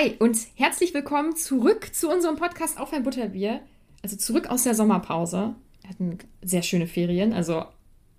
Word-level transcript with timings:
Hi 0.00 0.14
und 0.18 0.38
herzlich 0.54 0.94
willkommen 0.94 1.36
zurück 1.36 1.94
zu 1.94 2.08
unserem 2.10 2.36
Podcast 2.36 2.80
Auf 2.80 2.92
ein 2.94 3.02
Butterbier. 3.02 3.60
Also 4.02 4.16
zurück 4.16 4.48
aus 4.48 4.62
der 4.62 4.74
Sommerpause. 4.74 5.54
Wir 5.82 5.90
hatten 5.90 6.18
sehr 6.42 6.62
schöne 6.62 6.86
Ferien, 6.86 7.34
also 7.34 7.64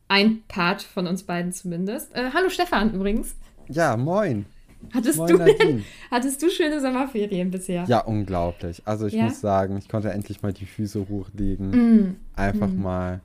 ein 0.07 0.43
Part 0.47 0.83
von 0.83 1.07
uns 1.07 1.23
beiden 1.23 1.53
zumindest. 1.53 2.13
Äh, 2.15 2.29
hallo 2.35 2.49
Stefan 2.49 2.93
übrigens. 2.93 3.35
Ja, 3.67 3.97
moin. 3.97 4.45
Hattest, 4.93 5.17
Moin, 5.17 5.37
du, 5.37 5.81
hattest 6.11 6.41
du 6.43 6.49
schöne 6.51 6.81
Sommerferien 6.81 7.49
bisher? 7.49 7.85
Ja, 7.87 8.01
unglaublich. 8.01 8.81
Also 8.85 9.07
ich 9.07 9.13
Ja? 9.13 9.23
muss 9.23 9.39
sagen, 9.41 9.77
ich 9.77 9.89
konnte 9.89 10.11
endlich 10.11 10.41
mal 10.43 10.53
die 10.53 10.65
Füße 10.65 11.07
hochlegen. 11.09 11.69
Mm. 11.71 12.15
Einfach 12.35 12.67
Mm. 12.67 12.81
mal 12.81 13.21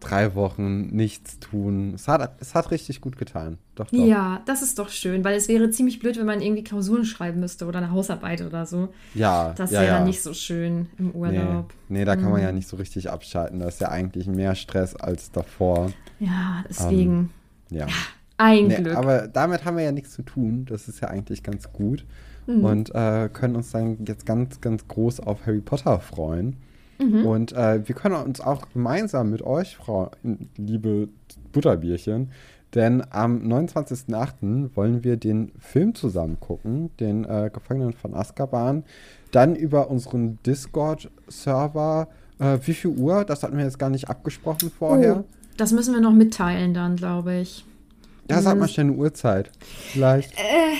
drei 0.00 0.34
Wochen 0.34 0.88
nichts 0.94 1.38
tun. 1.40 1.92
Es 1.94 2.06
hat, 2.08 2.36
es 2.40 2.54
hat 2.54 2.70
richtig 2.70 3.00
gut 3.00 3.16
getan. 3.18 3.58
Doch, 3.74 3.86
doch. 3.90 3.92
Ja, 4.06 4.42
das 4.46 4.62
ist 4.62 4.78
doch 4.78 4.88
schön, 4.88 5.24
weil 5.24 5.36
es 5.36 5.48
wäre 5.48 5.70
ziemlich 5.70 5.98
blöd, 5.98 6.16
wenn 6.18 6.26
man 6.26 6.40
irgendwie 6.40 6.64
Klausuren 6.64 7.04
schreiben 7.04 7.40
müsste 7.40 7.66
oder 7.66 7.78
eine 7.78 7.90
Hausarbeit 7.90 8.42
oder 8.42 8.64
so. 8.66 8.88
Ja, 9.14 9.52
Das 9.56 9.70
ja, 9.70 9.80
wäre 9.82 9.98
ja. 9.98 10.04
nicht 10.04 10.22
so 10.22 10.34
schön 10.34 10.86
im 10.98 11.06
Nee, 11.08 11.12
Urlaub. 11.14 11.72
nee, 11.88 12.04
da 12.04 12.14
kann 12.16 12.30
man 12.30 12.40
Mm. 12.40 12.44
ja 12.44 12.52
nicht 12.52 12.68
so 12.68 12.76
richtig 12.76 13.10
abschalten. 13.10 13.60
Da 13.60 13.68
ist 13.68 13.80
ja 13.80 13.88
eigentlich 13.90 14.26
mehr 14.26 14.54
Stress 14.54 14.94
als 14.96 15.30
davor. 15.32 15.90
Ja, 16.20 16.64
deswegen. 16.68 17.30
Ja. 17.70 17.86
Ein 18.36 18.68
Nee, 18.68 18.76
Glück. 18.76 18.96
aber 18.96 19.26
damit 19.26 19.64
haben 19.64 19.76
wir 19.76 19.84
ja 19.84 19.92
nichts 19.92 20.12
zu 20.12 20.22
tun. 20.22 20.64
Das 20.68 20.86
ist 20.88 21.00
ja 21.00 21.08
eigentlich 21.08 21.42
ganz 21.42 21.72
gut. 21.72 22.04
Mhm. 22.46 22.64
Und 22.64 22.94
äh, 22.94 23.28
können 23.32 23.56
uns 23.56 23.72
dann 23.72 24.04
jetzt 24.06 24.24
ganz, 24.26 24.60
ganz 24.60 24.86
groß 24.88 25.20
auf 25.20 25.44
Harry 25.46 25.60
Potter 25.60 25.98
freuen. 26.00 26.56
Mhm. 26.98 27.24
Und 27.26 27.52
äh, 27.52 27.86
wir 27.86 27.94
können 27.94 28.16
uns 28.16 28.40
auch 28.40 28.66
gemeinsam 28.72 29.30
mit 29.30 29.42
euch 29.42 29.76
freuen, 29.76 30.48
liebe 30.56 31.08
Butterbierchen. 31.52 32.30
Denn 32.74 33.02
am 33.10 33.40
29.08. 33.50 34.76
wollen 34.76 35.02
wir 35.02 35.16
den 35.16 35.52
Film 35.58 35.94
zusammen 35.94 36.38
gucken, 36.38 36.90
den 37.00 37.24
äh, 37.24 37.50
Gefangenen 37.52 37.94
von 37.94 38.14
Azkaban. 38.14 38.84
Dann 39.30 39.56
über 39.56 39.90
unseren 39.90 40.38
Discord-Server. 40.44 42.08
Äh, 42.38 42.58
wie 42.64 42.74
viel 42.74 42.90
Uhr? 42.90 43.24
Das 43.24 43.42
hatten 43.42 43.56
wir 43.56 43.64
jetzt 43.64 43.78
gar 43.78 43.90
nicht 43.90 44.08
abgesprochen 44.08 44.70
vorher. 44.70 45.18
Oh, 45.20 45.24
das 45.56 45.72
müssen 45.72 45.94
wir 45.94 46.00
noch 46.00 46.12
mitteilen 46.12 46.74
dann, 46.74 46.96
glaube 46.96 47.36
ich. 47.38 47.64
Ja, 48.30 48.42
sag 48.42 48.58
mal 48.58 48.64
Mhm. 48.66 48.68
schnell 48.68 48.86
eine 48.88 48.96
Uhrzeit. 48.96 49.50
Vielleicht 49.60 50.32
Äh, 50.34 50.74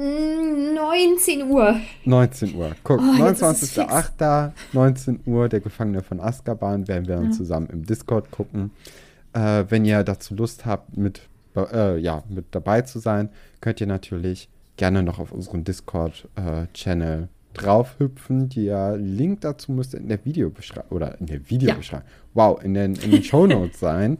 19 0.00 1.50
Uhr. 1.50 1.76
19 2.04 2.54
Uhr. 2.54 2.72
Guck, 2.82 3.00
Oh, 3.00 3.24
jetzt 3.24 3.42
ist 3.42 3.62
es 3.62 3.78
29.08. 3.78 4.52
19 4.72 5.20
Uhr, 5.26 5.48
der 5.48 5.60
Gefangene 5.60 6.02
von 6.02 6.20
Azkaban, 6.20 6.88
werden 6.88 7.06
wir 7.06 7.16
dann 7.16 7.26
Ja. 7.26 7.30
zusammen 7.30 7.68
im 7.70 7.84
Discord 7.84 8.30
gucken. 8.30 8.70
Äh, 9.32 9.64
wenn 9.68 9.84
ihr 9.84 10.02
dazu 10.02 10.34
Lust 10.34 10.66
habt, 10.66 10.96
mit, 10.96 11.20
äh, 11.56 11.98
ja, 11.98 12.22
mit 12.28 12.46
dabei 12.52 12.82
zu 12.82 12.98
sein, 12.98 13.28
könnt 13.60 13.80
ihr 13.80 13.86
natürlich 13.86 14.48
gerne 14.76 15.02
noch 15.02 15.18
auf 15.18 15.32
unseren 15.32 15.64
Discord-Channel 15.64 17.28
draufhüpfen. 17.54 18.48
Der 18.48 18.96
Link 18.96 19.42
dazu 19.42 19.72
müsste 19.72 19.98
in 19.98 20.08
der 20.08 20.24
Videobeschreibung 20.24 20.96
oder 20.96 21.18
in 21.20 21.26
der 21.26 21.48
Videobeschreibung, 21.50 22.06
wow, 22.34 22.62
in 22.62 22.74
den, 22.74 22.94
in 22.94 23.10
den 23.10 23.22
Shownotes 23.22 23.78
sein. 23.80 24.18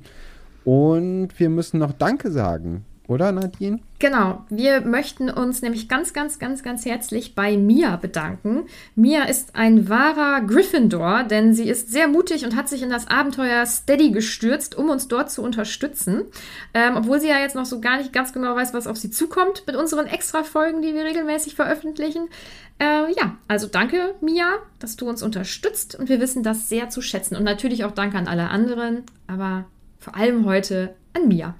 Und 0.65 1.29
wir 1.39 1.49
müssen 1.49 1.79
noch 1.79 1.93
Danke 1.93 2.31
sagen, 2.31 2.85
oder 3.10 3.32
Nadine? 3.32 3.81
Genau, 3.98 4.44
wir 4.48 4.82
möchten 4.82 5.28
uns 5.28 5.62
nämlich 5.62 5.88
ganz, 5.88 6.12
ganz, 6.12 6.38
ganz, 6.38 6.62
ganz 6.62 6.87
herzlich 6.87 7.34
bei 7.34 7.56
Mia 7.56 7.97
bedanken. 7.97 8.62
Mia 8.94 9.25
ist 9.25 9.56
ein 9.56 9.88
wahrer 9.88 10.41
Gryffindor, 10.43 11.25
denn 11.25 11.53
sie 11.53 11.69
ist 11.69 11.91
sehr 11.91 12.06
mutig 12.06 12.44
und 12.44 12.54
hat 12.54 12.69
sich 12.69 12.82
in 12.82 12.88
das 12.88 13.09
Abenteuer 13.09 13.66
Steady 13.66 14.12
gestürzt, 14.12 14.78
um 14.78 14.88
uns 14.91 15.09
dort 15.09 15.31
zu 15.31 15.43
unterstützen. 15.43 16.22
Ähm, 16.72 16.94
obwohl 16.97 17.20
sie 17.20 17.28
ja 17.28 17.41
jetzt 17.41 17.56
noch 17.56 17.66
so 17.66 17.81
gar 17.81 17.99
nicht 17.99 18.12
ganz 18.12 18.32
genau 18.32 18.54
weiß, 18.54 18.72
was 18.75 18.87
auf 18.87 18.97
sie 18.97 19.10
zukommt 19.10 19.65
mit 19.66 19.75
unseren 19.75 20.06
Extra-Folgen, 20.06 20.81
die 20.81 20.94
wir 20.94 21.04
regelmäßig 21.04 21.56
veröffentlichen. 21.56 22.28
Äh, 22.78 23.12
ja, 23.12 23.37
also 23.49 23.66
danke, 23.66 24.15
Mia, 24.20 24.50
dass 24.78 24.94
du 24.97 25.09
uns 25.09 25.25
unterstützt 25.25 25.97
und 25.99 26.09
wir 26.09 26.20
wissen 26.20 26.44
das 26.44 26.69
sehr 26.69 26.91
zu 26.91 27.03
schätzen. 27.03 27.34
Und 27.34 27.43
natürlich 27.43 27.84
auch 27.84 27.93
danke 27.93 28.19
an 28.19 28.28
alle 28.28 28.50
anderen, 28.50 29.03
aber 29.26 29.65
vor 29.99 30.15
allem 30.15 30.47
heute 30.47 30.94
an 31.12 31.26
Mia. 31.26 31.56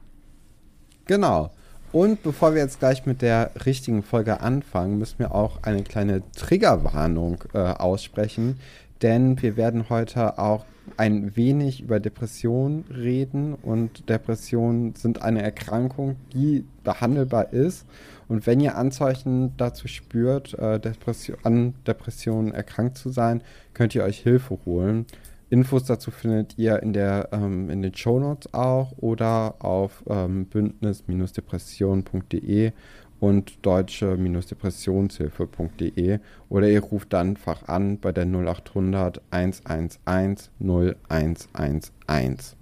Genau. 1.11 1.51
Und 1.91 2.23
bevor 2.23 2.55
wir 2.55 2.63
jetzt 2.63 2.79
gleich 2.79 3.05
mit 3.05 3.21
der 3.21 3.51
richtigen 3.67 4.05
Folge 4.05 4.43
anfangen, 4.43 4.97
müssen 4.97 5.19
wir 5.19 5.35
auch 5.35 5.61
eine 5.65 5.83
kleine 5.83 6.23
Triggerwarnung 6.37 7.43
äh, 7.53 7.59
aussprechen. 7.59 8.61
Denn 9.03 9.43
wir 9.43 9.57
werden 9.57 9.91
heute 9.91 10.39
auch 10.39 10.65
ein 10.97 11.35
wenig 11.35 11.81
über 11.81 11.99
Depressionen 11.99 12.85
reden. 12.95 13.55
Und 13.55 14.09
Depressionen 14.09 14.95
sind 14.95 15.21
eine 15.21 15.43
Erkrankung, 15.43 16.15
die 16.33 16.65
behandelbar 16.85 17.53
ist. 17.53 17.87
Und 18.29 18.47
wenn 18.47 18.61
ihr 18.61 18.77
Anzeichen 18.77 19.57
dazu 19.57 19.89
spürt, 19.89 20.57
äh, 20.61 20.79
Depression, 20.79 21.39
an 21.43 21.75
Depressionen 21.89 22.55
erkrankt 22.55 22.99
zu 22.99 23.09
sein, 23.09 23.43
könnt 23.75 23.97
ihr 23.97 24.05
euch 24.05 24.21
Hilfe 24.21 24.61
holen. 24.65 25.07
Infos 25.51 25.85
dazu 25.85 26.11
findet 26.13 26.57
ihr 26.59 26.83
in, 26.83 26.93
der, 26.93 27.29
ähm, 27.33 27.71
in 27.71 27.83
den 27.83 27.95
Shownotes 27.95 28.53
auch 28.55 28.93
oder 28.99 29.57
auf 29.59 30.05
ähm, 30.09 30.47
bündnis-depression.de 30.47 32.73
und 33.19 33.67
deutsche-depressionshilfe.de 33.67 36.21
oder 36.49 36.69
ihr 36.69 36.81
ruft 36.81 37.13
dann 37.13 37.31
einfach 37.31 37.67
an 37.69 37.99
bei 37.99 38.13
der 38.13 38.27
0800 38.27 39.21
111 39.31 39.99
0111. 40.07 42.57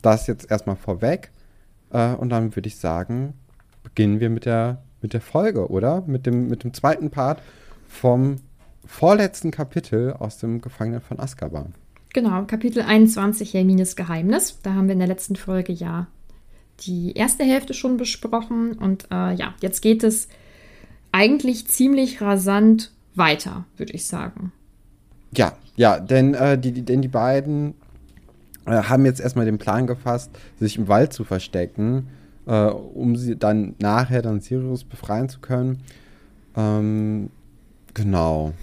Das 0.00 0.26
jetzt 0.26 0.50
erstmal 0.50 0.76
vorweg 0.76 1.30
äh, 1.90 2.14
und 2.14 2.30
dann 2.30 2.56
würde 2.56 2.68
ich 2.68 2.76
sagen, 2.76 3.34
beginnen 3.82 4.20
wir 4.20 4.30
mit 4.30 4.46
der, 4.46 4.82
mit 5.02 5.12
der 5.12 5.20
Folge, 5.20 5.70
oder? 5.70 6.02
Mit 6.06 6.24
dem, 6.24 6.48
mit 6.48 6.64
dem 6.64 6.72
zweiten 6.72 7.10
Part 7.10 7.42
vom 7.86 8.36
vorletzten 8.86 9.50
Kapitel 9.50 10.14
aus 10.14 10.38
dem 10.38 10.62
Gefangenen 10.62 11.02
von 11.02 11.20
Azkaban. 11.20 11.74
Genau, 12.16 12.44
Kapitel 12.46 12.80
21, 12.80 13.52
Hermines 13.52 13.94
Geheimnis. 13.94 14.58
Da 14.62 14.72
haben 14.72 14.86
wir 14.86 14.94
in 14.94 15.00
der 15.00 15.06
letzten 15.06 15.36
Folge 15.36 15.74
ja 15.74 16.06
die 16.80 17.12
erste 17.12 17.44
Hälfte 17.44 17.74
schon 17.74 17.98
besprochen. 17.98 18.72
Und 18.72 19.04
äh, 19.10 19.34
ja, 19.34 19.54
jetzt 19.60 19.82
geht 19.82 20.02
es 20.02 20.28
eigentlich 21.12 21.68
ziemlich 21.68 22.22
rasant 22.22 22.90
weiter, 23.14 23.66
würde 23.76 23.92
ich 23.92 24.06
sagen. 24.06 24.50
Ja, 25.36 25.58
ja, 25.76 26.00
denn, 26.00 26.32
äh, 26.32 26.56
die, 26.56 26.72
denn 26.72 27.02
die 27.02 27.08
beiden 27.08 27.74
äh, 28.64 28.70
haben 28.70 29.04
jetzt 29.04 29.20
erstmal 29.20 29.44
den 29.44 29.58
Plan 29.58 29.86
gefasst, 29.86 30.30
sich 30.58 30.78
im 30.78 30.88
Wald 30.88 31.12
zu 31.12 31.22
verstecken, 31.22 32.08
äh, 32.46 32.64
um 32.64 33.16
sie 33.16 33.36
dann 33.36 33.74
nachher 33.78 34.22
dann 34.22 34.40
Sirius 34.40 34.84
befreien 34.84 35.28
zu 35.28 35.40
können. 35.40 35.82
Ähm, 36.56 37.28
genau. 37.92 38.54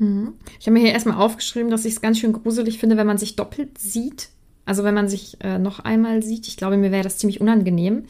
Mhm. 0.00 0.32
Ich 0.58 0.66
habe 0.66 0.72
mir 0.72 0.80
hier 0.80 0.92
erstmal 0.92 1.18
aufgeschrieben, 1.18 1.70
dass 1.70 1.84
ich 1.84 1.94
es 1.94 2.00
ganz 2.00 2.18
schön 2.18 2.32
gruselig 2.32 2.78
finde, 2.78 2.96
wenn 2.96 3.06
man 3.06 3.18
sich 3.18 3.36
doppelt 3.36 3.78
sieht. 3.78 4.30
Also 4.64 4.82
wenn 4.82 4.94
man 4.94 5.08
sich 5.08 5.36
äh, 5.40 5.58
noch 5.58 5.80
einmal 5.80 6.22
sieht. 6.22 6.48
Ich 6.48 6.56
glaube, 6.56 6.76
mir 6.76 6.90
wäre 6.90 7.04
das 7.04 7.18
ziemlich 7.18 7.40
unangenehm. 7.40 8.04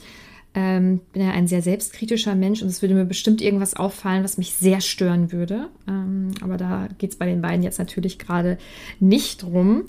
Ähm, 0.53 1.01
bin 1.13 1.23
ja 1.23 1.31
ein 1.31 1.47
sehr 1.47 1.63
selbstkritischer 1.63 2.35
Mensch 2.35 2.61
und 2.61 2.69
es 2.69 2.83
würde 2.83 2.95
mir 2.95 3.05
bestimmt 3.05 3.41
irgendwas 3.41 3.75
auffallen, 3.75 4.25
was 4.25 4.37
mich 4.37 4.55
sehr 4.55 4.81
stören 4.81 5.31
würde. 5.31 5.69
Ähm, 5.87 6.33
aber 6.41 6.57
da 6.57 6.89
geht 6.99 7.11
es 7.11 7.17
bei 7.17 7.27
den 7.27 7.41
beiden 7.41 7.63
jetzt 7.63 7.79
natürlich 7.79 8.19
gerade 8.19 8.59
nicht 8.99 9.43
drum. 9.43 9.85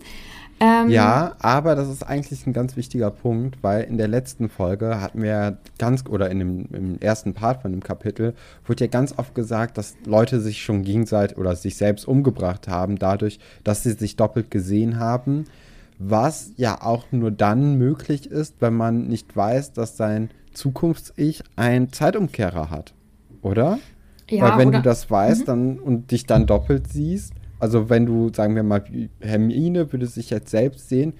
Ähm, 0.63 0.91
ja, 0.91 1.35
aber 1.39 1.73
das 1.73 1.89
ist 1.89 2.03
eigentlich 2.03 2.45
ein 2.45 2.53
ganz 2.53 2.77
wichtiger 2.77 3.09
Punkt, 3.09 3.57
weil 3.63 3.83
in 3.85 3.97
der 3.97 4.07
letzten 4.07 4.47
Folge 4.47 5.01
hatten 5.01 5.23
wir 5.23 5.57
ganz, 5.79 6.03
oder 6.07 6.29
in 6.29 6.37
dem 6.37 6.65
im 6.71 6.99
ersten 6.99 7.33
Part 7.33 7.63
von 7.63 7.71
dem 7.71 7.81
Kapitel, 7.81 8.35
wurde 8.67 8.83
ja 8.83 8.87
ganz 8.91 9.17
oft 9.17 9.33
gesagt, 9.33 9.79
dass 9.79 9.95
Leute 10.05 10.39
sich 10.39 10.61
schon 10.61 10.83
gegenseitig 10.83 11.39
oder 11.39 11.55
sich 11.55 11.77
selbst 11.77 12.07
umgebracht 12.07 12.67
haben, 12.67 12.99
dadurch, 12.99 13.39
dass 13.63 13.81
sie 13.81 13.93
sich 13.93 14.17
doppelt 14.17 14.51
gesehen 14.51 14.99
haben. 14.99 15.45
Was 15.97 16.51
ja 16.57 16.79
auch 16.79 17.05
nur 17.11 17.31
dann 17.31 17.79
möglich 17.79 18.29
ist, 18.29 18.55
wenn 18.59 18.75
man 18.75 19.07
nicht 19.07 19.35
weiß, 19.35 19.73
dass 19.73 19.97
sein 19.97 20.29
Zukunfts-Ich 20.53 21.43
einen 21.55 21.91
Zeitumkehrer 21.91 22.69
hat. 22.69 22.93
Oder? 23.41 23.79
Ja, 24.29 24.43
Weil 24.43 24.59
wenn 24.59 24.67
oder, 24.69 24.77
du 24.77 24.83
das 24.83 25.09
weißt 25.09 25.41
mhm. 25.41 25.45
dann, 25.45 25.79
und 25.79 26.11
dich 26.11 26.27
dann 26.27 26.45
doppelt 26.45 26.87
siehst, 26.87 27.33
also 27.61 27.91
wenn 27.91 28.07
du, 28.07 28.31
sagen 28.33 28.55
wir 28.55 28.63
mal, 28.63 28.83
Hermine 29.19 29.93
würde 29.93 30.07
sich 30.07 30.31
jetzt 30.31 30.49
selbst 30.49 30.89
sehen, 30.89 31.13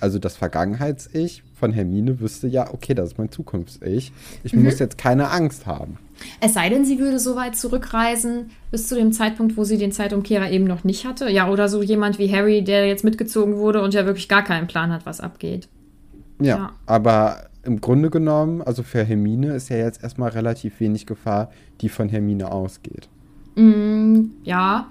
also 0.00 0.18
das 0.18 0.36
Vergangenheits-Ich 0.36 1.42
von 1.52 1.72
Hermine 1.72 2.18
wüsste 2.18 2.48
ja, 2.48 2.72
okay, 2.72 2.94
das 2.94 3.10
ist 3.10 3.18
mein 3.18 3.30
Zukunfts-Ich. 3.30 4.10
Ich 4.42 4.54
mhm. 4.54 4.64
muss 4.64 4.78
jetzt 4.78 4.96
keine 4.96 5.30
Angst 5.30 5.66
haben. 5.66 5.98
Es 6.40 6.54
sei 6.54 6.70
denn, 6.70 6.86
sie 6.86 6.98
würde 6.98 7.18
so 7.18 7.36
weit 7.36 7.56
zurückreisen, 7.56 8.50
bis 8.70 8.88
zu 8.88 8.94
dem 8.94 9.12
Zeitpunkt, 9.12 9.58
wo 9.58 9.64
sie 9.64 9.76
den 9.76 9.92
Zeitumkehrer 9.92 10.50
eben 10.50 10.64
noch 10.64 10.82
nicht 10.82 11.04
hatte. 11.04 11.28
Ja, 11.28 11.50
oder 11.50 11.68
so 11.68 11.82
jemand 11.82 12.18
wie 12.18 12.32
Harry, 12.32 12.64
der 12.64 12.86
jetzt 12.86 13.04
mitgezogen 13.04 13.58
wurde 13.58 13.82
und 13.82 13.92
ja 13.92 14.06
wirklich 14.06 14.30
gar 14.30 14.44
keinen 14.44 14.68
Plan 14.68 14.92
hat, 14.92 15.04
was 15.04 15.20
abgeht. 15.20 15.68
Ja, 16.40 16.56
ja. 16.56 16.72
aber 16.86 17.50
im 17.64 17.82
Grunde 17.82 18.08
genommen, 18.08 18.62
also 18.62 18.82
für 18.82 19.04
Hermine 19.04 19.54
ist 19.54 19.68
ja 19.68 19.76
jetzt 19.76 20.02
erstmal 20.02 20.30
relativ 20.30 20.80
wenig 20.80 21.04
Gefahr, 21.04 21.50
die 21.82 21.90
von 21.90 22.08
Hermine 22.08 22.50
ausgeht. 22.50 23.10
Mm, 23.56 24.30
ja, 24.42 24.88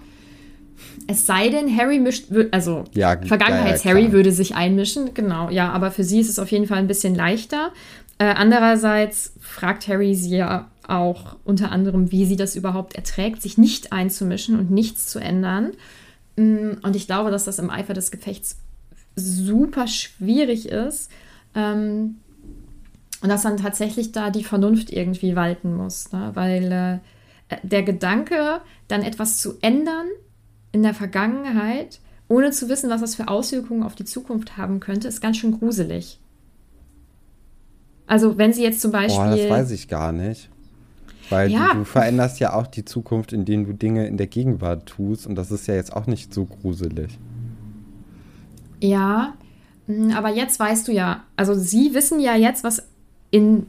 es 1.07 1.25
sei 1.25 1.49
denn, 1.49 1.75
Harry 1.75 1.99
mischt, 1.99 2.25
also 2.51 2.83
ja, 2.93 3.17
Vergangenheits-Harry 3.21 4.05
ja, 4.05 4.11
würde 4.11 4.31
sich 4.31 4.55
einmischen, 4.55 5.13
genau, 5.13 5.49
ja, 5.49 5.71
aber 5.71 5.91
für 5.91 6.03
sie 6.03 6.19
ist 6.19 6.29
es 6.29 6.39
auf 6.39 6.51
jeden 6.51 6.67
Fall 6.67 6.77
ein 6.77 6.87
bisschen 6.87 7.15
leichter. 7.15 7.71
Äh, 8.17 8.25
andererseits 8.25 9.33
fragt 9.39 9.87
Harry 9.87 10.15
sie 10.15 10.37
ja 10.37 10.69
auch 10.87 11.37
unter 11.43 11.71
anderem, 11.71 12.11
wie 12.11 12.25
sie 12.25 12.35
das 12.35 12.55
überhaupt 12.55 12.95
erträgt, 12.95 13.41
sich 13.41 13.57
nicht 13.57 13.93
einzumischen 13.93 14.59
und 14.59 14.71
nichts 14.71 15.07
zu 15.07 15.19
ändern. 15.19 15.71
Mm, 16.35 16.73
und 16.81 16.95
ich 16.95 17.07
glaube, 17.07 17.31
dass 17.31 17.45
das 17.45 17.59
im 17.59 17.69
Eifer 17.69 17.93
des 17.93 18.11
Gefechts 18.11 18.57
super 19.15 19.87
schwierig 19.87 20.69
ist. 20.69 21.09
Ähm, 21.55 22.17
und 23.21 23.29
dass 23.29 23.43
dann 23.43 23.57
tatsächlich 23.57 24.11
da 24.11 24.31
die 24.31 24.43
Vernunft 24.43 24.91
irgendwie 24.91 25.35
walten 25.35 25.75
muss, 25.75 26.11
ne? 26.11 26.31
weil 26.33 26.71
äh, 27.51 27.57
der 27.63 27.83
Gedanke, 27.83 28.61
dann 28.87 29.03
etwas 29.03 29.37
zu 29.37 29.55
ändern, 29.61 30.07
in 30.71 30.83
der 30.83 30.93
Vergangenheit, 30.93 31.99
ohne 32.27 32.51
zu 32.51 32.69
wissen, 32.69 32.89
was 32.89 33.01
das 33.01 33.15
für 33.15 33.27
Auswirkungen 33.27 33.83
auf 33.83 33.95
die 33.95 34.05
Zukunft 34.05 34.57
haben 34.57 34.79
könnte, 34.79 35.07
ist 35.07 35.21
ganz 35.21 35.37
schön 35.37 35.57
gruselig. 35.57 36.19
Also 38.07 38.37
wenn 38.37 38.53
sie 38.53 38.63
jetzt 38.63 38.81
zum 38.81 38.91
Beispiel. 38.91 39.23
Boah, 39.23 39.35
das 39.35 39.49
weiß 39.49 39.71
ich 39.71 39.87
gar 39.87 40.11
nicht. 40.11 40.49
Weil 41.29 41.49
ja. 41.49 41.69
du, 41.71 41.79
du, 41.79 41.85
veränderst 41.85 42.39
ja 42.39 42.53
auch 42.53 42.67
die 42.67 42.83
Zukunft, 42.83 43.31
indem 43.31 43.65
du 43.65 43.73
Dinge 43.73 44.05
in 44.05 44.17
der 44.17 44.27
Gegenwart 44.27 44.85
tust. 44.85 45.25
Und 45.27 45.35
das 45.35 45.49
ist 45.49 45.65
ja 45.67 45.75
jetzt 45.75 45.95
auch 45.95 46.05
nicht 46.05 46.33
so 46.33 46.45
gruselig. 46.45 47.17
Ja, 48.81 49.33
hm, 49.87 50.11
aber 50.11 50.29
jetzt 50.29 50.59
weißt 50.59 50.87
du 50.87 50.91
ja, 50.91 51.23
also 51.37 51.53
sie 51.53 51.93
wissen 51.93 52.19
ja 52.19 52.35
jetzt, 52.35 52.63
was 52.63 52.83
in 53.29 53.67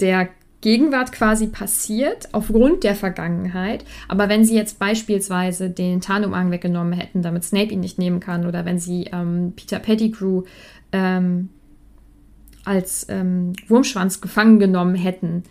der 0.00 0.28
Gegenwart 0.60 1.12
quasi 1.12 1.46
passiert 1.46 2.28
aufgrund 2.32 2.84
der 2.84 2.94
Vergangenheit. 2.94 3.84
Aber 4.08 4.28
wenn 4.28 4.44
sie 4.44 4.54
jetzt 4.54 4.78
beispielsweise 4.78 5.70
den 5.70 6.00
Tarnumhang 6.00 6.50
weggenommen 6.50 6.92
hätten, 6.92 7.22
damit 7.22 7.44
Snape 7.44 7.72
ihn 7.72 7.80
nicht 7.80 7.98
nehmen 7.98 8.20
kann, 8.20 8.46
oder 8.46 8.64
wenn 8.64 8.78
sie 8.78 9.08
ähm, 9.12 9.54
Peter 9.56 9.78
Pettigrew 9.78 10.42
ähm, 10.92 11.48
als 12.64 13.06
ähm, 13.08 13.54
Wurmschwanz 13.68 14.20
gefangen 14.20 14.58
genommen 14.58 14.94
hätten, 14.94 15.44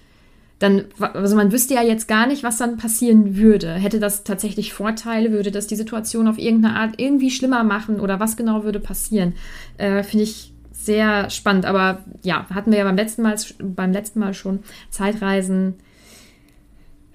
dann, 0.60 0.86
also 1.00 1.38
man 1.38 1.54
wüsste 1.54 1.74
ja 1.74 1.82
jetzt 1.82 2.08
gar 2.08 2.28
nicht, 2.28 2.44
was 2.44 2.58
dann 2.58 2.78
passieren 2.78 3.38
würde. 3.38 3.74
Hätte 3.74 4.00
das 4.00 4.26
tatsächlich 4.26 4.74
Vorteile? 4.74 5.32
Würde 5.32 5.52
das 5.52 5.68
die 5.68 5.78
Situation 5.78 6.28
auf 6.28 6.38
irgendeine 6.38 6.76
Art 6.76 6.96
irgendwie 6.98 7.32
schlimmer 7.32 7.64
machen? 7.64 8.02
Oder 8.02 8.20
was 8.20 8.36
genau 8.36 8.64
würde 8.64 8.82
passieren? 8.82 9.34
Äh, 9.78 10.04
Finde 10.04 10.24
ich 10.26 10.54
sehr 10.84 11.30
spannend. 11.30 11.66
Aber 11.66 12.00
ja, 12.24 12.48
hatten 12.50 12.72
wir 12.72 12.80
ja 12.80 12.84
beim 12.84 12.96
letzten 12.96 13.22
Mal, 13.22 13.36
beim 13.62 13.92
letzten 13.92 14.20
Mal 14.20 14.34
schon. 14.34 14.60
Zeitreisen 14.90 15.76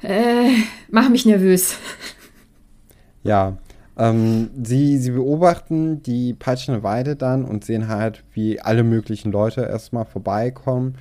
äh, 0.03 0.51
machen 0.91 1.13
mich 1.13 1.27
nervös. 1.27 1.79
Ja, 3.27 3.57
ähm, 3.97 4.51
sie, 4.63 4.99
sie 4.99 5.13
beobachten 5.13 6.03
die 6.03 6.35
peitschende 6.35 6.83
Weide 6.83 7.17
dann 7.17 7.47
und 7.47 7.65
sehen 7.65 7.89
halt, 7.89 8.23
wie 8.35 8.61
alle 8.61 8.85
möglichen 8.85 9.33
Leute 9.33 9.63
erstmal 9.63 10.05
vorbeikommen. 10.05 10.97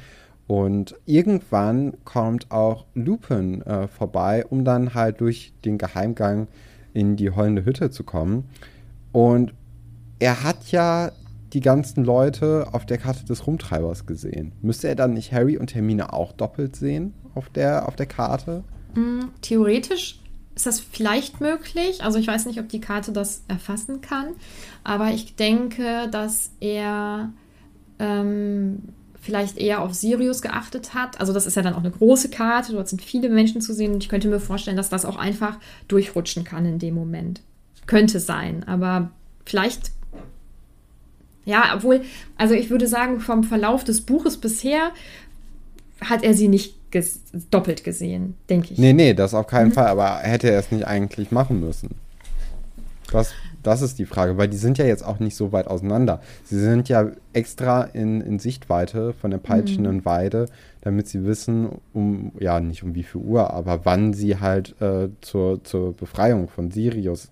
Und 0.48 0.96
irgendwann 1.06 1.94
kommt 2.06 2.50
auch 2.50 2.86
Lupin 2.94 3.62
äh, 3.64 3.90
vorbei, 3.90 4.46
um 4.50 4.64
dann 4.64 4.94
halt 4.94 5.20
durch 5.20 5.52
den 5.66 5.78
Geheimgang 5.78 6.48
in 6.94 7.18
die 7.18 7.32
heulende 7.32 7.66
Hütte 7.66 7.92
zu 7.92 8.06
kommen. 8.06 8.46
Und 9.12 9.54
er 10.20 10.44
hat 10.44 10.72
ja 10.72 11.12
die 11.54 11.62
ganzen 11.62 12.04
Leute 12.04 12.68
auf 12.72 12.86
der 12.86 12.98
Karte 12.98 13.26
des 13.26 13.46
Rumtreibers 13.46 14.06
gesehen. 14.06 14.54
Müsste 14.62 14.88
er 14.88 14.96
dann 14.96 15.14
nicht 15.14 15.32
Harry 15.32 15.58
und 15.58 15.76
Hermine 15.76 16.14
auch 16.14 16.34
doppelt 16.34 16.76
sehen 16.76 17.14
auf 17.36 17.50
der, 17.50 17.88
auf 17.88 17.96
der 17.96 18.08
Karte? 18.08 18.64
Mm, 18.96 19.26
theoretisch 19.42 20.20
ist 20.56 20.66
das 20.66 20.80
vielleicht 20.80 21.42
möglich. 21.42 22.04
Also 22.04 22.20
ich 22.20 22.28
weiß 22.28 22.46
nicht, 22.46 22.60
ob 22.60 22.70
die 22.70 22.82
Karte 22.82 23.12
das 23.12 23.44
erfassen 23.48 24.02
kann. 24.02 24.28
Aber 24.84 25.12
ich 25.12 25.36
denke, 25.36 26.08
dass 26.12 26.52
er 26.60 27.32
ähm, 28.00 28.80
vielleicht 29.20 29.58
eher 29.58 29.82
auf 29.82 29.94
Sirius 29.94 30.42
geachtet 30.42 30.94
hat. 30.94 31.20
Also 31.20 31.34
das 31.34 31.46
ist 31.46 31.56
ja 31.56 31.62
dann 31.62 31.74
auch 31.74 31.80
eine 31.80 31.92
große 31.92 32.30
Karte. 32.30 32.74
Dort 32.74 32.90
sind 32.90 33.02
viele 33.02 33.30
Menschen 33.30 33.62
zu 33.62 33.74
sehen. 33.74 33.94
Und 33.94 34.04
ich 34.04 34.10
könnte 34.10 34.28
mir 34.28 34.40
vorstellen, 34.40 34.78
dass 34.78 34.90
das 34.90 35.06
auch 35.06 35.18
einfach 35.18 35.60
durchrutschen 35.88 36.44
kann 36.44 36.66
in 36.66 36.80
dem 36.80 36.96
Moment. 36.96 37.42
Könnte 37.86 38.20
sein. 38.20 38.64
Aber 38.64 39.12
vielleicht 39.46 39.92
ja, 41.46 41.74
obwohl, 41.76 42.02
also 42.38 42.54
ich 42.54 42.70
würde 42.70 42.88
sagen, 42.88 43.20
vom 43.20 43.44
Verlauf 43.44 43.84
des 43.84 44.02
Buches 44.02 44.38
bisher 44.38 44.92
hat 46.02 46.24
er 46.24 46.34
sie 46.34 46.48
nicht 46.48 46.76
ges 46.92 47.22
doppelt 47.50 47.84
gesehen, 47.84 48.36
denke 48.50 48.74
ich. 48.74 48.80
Nee, 48.80 48.94
nee, 48.94 49.14
das 49.14 49.34
auf 49.34 49.48
keinen 49.48 49.70
mhm. 49.70 49.74
Fall, 49.74 49.88
aber 49.88 50.18
hätte 50.20 50.50
er 50.50 50.60
es 50.60 50.72
nicht 50.72 50.86
eigentlich 50.86 51.32
machen 51.32 51.60
müssen? 51.60 51.96
Das, 53.12 53.32
das 53.62 53.82
ist 53.82 54.00
die 54.00 54.06
Frage, 54.06 54.38
weil 54.38 54.48
die 54.48 54.58
sind 54.58 54.78
ja 54.78 54.86
jetzt 54.86 55.06
auch 55.06 55.20
nicht 55.20 55.36
so 55.36 55.52
weit 55.52 55.68
auseinander. 55.68 56.22
Sie 56.46 56.60
sind 56.60 56.90
ja 56.90 57.12
extra 57.34 57.84
in, 57.84 58.22
in 58.22 58.40
Sichtweite 58.40 59.14
von 59.14 59.30
der 59.30 59.38
peitschenden 59.38 59.98
mhm. 59.98 60.06
Weide, 60.06 60.46
damit 60.82 61.08
sie 61.08 61.26
wissen, 61.26 61.80
um, 61.94 62.32
ja, 62.40 62.60
nicht 62.60 62.84
um 62.84 62.96
wie 62.96 63.04
viel 63.04 63.22
Uhr, 63.22 63.52
aber 63.54 63.86
wann 63.86 64.14
sie 64.14 64.40
halt 64.40 64.76
äh, 64.82 65.10
zur, 65.22 65.64
zur 65.64 65.94
Befreiung 65.94 66.48
von 66.48 66.72
Sirius 66.72 67.30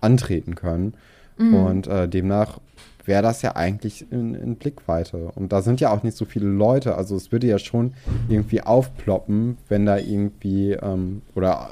antreten 0.00 0.54
können. 0.54 0.94
Mhm. 1.38 1.54
Und 1.54 1.86
äh, 1.86 2.08
demnach 2.08 2.60
wäre 3.10 3.22
das 3.22 3.42
ja 3.42 3.56
eigentlich 3.56 4.10
in, 4.12 4.34
in, 4.34 4.54
Blickweite. 4.54 5.32
Und 5.34 5.52
da 5.52 5.62
sind 5.62 5.80
ja 5.80 5.90
auch 5.90 6.04
nicht 6.04 6.16
so 6.16 6.24
viele 6.24 6.46
Leute. 6.46 6.94
Also 6.94 7.16
es 7.16 7.32
würde 7.32 7.48
ja 7.48 7.58
schon 7.58 7.92
irgendwie 8.28 8.62
aufploppen, 8.62 9.58
wenn 9.68 9.84
da 9.84 9.98
irgendwie, 9.98 10.72
ähm, 10.72 11.22
oder 11.34 11.70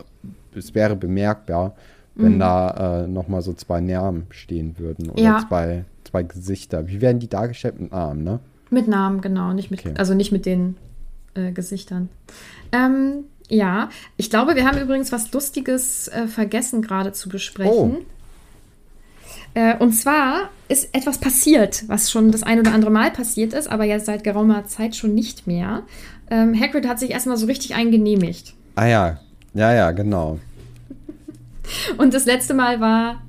es 0.55 0.75
wäre 0.75 0.97
bemerkbar, 0.97 1.77
wenn 2.17 2.35
mhm. 2.35 2.39
da 2.41 3.05
äh, 3.05 3.07
nochmal 3.07 3.43
so 3.43 3.53
zwei 3.53 3.81
Namen 3.81 4.27
stehen 4.31 4.79
würden 4.79 5.11
oder 5.11 5.23
ja. 5.23 5.47
zwei, 5.49 5.85
zwei 6.03 6.25
Gesichter. 6.25 6.89
Wie 6.89 7.01
werden 7.01 7.21
die 7.21 7.29
dargestellt? 7.29 7.81
Mit 7.81 7.93
Namen, 7.93 8.25
ne? 8.25 8.41
Mit 8.71 8.89
Namen, 8.89 9.21
genau. 9.21 9.53
Nicht 9.53 9.71
mit, 9.71 9.87
okay. 9.87 9.95
Also 9.97 10.15
nicht 10.15 10.33
mit 10.33 10.45
den 10.45 10.77
äh, 11.35 11.53
Gesichtern. 11.53 12.09
Ähm, 12.73 13.27
ja, 13.49 13.91
ich 14.17 14.29
glaube, 14.29 14.57
wir 14.57 14.67
haben 14.67 14.79
übrigens 14.79 15.13
was 15.13 15.33
Lustiges 15.33 16.09
äh, 16.09 16.27
vergessen 16.27 16.83
gerade 16.83 17.13
zu 17.13 17.29
besprechen. 17.29 17.99
Oh. 17.99 18.18
Äh, 19.55 19.77
und 19.79 19.93
zwar 19.93 20.51
ist 20.69 20.95
etwas 20.95 21.19
passiert, 21.19 21.85
was 21.89 22.11
schon 22.11 22.31
das 22.31 22.43
ein 22.43 22.61
oder 22.61 22.73
andere 22.73 22.91
Mal 22.91 23.11
passiert 23.11 23.53
ist, 23.53 23.69
aber 23.69 23.85
jetzt 23.85 24.07
seit 24.07 24.25
geraumer 24.25 24.67
Zeit 24.67 24.97
schon 24.97 25.15
nicht 25.15 25.47
mehr. 25.47 25.83
Ähm, 26.31 26.59
Hagrid 26.59 26.87
hat 26.87 26.99
sich 26.99 27.11
erstmal 27.11 27.37
so 27.37 27.47
richtig 27.47 27.75
eingenehmigt. 27.75 28.55
Ah 28.75 28.87
ja, 28.87 29.21
ja, 29.55 29.73
ja, 29.73 29.91
genau. 29.93 30.39
Und 31.97 32.15
das 32.15 32.27
letzte 32.27 32.55
Mal 32.55 32.81
war 32.81 33.23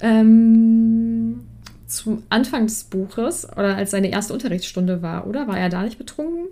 ähm, 0.00 1.40
zum 1.86 2.22
Anfang 2.28 2.66
des 2.66 2.84
Buches 2.84 3.50
oder 3.50 3.76
als 3.76 3.90
seine 3.90 4.10
erste 4.10 4.32
Unterrichtsstunde 4.32 5.02
war, 5.02 5.26
oder? 5.26 5.46
War 5.46 5.58
er 5.58 5.68
da 5.68 5.82
nicht 5.82 5.98
betrunken? 5.98 6.46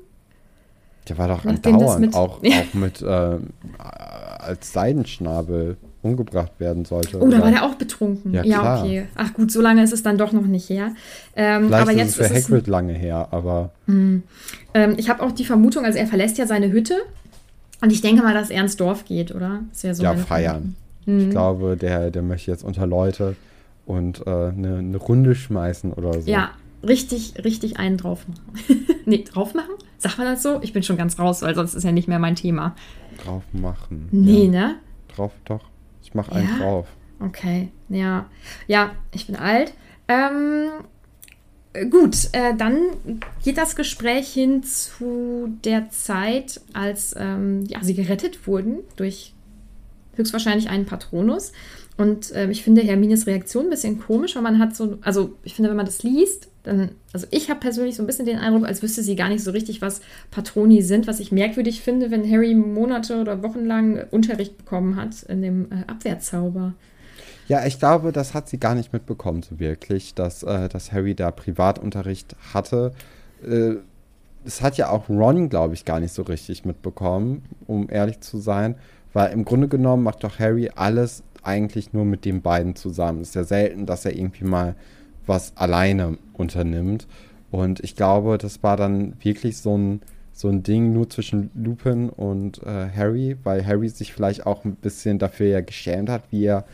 Der 1.08 1.18
war 1.18 1.28
doch 1.28 1.44
andauernd 1.44 2.00
mit, 2.00 2.14
auch, 2.14 2.40
auch 2.44 2.74
mit 2.74 3.02
äh, 3.02 3.38
als 3.78 4.72
Seidenschnabel 4.72 5.76
umgebracht 6.02 6.52
werden 6.58 6.84
sollte. 6.84 7.20
Oh, 7.20 7.28
da 7.28 7.40
war 7.40 7.50
der 7.50 7.64
auch 7.64 7.74
betrunken. 7.74 8.32
Ja, 8.32 8.44
ja 8.44 8.80
okay. 8.80 9.06
Ach 9.14 9.34
gut, 9.34 9.52
so 9.52 9.60
lange 9.60 9.82
ist 9.82 9.92
es 9.92 10.02
dann 10.02 10.16
doch 10.16 10.32
noch 10.32 10.46
nicht 10.46 10.68
her. 10.68 10.92
Ähm, 11.36 11.66
Vielleicht 11.66 11.82
aber 11.82 11.92
jetzt 11.92 12.18
ist 12.18 12.20
es 12.20 12.46
für 12.46 12.54
Hagrid 12.54 12.66
lange 12.66 12.94
her, 12.94 13.28
aber. 13.30 13.70
Hm. 13.86 14.22
Ähm, 14.72 14.94
ich 14.96 15.10
habe 15.10 15.22
auch 15.22 15.32
die 15.32 15.44
Vermutung, 15.44 15.84
also 15.84 15.98
er 15.98 16.06
verlässt 16.06 16.38
ja 16.38 16.46
seine 16.46 16.72
Hütte 16.72 16.94
und 17.82 17.92
ich 17.92 18.00
denke 18.00 18.22
mal, 18.22 18.34
dass 18.34 18.50
er 18.50 18.62
ins 18.62 18.76
Dorf 18.76 19.04
geht, 19.04 19.34
oder? 19.34 19.60
ja, 19.82 19.94
so 19.94 20.02
ja 20.02 20.14
feiern. 20.14 20.76
Hm. 21.04 21.18
Ich 21.20 21.30
glaube, 21.30 21.76
der, 21.76 22.10
der 22.10 22.22
möchte 22.22 22.50
jetzt 22.50 22.64
unter 22.64 22.86
Leute 22.86 23.36
und 23.86 24.26
äh, 24.26 24.30
eine, 24.30 24.78
eine 24.78 24.96
Runde 24.96 25.34
schmeißen 25.34 25.92
oder 25.92 26.20
so. 26.20 26.30
Ja, 26.30 26.50
richtig, 26.86 27.34
richtig 27.44 27.78
einen 27.78 27.96
drauf 27.96 28.26
machen. 28.28 28.86
nee, 29.06 29.24
drauf 29.24 29.54
machen? 29.54 29.74
Sagt 29.98 30.18
man 30.18 30.26
das 30.26 30.42
so? 30.42 30.60
Ich 30.62 30.72
bin 30.72 30.82
schon 30.82 30.96
ganz 30.96 31.18
raus, 31.18 31.42
weil 31.42 31.54
sonst 31.54 31.74
ist 31.74 31.84
ja 31.84 31.92
nicht 31.92 32.08
mehr 32.08 32.18
mein 32.18 32.36
Thema. 32.36 32.74
Drauf 33.24 33.42
machen. 33.52 34.08
Nee, 34.12 34.44
ja. 34.44 34.50
ne? 34.50 34.76
Drauf 35.14 35.32
doch. 35.44 35.60
Ich 36.10 36.14
mache 36.14 36.32
einen 36.32 36.48
ja? 36.48 36.58
drauf. 36.58 36.86
Okay, 37.20 37.68
ja. 37.88 38.28
Ja, 38.66 38.92
ich 39.12 39.26
bin 39.26 39.36
alt. 39.36 39.72
Ähm, 40.08 40.68
gut, 41.90 42.28
äh, 42.32 42.54
dann 42.56 42.76
geht 43.44 43.58
das 43.58 43.76
Gespräch 43.76 44.32
hin 44.32 44.62
zu 44.62 45.56
der 45.64 45.90
Zeit, 45.90 46.60
als 46.72 47.14
ähm, 47.16 47.64
ja, 47.66 47.82
sie 47.82 47.94
gerettet 47.94 48.46
wurden 48.46 48.80
durch 48.96 49.34
höchstwahrscheinlich 50.16 50.68
einen 50.68 50.86
Patronus. 50.86 51.52
Und 51.96 52.32
äh, 52.32 52.50
ich 52.50 52.64
finde 52.64 52.82
Hermines 52.82 53.26
Reaktion 53.26 53.64
ein 53.64 53.70
bisschen 53.70 54.00
komisch, 54.00 54.34
weil 54.34 54.42
man 54.42 54.58
hat 54.58 54.74
so, 54.74 54.98
also 55.02 55.36
ich 55.44 55.54
finde, 55.54 55.70
wenn 55.70 55.76
man 55.76 55.86
das 55.86 56.02
liest, 56.02 56.48
dann, 56.62 56.90
also 57.12 57.26
ich 57.30 57.48
habe 57.48 57.60
persönlich 57.60 57.96
so 57.96 58.02
ein 58.02 58.06
bisschen 58.06 58.26
den 58.26 58.38
Eindruck, 58.38 58.66
als 58.66 58.82
wüsste 58.82 59.02
sie 59.02 59.16
gar 59.16 59.28
nicht 59.28 59.42
so 59.42 59.50
richtig, 59.50 59.80
was 59.80 60.00
Patroni 60.30 60.82
sind, 60.82 61.06
was 61.06 61.20
ich 61.20 61.32
merkwürdig 61.32 61.80
finde, 61.80 62.10
wenn 62.10 62.30
Harry 62.30 62.54
Monate 62.54 63.20
oder 63.20 63.42
Wochen 63.42 63.64
lang 63.64 64.04
Unterricht 64.10 64.58
bekommen 64.58 64.96
hat 64.96 65.22
in 65.24 65.42
dem 65.42 65.72
äh, 65.72 65.86
Abwehrzauber. 65.86 66.74
Ja, 67.48 67.66
ich 67.66 67.78
glaube, 67.78 68.12
das 68.12 68.34
hat 68.34 68.48
sie 68.48 68.60
gar 68.60 68.74
nicht 68.74 68.92
mitbekommen, 68.92 69.42
so 69.42 69.58
wirklich, 69.58 70.14
dass, 70.14 70.42
äh, 70.42 70.68
dass 70.68 70.92
Harry 70.92 71.14
da 71.14 71.30
Privatunterricht 71.30 72.36
hatte. 72.54 72.92
Äh, 73.44 73.76
das 74.44 74.62
hat 74.62 74.76
ja 74.76 74.88
auch 74.88 75.08
Ron, 75.08 75.48
glaube 75.48 75.74
ich, 75.74 75.84
gar 75.84 76.00
nicht 76.00 76.14
so 76.14 76.22
richtig 76.22 76.64
mitbekommen, 76.64 77.42
um 77.66 77.88
ehrlich 77.90 78.20
zu 78.20 78.38
sein. 78.38 78.76
Weil 79.12 79.32
im 79.32 79.44
Grunde 79.44 79.68
genommen 79.68 80.04
macht 80.04 80.22
doch 80.22 80.38
Harry 80.38 80.70
alles 80.74 81.24
eigentlich 81.42 81.92
nur 81.92 82.04
mit 82.04 82.24
den 82.24 82.42
beiden 82.42 82.76
zusammen. 82.76 83.22
Es 83.22 83.30
ist 83.30 83.34
ja 83.34 83.44
selten, 83.44 83.86
dass 83.86 84.04
er 84.04 84.14
irgendwie 84.14 84.44
mal 84.44 84.76
was 85.30 85.56
alleine 85.56 86.18
unternimmt. 86.34 87.06
Und 87.52 87.80
ich 87.80 87.96
glaube, 87.96 88.36
das 88.36 88.62
war 88.62 88.76
dann 88.76 89.14
wirklich 89.22 89.58
so 89.58 89.78
ein, 89.78 90.02
so 90.32 90.48
ein 90.48 90.62
Ding 90.62 90.92
nur 90.92 91.08
zwischen 91.08 91.50
Lupin 91.54 92.10
und 92.10 92.62
äh, 92.64 92.88
Harry, 92.94 93.36
weil 93.44 93.64
Harry 93.64 93.88
sich 93.88 94.12
vielleicht 94.12 94.44
auch 94.44 94.64
ein 94.64 94.74
bisschen 94.74 95.18
dafür 95.18 95.46
ja 95.46 95.60
geschämt 95.60 96.10
hat, 96.10 96.24
wie 96.30 96.44
er 96.44 96.64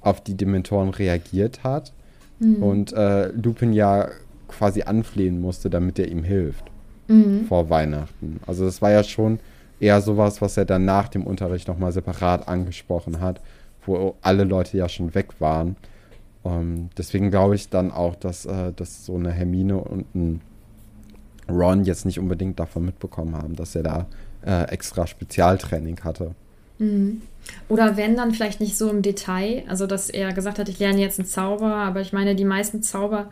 auf 0.00 0.20
die 0.22 0.36
Dementoren 0.36 0.90
reagiert 0.90 1.62
hat. 1.62 1.92
Mhm. 2.40 2.62
Und 2.62 2.92
äh, 2.92 3.28
Lupin 3.28 3.72
ja 3.72 4.08
quasi 4.48 4.82
anflehen 4.82 5.40
musste, 5.40 5.70
damit 5.70 5.98
er 5.98 6.08
ihm 6.08 6.24
hilft. 6.24 6.64
Mhm. 7.06 7.46
Vor 7.46 7.70
Weihnachten. 7.70 8.40
Also 8.44 8.64
das 8.64 8.82
war 8.82 8.90
ja 8.90 9.04
schon 9.04 9.38
eher 9.78 10.00
sowas, 10.00 10.42
was 10.42 10.56
er 10.56 10.64
dann 10.64 10.84
nach 10.84 11.08
dem 11.08 11.24
Unterricht 11.24 11.68
nochmal 11.68 11.92
separat 11.92 12.48
angesprochen 12.48 13.20
hat, 13.20 13.40
wo 13.86 14.16
alle 14.20 14.44
Leute 14.44 14.76
ja 14.76 14.88
schon 14.88 15.14
weg 15.14 15.28
waren. 15.38 15.76
Um, 16.42 16.52
ähm, 16.52 16.90
deswegen 16.96 17.30
glaube 17.30 17.54
ich 17.54 17.68
dann 17.68 17.90
auch, 17.90 18.14
dass, 18.14 18.46
äh, 18.46 18.72
dass 18.72 19.04
so 19.04 19.14
eine 19.14 19.30
Hermine 19.30 19.78
und 19.78 20.14
ein 20.14 20.40
Ron 21.48 21.84
jetzt 21.84 22.06
nicht 22.06 22.18
unbedingt 22.18 22.58
davon 22.58 22.84
mitbekommen 22.84 23.36
haben, 23.36 23.56
dass 23.56 23.74
er 23.74 23.82
da 23.82 24.06
äh, 24.44 24.64
extra 24.70 25.06
Spezialtraining 25.06 26.00
hatte. 26.02 26.34
Mhm. 26.78 27.22
Oder 27.68 27.96
wenn 27.96 28.16
dann 28.16 28.32
vielleicht 28.32 28.60
nicht 28.60 28.76
so 28.76 28.88
im 28.88 29.02
Detail, 29.02 29.64
also 29.68 29.86
dass 29.86 30.08
er 30.08 30.32
gesagt 30.32 30.58
hat, 30.58 30.68
ich 30.68 30.78
lerne 30.78 31.00
jetzt 31.00 31.18
einen 31.18 31.28
Zauber, 31.28 31.74
aber 31.74 32.00
ich 32.00 32.12
meine, 32.12 32.34
die 32.34 32.44
meisten 32.44 32.82
Zauber 32.82 33.28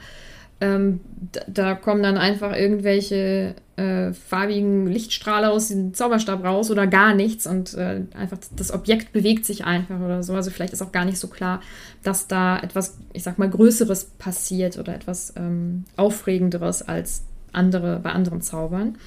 ähm, 0.61 1.01
da, 1.33 1.41
da, 1.47 1.75
kommen 1.75 2.03
dann 2.03 2.17
einfach 2.17 2.57
irgendwelche 2.57 3.55
äh, 3.77 4.13
farbigen 4.13 4.87
Lichtstrahler 4.87 5.53
aus 5.53 5.69
dem 5.69 5.95
Zauberstab 5.95 6.45
raus 6.45 6.71
oder 6.71 6.87
gar 6.87 7.15
nichts 7.15 7.47
und 7.47 7.75
äh, 7.75 8.03
einfach 8.15 8.39
das 8.57 8.73
Objekt 8.73 9.13
bewegt 9.13 9.45
sich 9.45 9.65
einfach 9.65 10.01
oder 10.01 10.23
so. 10.23 10.35
Also 10.35 10.51
vielleicht 10.51 10.73
ist 10.73 10.83
auch 10.83 10.91
gar 10.91 11.05
nicht 11.05 11.19
so 11.19 11.29
klar, 11.29 11.61
dass 12.03 12.27
da 12.27 12.59
etwas, 12.59 12.99
ich 13.13 13.23
sag 13.23 13.39
mal, 13.39 13.49
Größeres 13.49 14.07
passiert 14.19 14.79
oder 14.79 14.95
etwas 14.95 15.33
ähm, 15.37 15.85
Aufregenderes 15.97 16.83
als 16.83 17.23
andere 17.53 18.01
bei 18.01 18.11
anderen 18.11 18.43
Zaubern. 18.43 18.99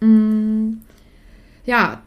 Mm, 0.00 0.78
ja, 1.66 2.02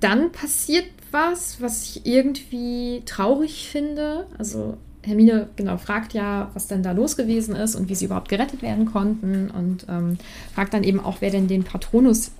dann 0.00 0.32
passiert 0.32 0.86
was, 1.12 1.60
was 1.60 1.82
ich 1.82 2.06
irgendwie 2.06 3.02
traurig 3.06 3.68
finde. 3.68 4.26
Also 4.36 4.78
Hermine 5.04 5.48
genau 5.56 5.78
fragt 5.78 6.12
ja, 6.12 6.50
was 6.54 6.68
denn 6.68 6.82
da 6.82 6.92
los 6.92 7.16
gewesen 7.16 7.56
ist 7.56 7.74
und 7.74 7.88
wie 7.88 7.94
sie 7.94 8.04
überhaupt 8.04 8.28
gerettet 8.28 8.62
werden 8.62 8.86
konnten 8.86 9.50
und 9.50 9.86
ähm, 9.88 10.18
fragt 10.54 10.74
dann 10.74 10.84
eben 10.84 11.00
auch, 11.00 11.16
wer 11.20 11.30
denn 11.30 11.48
den 11.48 11.64
Patronus 11.64 12.30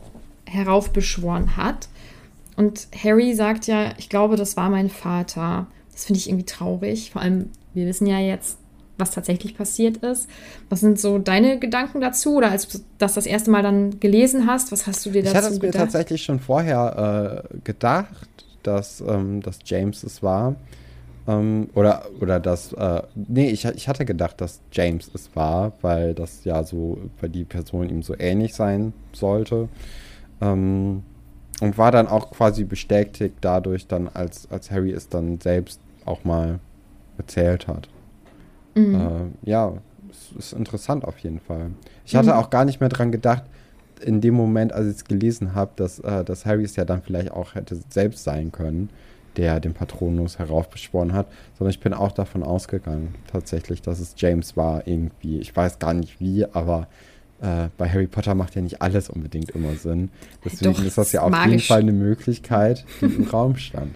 heraufbeschworen 0.45 1.57
hat. 1.57 1.89
Und 2.57 2.89
Harry 3.03 3.35
sagt 3.35 3.67
ja, 3.67 3.93
ich 3.99 4.09
glaube, 4.09 4.37
das 4.37 4.57
war 4.57 4.71
mein 4.71 4.91
Vater. 4.91 5.67
Das 5.93 6.05
finde 6.05 6.19
ich 6.19 6.29
irgendwie 6.29 6.47
traurig. 6.47 7.11
Vor 7.11 7.23
allem, 7.23 7.51
wir 7.75 7.87
wissen 7.87 8.07
ja 8.07 8.19
jetzt, 8.19 8.59
was 8.99 9.11
tatsächlich 9.11 9.57
passiert 9.57 9.99
ist. 9.99 10.29
Was 10.69 10.81
sind 10.81 11.01
so 11.01 11.19
deine 11.19 11.59
Gedanken 11.59 12.01
dazu? 12.01 12.37
Oder 12.37 12.51
als 12.51 12.69
du 12.69 12.79
das 12.99 13.15
das 13.15 13.27
erste 13.27 13.51
Mal 13.51 13.63
dann 13.63 13.99
gelesen 13.99 14.47
hast, 14.47 14.71
was 14.71 14.87
hast 14.87 15.05
du 15.07 15.11
dir 15.11 15.23
dazu 15.23 15.33
gedacht? 15.33 15.45
Ich 15.45 15.47
hatte 15.47 15.57
es 15.57 15.63
mir 15.63 15.71
tatsächlich 15.73 16.23
schon 16.23 16.39
vorher 16.39 17.45
äh, 17.53 17.59
gedacht, 17.65 18.29
dass, 18.63 19.01
ähm, 19.01 19.41
dass 19.43 19.59
James 19.65 20.03
es 20.05 20.23
war. 20.23 20.55
Ähm, 21.29 21.69
oder, 21.75 22.07
oder 22.21 22.41
das, 22.41 22.73
äh, 22.73 23.03
nee, 23.15 23.51
ich, 23.51 23.65
ich 23.65 23.89
hatte 23.89 24.05
gedacht, 24.05 24.41
dass 24.41 24.61
James 24.73 25.11
es 25.15 25.35
war, 25.37 25.73
weil 25.81 26.15
das 26.15 26.45
ja 26.45 26.65
so, 26.65 26.99
weil 27.21 27.31
die 27.31 27.45
Person 27.45 27.89
ihm 27.89 28.03
so 28.03 28.15
ähnlich 28.19 28.55
sein 28.55 28.93
sollte. 29.13 29.69
Ähm, 30.41 31.03
und 31.61 31.79
war 31.79 31.93
dann 31.93 32.09
auch 32.09 32.31
quasi 32.33 32.65
bestätigt 32.65 33.37
dadurch 33.41 33.87
dann, 33.87 34.09
als, 34.09 34.51
als 34.51 34.71
Harry 34.73 34.91
es 34.91 35.09
dann 35.09 35.41
selbst 35.41 35.81
auch 36.05 36.25
mal 36.25 36.59
erzählt 37.19 37.69
hat. 37.69 37.89
Mhm. 38.75 38.95
Äh, 38.95 39.49
ja, 39.49 39.75
es 40.11 40.33
ist 40.37 40.53
interessant 40.55 41.05
auf 41.05 41.19
jeden 41.19 41.39
Fall. 41.39 41.71
Ich 42.05 42.17
hatte 42.17 42.31
mhm. 42.31 42.39
auch 42.39 42.51
gar 42.51 42.65
nicht 42.65 42.81
mehr 42.81 42.89
dran 42.89 43.13
gedacht, 43.13 43.45
in 44.01 44.21
dem 44.21 44.35
Moment, 44.35 44.73
als 44.73 44.89
ich 44.89 44.97
es 44.97 45.05
gelesen 45.05 45.55
habe, 45.55 45.71
dass, 45.77 46.01
äh, 46.01 46.25
dass 46.25 46.45
Harry 46.47 46.65
es 46.65 46.75
ja 46.75 46.85
dann 46.85 47.03
vielleicht 47.03 47.31
auch 47.31 47.55
hätte 47.55 47.79
selbst 47.91 48.25
sein 48.25 48.51
können 48.51 48.89
der 49.37 49.61
den 49.61 49.75
Patronus 49.75 50.39
heraufbeschworen 50.39 51.13
hat, 51.13 51.27
sondern 51.59 51.71
ich 51.71 51.81
bin 51.81 51.95
auch 51.95 52.13
davon 52.13 52.43
ausgegangen, 52.43 53.15
tatsächlich, 53.31 53.83
dass 53.83 54.01
es 54.01 54.15
James 54.17 54.57
war 54.57 54.87
irgendwie. 54.87 55.39
Ich 55.39 55.55
weiß 55.55 55.79
gar 55.79 55.95
nicht 55.95 56.21
wie, 56.21 56.45
aber 56.45 56.89
äh, 57.41 57.69
bei 57.77 57.89
Harry 57.89 58.07
Potter 58.07 58.35
macht 58.35 58.55
ja 58.55 58.63
nicht 58.63 58.83
alles 58.83 59.11
unbedingt 59.11 59.51
immer 59.51 59.75
Sinn. 59.75 60.11
Deswegen 60.45 60.75
Doch, 60.75 60.85
ist 60.85 60.99
das 60.99 61.13
ja 61.13 61.23
auf 61.23 61.31
magisch. 61.31 61.51
jeden 61.51 61.63
Fall 61.63 61.81
eine 61.81 61.93
Möglichkeit, 61.93 62.85
die 63.01 63.07
im 63.07 63.25
Raum 63.25 63.57
stand. 63.57 63.95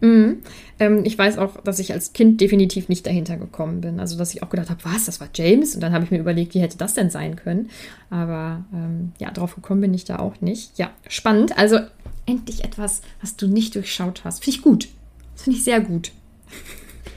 Mhm. 0.00 0.38
Ähm, 0.78 1.00
ich 1.04 1.18
weiß 1.18 1.38
auch, 1.38 1.60
dass 1.62 1.78
ich 1.78 1.92
als 1.92 2.12
Kind 2.12 2.40
definitiv 2.40 2.88
nicht 2.88 3.06
dahinter 3.06 3.36
gekommen 3.36 3.80
bin. 3.80 4.00
Also, 4.00 4.16
dass 4.16 4.34
ich 4.34 4.42
auch 4.42 4.50
gedacht 4.50 4.70
habe, 4.70 4.84
was, 4.84 5.06
das 5.06 5.20
war 5.20 5.28
James? 5.34 5.74
Und 5.74 5.80
dann 5.80 5.92
habe 5.92 6.04
ich 6.04 6.10
mir 6.10 6.18
überlegt, 6.18 6.54
wie 6.54 6.60
hätte 6.60 6.78
das 6.78 6.94
denn 6.94 7.10
sein 7.10 7.36
können? 7.36 7.70
Aber 8.10 8.64
ähm, 8.72 9.12
ja, 9.18 9.30
drauf 9.30 9.54
gekommen 9.54 9.80
bin 9.80 9.94
ich 9.94 10.04
da 10.04 10.18
auch 10.18 10.40
nicht. 10.40 10.78
Ja, 10.78 10.90
spannend. 11.08 11.58
Also, 11.58 11.80
endlich 12.26 12.64
etwas, 12.64 13.02
was 13.20 13.36
du 13.36 13.48
nicht 13.48 13.74
durchschaut 13.74 14.22
hast. 14.24 14.44
Finde 14.44 14.56
ich 14.56 14.62
gut. 14.62 14.88
Das 15.34 15.44
finde 15.44 15.58
ich 15.58 15.64
sehr 15.64 15.80
gut. 15.80 16.12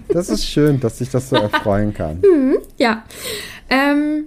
Das 0.10 0.30
ist 0.30 0.46
schön, 0.46 0.80
dass 0.80 0.98
sich 0.98 1.10
das 1.10 1.30
so 1.30 1.36
erfreuen 1.36 1.94
kann. 1.94 2.20
mhm, 2.22 2.58
ja. 2.78 3.04
Ähm, 3.70 4.26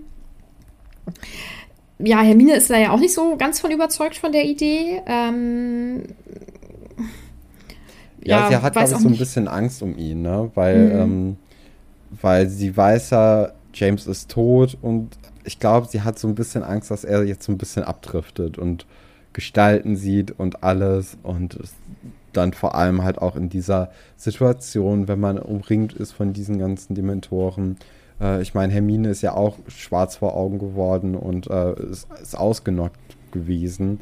ja, 1.99 2.21
Hermine 2.21 2.57
ist 2.57 2.71
da 2.71 2.79
ja 2.79 2.91
auch 2.91 3.01
nicht 3.01 3.15
so 3.15 3.37
ganz 3.37 3.61
von 3.61 3.71
überzeugt 3.71 4.17
von 4.17 4.33
der 4.33 4.45
Idee. 4.45 5.01
Ähm, 5.07 6.03
ja, 8.25 8.41
ja, 8.41 8.49
sie 8.49 8.63
hat, 8.63 8.73
glaube 8.73 8.91
ich, 8.91 8.97
so 8.97 9.09
ein 9.09 9.17
bisschen 9.17 9.49
Angst 9.49 9.83
um 9.83 9.97
ihn, 9.97 10.23
ne? 10.23 10.51
Weil, 10.55 10.79
mhm. 10.79 11.01
ähm, 11.01 11.37
weil 12.23 12.49
sie 12.49 12.77
weiß 12.77 13.11
ja, 13.11 13.53
James 13.73 14.07
ist 14.07 14.31
tot 14.31 14.77
und 14.81 15.17
ich 15.45 15.59
glaube, 15.59 15.87
sie 15.89 16.03
hat 16.03 16.19
so 16.19 16.29
ein 16.29 16.35
bisschen 16.35 16.63
Angst, 16.63 16.91
dass 16.91 17.05
er 17.05 17.25
jetzt 17.25 17.45
so 17.45 17.53
ein 17.53 17.59
bisschen 17.59 17.85
abdriftet 17.85 18.57
und 18.57 18.87
Gestalten 19.33 19.97
sieht 19.97 20.39
und 20.39 20.63
alles 20.63 21.19
und 21.23 21.59
dann 22.33 22.53
vor 22.53 22.75
allem 22.75 23.03
halt 23.03 23.19
auch 23.19 23.37
in 23.37 23.49
dieser 23.49 23.91
Situation, 24.17 25.09
wenn 25.09 25.21
man 25.21 25.39
umringt 25.39 25.93
ist 25.93 26.13
von 26.13 26.33
diesen 26.33 26.59
ganzen 26.59 26.95
Dementoren. 26.95 27.77
Äh, 28.21 28.43
ich 28.43 28.55
meine, 28.55 28.73
Hermine 28.73 29.11
ist 29.11 29.23
ja 29.23 29.35
auch 29.35 29.59
schwarz 29.69 30.17
vor 30.17 30.35
Augen 30.35 30.59
geworden 30.59 31.15
und 31.15 31.49
äh, 31.49 31.75
ist, 31.91 32.09
ist 32.23 32.37
ausgenockt 32.37 32.99
gewesen. 33.33 34.01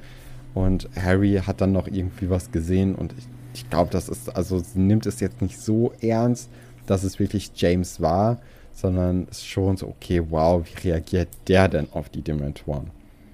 Und 0.54 0.88
Harry 1.02 1.40
hat 1.46 1.60
dann 1.60 1.72
noch 1.72 1.88
irgendwie 1.88 2.28
was 2.28 2.52
gesehen 2.52 2.94
und 2.94 3.14
ich 3.18 3.26
ich 3.54 3.68
glaube, 3.70 3.90
das 3.90 4.08
ist, 4.08 4.34
also 4.34 4.58
sie 4.58 4.78
nimmt 4.78 5.06
es 5.06 5.20
jetzt 5.20 5.42
nicht 5.42 5.58
so 5.58 5.92
ernst, 6.00 6.50
dass 6.86 7.04
es 7.04 7.18
wirklich 7.18 7.50
James 7.54 8.00
war, 8.00 8.40
sondern 8.72 9.28
ist 9.30 9.46
schon 9.46 9.76
so, 9.76 9.88
okay, 9.88 10.22
wow, 10.30 10.62
wie 10.64 10.88
reagiert 10.88 11.28
der 11.48 11.68
denn 11.68 11.88
auf 11.92 12.08
die 12.08 12.22
Dementoren? 12.22 12.90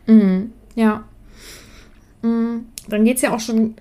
Mhm, 0.07 0.53
ja. 0.75 1.05
Mhm. 2.23 2.67
Dann 2.89 3.05
geht 3.05 3.17
es 3.17 3.23
ja 3.23 3.35
auch 3.35 3.41
schon 3.41 3.75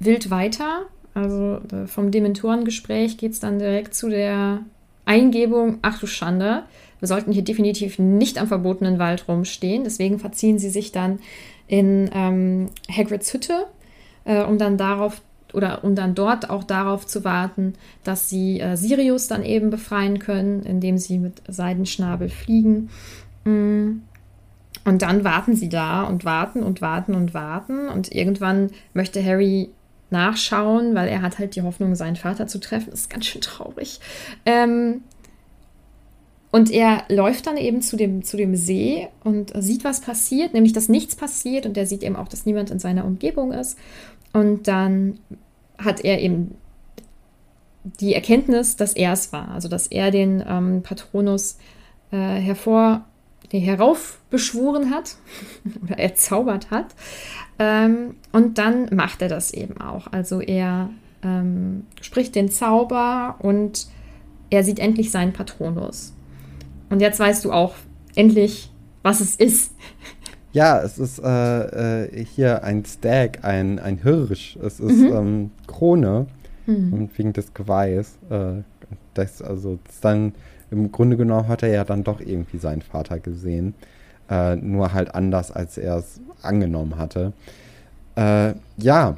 wild 0.00 0.30
weiter. 0.30 0.86
Also 1.14 1.60
äh, 1.72 1.86
vom 1.86 2.10
Dementorengespräch 2.10 3.16
geht 3.18 3.32
es 3.32 3.40
dann 3.40 3.58
direkt 3.58 3.94
zu 3.94 4.08
der 4.08 4.60
Eingebung, 5.04 5.78
ach 5.82 5.98
du 5.98 6.06
Schande, 6.06 6.64
wir 7.00 7.08
sollten 7.08 7.32
hier 7.32 7.42
definitiv 7.42 7.98
nicht 7.98 8.38
am 8.38 8.46
verbotenen 8.46 9.00
Wald 9.00 9.26
rumstehen. 9.26 9.82
Deswegen 9.84 10.20
verziehen 10.20 10.58
sie 10.58 10.70
sich 10.70 10.92
dann 10.92 11.18
in 11.66 12.08
ähm, 12.14 12.68
Hagrids 12.88 13.34
Hütte, 13.34 13.66
äh, 14.24 14.42
um 14.42 14.56
dann 14.56 14.76
darauf 14.78 15.20
oder 15.52 15.84
um 15.84 15.94
dann 15.94 16.14
dort 16.14 16.50
auch 16.50 16.64
darauf 16.64 17.06
zu 17.06 17.24
warten, 17.24 17.74
dass 18.04 18.28
sie 18.28 18.60
äh, 18.60 18.76
Sirius 18.76 19.28
dann 19.28 19.44
eben 19.44 19.70
befreien 19.70 20.18
können, 20.18 20.62
indem 20.62 20.98
sie 20.98 21.18
mit 21.18 21.42
Seidenschnabel 21.48 22.28
fliegen. 22.28 22.90
Mm. 23.44 24.02
Und 24.84 25.02
dann 25.02 25.22
warten 25.22 25.54
sie 25.54 25.68
da 25.68 26.02
und 26.02 26.24
warten 26.24 26.62
und 26.62 26.80
warten 26.80 27.14
und 27.14 27.34
warten. 27.34 27.88
Und 27.88 28.12
irgendwann 28.12 28.70
möchte 28.94 29.24
Harry 29.24 29.70
nachschauen, 30.10 30.94
weil 30.94 31.08
er 31.08 31.22
hat 31.22 31.38
halt 31.38 31.54
die 31.56 31.62
Hoffnung, 31.62 31.94
seinen 31.94 32.16
Vater 32.16 32.46
zu 32.46 32.58
treffen. 32.58 32.90
Das 32.90 33.00
ist 33.00 33.10
ganz 33.10 33.26
schön 33.26 33.40
traurig. 33.40 34.00
Ähm, 34.44 35.02
und 36.52 36.70
er 36.70 37.04
läuft 37.08 37.46
dann 37.46 37.56
eben 37.56 37.80
zu 37.80 37.96
dem, 37.96 38.22
zu 38.22 38.36
dem 38.36 38.54
See 38.54 39.08
und 39.24 39.52
sieht, 39.56 39.84
was 39.84 40.02
passiert, 40.02 40.52
nämlich 40.52 40.74
dass 40.74 40.90
nichts 40.90 41.16
passiert 41.16 41.64
und 41.64 41.78
er 41.78 41.86
sieht 41.86 42.02
eben 42.02 42.14
auch, 42.14 42.28
dass 42.28 42.44
niemand 42.44 42.70
in 42.70 42.78
seiner 42.78 43.06
Umgebung 43.06 43.52
ist. 43.52 43.78
Und 44.32 44.68
dann 44.68 45.18
hat 45.78 46.04
er 46.04 46.20
eben 46.20 46.56
die 47.84 48.14
Erkenntnis, 48.14 48.76
dass 48.76 48.94
er 48.94 49.12
es 49.12 49.32
war, 49.32 49.50
also 49.50 49.68
dass 49.68 49.88
er 49.88 50.10
den 50.10 50.42
ähm, 50.46 50.82
Patronus 50.82 51.58
äh, 52.12 52.16
hervor, 52.16 53.04
nee, 53.52 53.60
heraufbeschworen 53.60 54.90
hat 54.90 55.16
oder 55.82 55.98
erzaubert 55.98 56.70
hat. 56.70 56.94
Ähm, 57.58 58.14
und 58.32 58.58
dann 58.58 58.94
macht 58.94 59.20
er 59.20 59.28
das 59.28 59.52
eben 59.52 59.80
auch. 59.80 60.06
Also 60.12 60.40
er 60.40 60.90
ähm, 61.22 61.86
spricht 62.00 62.34
den 62.34 62.50
Zauber 62.50 63.36
und 63.40 63.86
er 64.50 64.64
sieht 64.64 64.78
endlich 64.78 65.10
seinen 65.10 65.32
Patronus. 65.32 66.14
Und 66.90 67.00
jetzt 67.00 67.18
weißt 67.18 67.44
du 67.44 67.52
auch 67.52 67.74
endlich, 68.14 68.70
was 69.02 69.20
es 69.20 69.36
ist. 69.36 69.74
Ja, 70.52 70.82
es 70.82 70.98
ist 70.98 71.18
äh, 71.18 72.04
äh, 72.04 72.24
hier 72.24 72.62
ein 72.62 72.84
Stag, 72.84 73.44
ein, 73.44 73.78
ein 73.78 73.98
Hirsch. 73.98 74.56
Es 74.56 74.80
ist 74.80 74.98
mhm. 74.98 75.12
ähm, 75.12 75.50
Krone. 75.66 76.26
Mhm. 76.66 76.92
Und 76.92 77.18
wegen 77.18 77.32
des 77.32 77.54
Geweihs. 77.54 78.18
Äh, 78.30 78.62
das, 79.14 79.42
also 79.42 79.78
das 79.84 80.00
dann 80.00 80.34
im 80.70 80.90
Grunde 80.92 81.16
genommen 81.16 81.48
hat 81.48 81.62
er 81.62 81.70
ja 81.70 81.84
dann 81.84 82.04
doch 82.04 82.20
irgendwie 82.20 82.58
seinen 82.58 82.82
Vater 82.82 83.18
gesehen. 83.18 83.74
Äh, 84.30 84.56
nur 84.56 84.92
halt 84.92 85.14
anders, 85.14 85.50
als 85.50 85.76
er 85.78 85.96
es 85.96 86.20
angenommen 86.42 86.96
hatte. 86.96 87.32
Äh, 88.16 88.54
ja, 88.76 89.16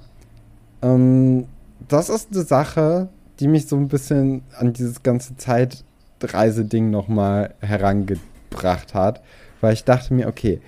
ähm, 0.82 1.46
das 1.88 2.08
ist 2.08 2.32
eine 2.32 2.42
Sache, 2.42 3.08
die 3.40 3.48
mich 3.48 3.66
so 3.66 3.76
ein 3.76 3.88
bisschen 3.88 4.42
an 4.56 4.72
dieses 4.72 5.02
ganze 5.02 5.36
Zeitreiseding 5.36 6.90
nochmal 6.90 7.54
herangebracht 7.60 8.94
hat, 8.94 9.22
weil 9.60 9.74
ich 9.74 9.84
dachte 9.84 10.14
mir, 10.14 10.28
okay, 10.28 10.60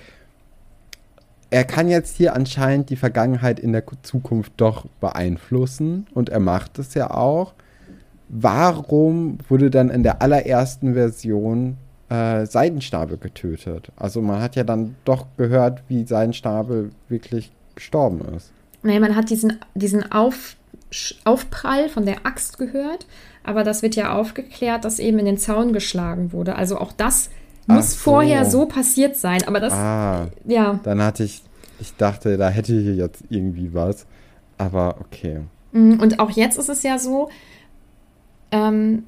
er 1.50 1.64
kann 1.64 1.88
jetzt 1.88 2.16
hier 2.16 2.34
anscheinend 2.34 2.90
die 2.90 2.96
Vergangenheit 2.96 3.60
in 3.60 3.72
der 3.72 3.84
Zukunft 4.02 4.52
doch 4.56 4.86
beeinflussen 5.00 6.06
und 6.12 6.28
er 6.28 6.40
macht 6.40 6.78
es 6.78 6.94
ja 6.94 7.10
auch. 7.10 7.54
Warum 8.28 9.38
wurde 9.48 9.70
dann 9.70 9.88
in 9.90 10.02
der 10.02 10.20
allerersten 10.20 10.94
Version 10.94 11.76
äh, 12.08 12.44
Seidenschnabel 12.44 13.18
getötet? 13.18 13.92
Also 13.96 14.20
man 14.20 14.42
hat 14.42 14.56
ja 14.56 14.64
dann 14.64 14.96
doch 15.04 15.26
gehört, 15.36 15.82
wie 15.88 16.04
Seidenschnabel 16.04 16.90
wirklich 17.08 17.52
gestorben 17.76 18.22
ist. 18.34 18.50
Nee, 18.82 18.98
man 18.98 19.14
hat 19.14 19.30
diesen, 19.30 19.60
diesen 19.74 20.10
Auf, 20.10 20.56
Aufprall 21.24 21.88
von 21.88 22.04
der 22.04 22.26
Axt 22.26 22.58
gehört, 22.58 23.06
aber 23.44 23.62
das 23.62 23.82
wird 23.82 23.94
ja 23.94 24.12
aufgeklärt, 24.12 24.84
dass 24.84 24.98
eben 24.98 25.20
in 25.20 25.26
den 25.26 25.38
Zaun 25.38 25.72
geschlagen 25.72 26.32
wurde. 26.32 26.56
Also 26.56 26.78
auch 26.78 26.92
das 26.92 27.30
muss 27.66 27.92
so. 27.92 27.98
vorher 27.98 28.44
so 28.44 28.66
passiert 28.66 29.16
sein. 29.16 29.42
Aber 29.46 29.60
das, 29.60 29.72
ah, 29.72 30.28
ja. 30.46 30.80
Dann 30.82 31.02
hatte 31.02 31.24
ich, 31.24 31.42
ich 31.80 31.96
dachte, 31.96 32.36
da 32.36 32.48
hätte 32.48 32.78
hier 32.80 32.94
jetzt 32.94 33.24
irgendwie 33.28 33.74
was. 33.74 34.06
Aber 34.58 34.96
okay. 35.00 35.40
Mhm, 35.72 36.00
und 36.00 36.18
auch 36.20 36.30
jetzt 36.30 36.58
ist 36.58 36.68
es 36.68 36.82
ja 36.82 36.98
so, 36.98 37.28
ähm, 38.50 39.04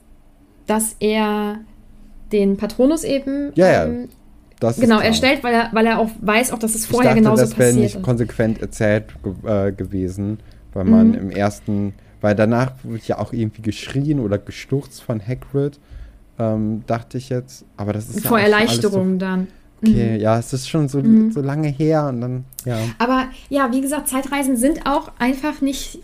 dass 0.66 0.96
er 1.00 1.60
den 2.32 2.56
Patronus 2.56 3.04
eben. 3.04 3.52
Ja, 3.54 3.84
ähm, 3.84 4.00
ja. 4.02 4.08
Das 4.60 4.80
genau, 4.80 4.98
er 4.98 5.12
stellt, 5.12 5.44
weil 5.44 5.54
er, 5.54 5.68
weil 5.72 5.86
er 5.86 6.00
auch 6.00 6.10
weiß, 6.20 6.50
auch 6.50 6.58
dass 6.58 6.74
es 6.74 6.84
vorher 6.84 7.12
ich 7.12 7.22
dachte, 7.22 7.22
genauso 7.22 7.42
das 7.42 7.50
passiert 7.50 7.68
ist. 7.68 7.74
Das 7.74 7.76
wäre 7.76 7.84
nicht 7.84 8.02
konsequent 8.02 8.60
erzählt 8.60 9.04
äh, 9.44 9.70
gewesen, 9.70 10.40
weil 10.74 10.84
man 10.84 11.08
mhm. 11.10 11.14
im 11.14 11.30
ersten, 11.30 11.94
weil 12.20 12.34
danach 12.34 12.72
wird 12.82 13.06
ja 13.06 13.18
auch 13.18 13.32
irgendwie 13.32 13.62
geschrien 13.62 14.18
oder 14.18 14.36
gestürzt 14.36 15.00
von 15.02 15.20
Hagrid 15.24 15.78
ähm, 16.38 16.82
dachte 16.86 17.18
ich 17.18 17.28
jetzt. 17.28 17.64
Aber 17.76 17.92
das 17.92 18.08
ist 18.08 18.26
Vor 18.26 18.38
ja 18.38 18.44
Erleichterung 18.44 19.12
so, 19.12 19.18
dann. 19.18 19.48
Okay, 19.82 20.16
mhm. 20.16 20.20
ja, 20.20 20.38
es 20.38 20.52
ist 20.52 20.68
schon 20.68 20.88
so, 20.88 21.00
mhm. 21.00 21.30
so 21.30 21.40
lange 21.40 21.68
her 21.68 22.06
und 22.08 22.20
dann, 22.20 22.44
ja. 22.64 22.78
Aber 22.98 23.28
ja, 23.48 23.70
wie 23.72 23.80
gesagt, 23.80 24.08
Zeitreisen 24.08 24.56
sind 24.56 24.86
auch 24.86 25.12
einfach 25.18 25.60
nicht. 25.60 26.00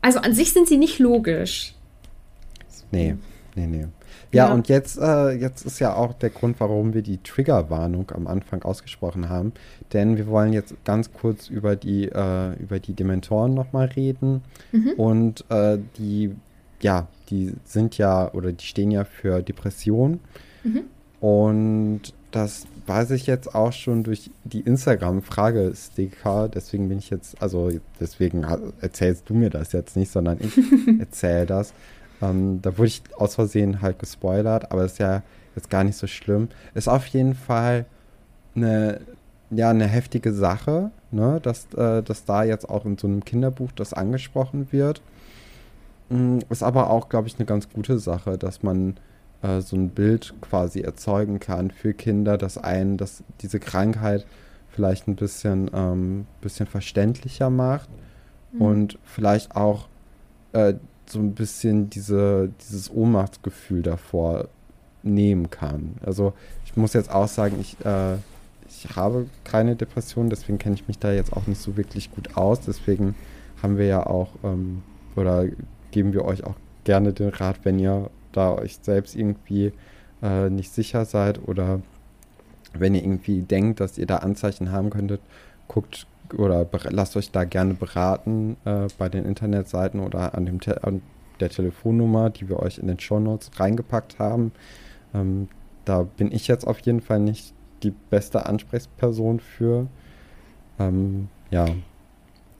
Also 0.00 0.20
an 0.20 0.34
sich 0.34 0.52
sind 0.52 0.68
sie 0.68 0.76
nicht 0.76 0.98
logisch. 0.98 1.74
Nee, 2.92 3.16
nee, 3.56 3.66
nee. 3.66 3.86
Ja, 4.30 4.48
ja. 4.48 4.54
und 4.54 4.68
jetzt, 4.68 4.98
äh, 4.98 5.30
jetzt 5.30 5.64
ist 5.64 5.78
ja 5.78 5.94
auch 5.94 6.12
der 6.12 6.30
Grund, 6.30 6.58
warum 6.58 6.92
wir 6.92 7.02
die 7.02 7.18
Triggerwarnung 7.18 8.10
am 8.12 8.26
Anfang 8.26 8.62
ausgesprochen 8.62 9.28
haben. 9.28 9.52
Denn 9.92 10.16
wir 10.16 10.26
wollen 10.26 10.52
jetzt 10.52 10.74
ganz 10.84 11.12
kurz 11.12 11.48
über 11.48 11.76
die, 11.76 12.08
äh, 12.08 12.54
über 12.60 12.80
die 12.80 12.94
Dementoren 12.94 13.54
nochmal 13.54 13.86
reden 13.86 14.42
mhm. 14.72 14.90
und 14.96 15.44
äh, 15.50 15.78
die 15.98 16.34
ja, 16.84 17.08
die 17.30 17.54
sind 17.64 17.96
ja 17.96 18.30
oder 18.34 18.52
die 18.52 18.64
stehen 18.64 18.90
ja 18.90 19.04
für 19.04 19.42
Depression. 19.42 20.20
Mhm. 20.62 20.82
Und 21.18 22.00
das 22.30 22.66
weiß 22.86 23.12
ich 23.12 23.26
jetzt 23.26 23.54
auch 23.54 23.72
schon 23.72 24.02
durch 24.02 24.30
die 24.44 24.60
Instagram-Fragesticker. 24.60 26.50
Deswegen 26.50 26.90
bin 26.90 26.98
ich 26.98 27.08
jetzt, 27.08 27.40
also 27.40 27.70
deswegen 27.98 28.44
erzählst 28.82 29.30
du 29.30 29.34
mir 29.34 29.48
das 29.48 29.72
jetzt 29.72 29.96
nicht, 29.96 30.12
sondern 30.12 30.38
ich 30.40 30.52
erzähle 31.00 31.46
das. 31.46 31.72
Ähm, 32.20 32.60
da 32.60 32.76
wurde 32.76 32.88
ich 32.88 33.02
aus 33.16 33.36
Versehen 33.36 33.80
halt 33.80 33.98
gespoilert, 33.98 34.70
aber 34.70 34.84
ist 34.84 34.98
ja 34.98 35.22
jetzt 35.56 35.70
gar 35.70 35.84
nicht 35.84 35.96
so 35.96 36.06
schlimm. 36.06 36.48
Ist 36.74 36.88
auf 36.88 37.06
jeden 37.06 37.34
Fall 37.34 37.86
eine, 38.54 39.00
ja, 39.50 39.70
eine 39.70 39.86
heftige 39.86 40.34
Sache, 40.34 40.90
ne? 41.10 41.40
dass, 41.42 41.72
äh, 41.72 42.02
dass 42.02 42.26
da 42.26 42.44
jetzt 42.44 42.68
auch 42.68 42.84
in 42.84 42.98
so 42.98 43.06
einem 43.06 43.24
Kinderbuch 43.24 43.72
das 43.72 43.94
angesprochen 43.94 44.68
wird. 44.70 45.00
Mm, 46.08 46.38
ist 46.50 46.62
aber 46.62 46.90
auch, 46.90 47.08
glaube 47.08 47.28
ich, 47.28 47.36
eine 47.36 47.46
ganz 47.46 47.68
gute 47.70 47.98
Sache, 47.98 48.38
dass 48.38 48.62
man 48.62 48.96
äh, 49.42 49.60
so 49.60 49.76
ein 49.76 49.90
Bild 49.90 50.34
quasi 50.40 50.80
erzeugen 50.80 51.40
kann 51.40 51.70
für 51.70 51.94
Kinder, 51.94 52.38
dass 52.38 52.58
einen, 52.58 52.96
dass 52.96 53.22
diese 53.40 53.60
Krankheit 53.60 54.26
vielleicht 54.70 55.06
ein 55.06 55.16
bisschen, 55.16 55.70
ähm, 55.72 56.26
bisschen 56.40 56.66
verständlicher 56.66 57.50
macht 57.50 57.88
mhm. 58.52 58.60
und 58.60 58.98
vielleicht 59.04 59.54
auch 59.56 59.88
äh, 60.52 60.74
so 61.06 61.18
ein 61.18 61.34
bisschen 61.34 61.90
diese, 61.90 62.50
dieses 62.60 62.90
Ohnmachtsgefühl 62.90 63.82
davor 63.82 64.48
nehmen 65.02 65.50
kann. 65.50 65.96
Also 66.04 66.32
ich 66.64 66.76
muss 66.76 66.94
jetzt 66.94 67.10
auch 67.10 67.28
sagen, 67.28 67.58
ich, 67.60 67.76
äh, 67.84 68.16
ich 68.68 68.96
habe 68.96 69.26
keine 69.44 69.76
Depression, 69.76 70.30
deswegen 70.30 70.58
kenne 70.58 70.74
ich 70.74 70.88
mich 70.88 70.98
da 70.98 71.12
jetzt 71.12 71.32
auch 71.32 71.46
nicht 71.46 71.60
so 71.60 71.76
wirklich 71.76 72.10
gut 72.10 72.36
aus. 72.36 72.60
Deswegen 72.60 73.14
haben 73.62 73.78
wir 73.78 73.86
ja 73.86 74.06
auch 74.06 74.30
ähm, 74.42 74.82
oder 75.14 75.44
geben 75.94 76.12
wir 76.12 76.24
euch 76.24 76.42
auch 76.42 76.56
gerne 76.82 77.12
den 77.12 77.28
Rat, 77.28 77.60
wenn 77.62 77.78
ihr 77.78 78.10
da 78.32 78.52
euch 78.52 78.78
selbst 78.82 79.14
irgendwie 79.14 79.72
äh, 80.22 80.50
nicht 80.50 80.72
sicher 80.72 81.04
seid 81.04 81.46
oder 81.46 81.80
wenn 82.72 82.96
ihr 82.96 83.02
irgendwie 83.04 83.42
denkt, 83.42 83.78
dass 83.78 83.96
ihr 83.96 84.06
da 84.06 84.16
Anzeichen 84.16 84.72
haben 84.72 84.90
könntet, 84.90 85.20
guckt 85.68 86.08
oder 86.36 86.66
lasst 86.90 87.16
euch 87.16 87.30
da 87.30 87.44
gerne 87.44 87.74
beraten 87.74 88.56
äh, 88.64 88.88
bei 88.98 89.08
den 89.08 89.24
Internetseiten 89.24 90.00
oder 90.00 90.34
an, 90.34 90.46
dem 90.46 90.58
an 90.82 91.00
der 91.38 91.50
Telefonnummer, 91.50 92.28
die 92.28 92.48
wir 92.48 92.58
euch 92.58 92.78
in 92.78 92.88
den 92.88 92.98
Shownotes 92.98 93.52
reingepackt 93.60 94.18
haben. 94.18 94.50
Ähm, 95.14 95.48
da 95.84 96.02
bin 96.02 96.32
ich 96.32 96.48
jetzt 96.48 96.66
auf 96.66 96.80
jeden 96.80 97.02
Fall 97.02 97.20
nicht 97.20 97.54
die 97.84 97.92
beste 98.10 98.46
Ansprechperson 98.46 99.38
für. 99.38 99.86
Ähm, 100.80 101.28
ja, 101.52 101.66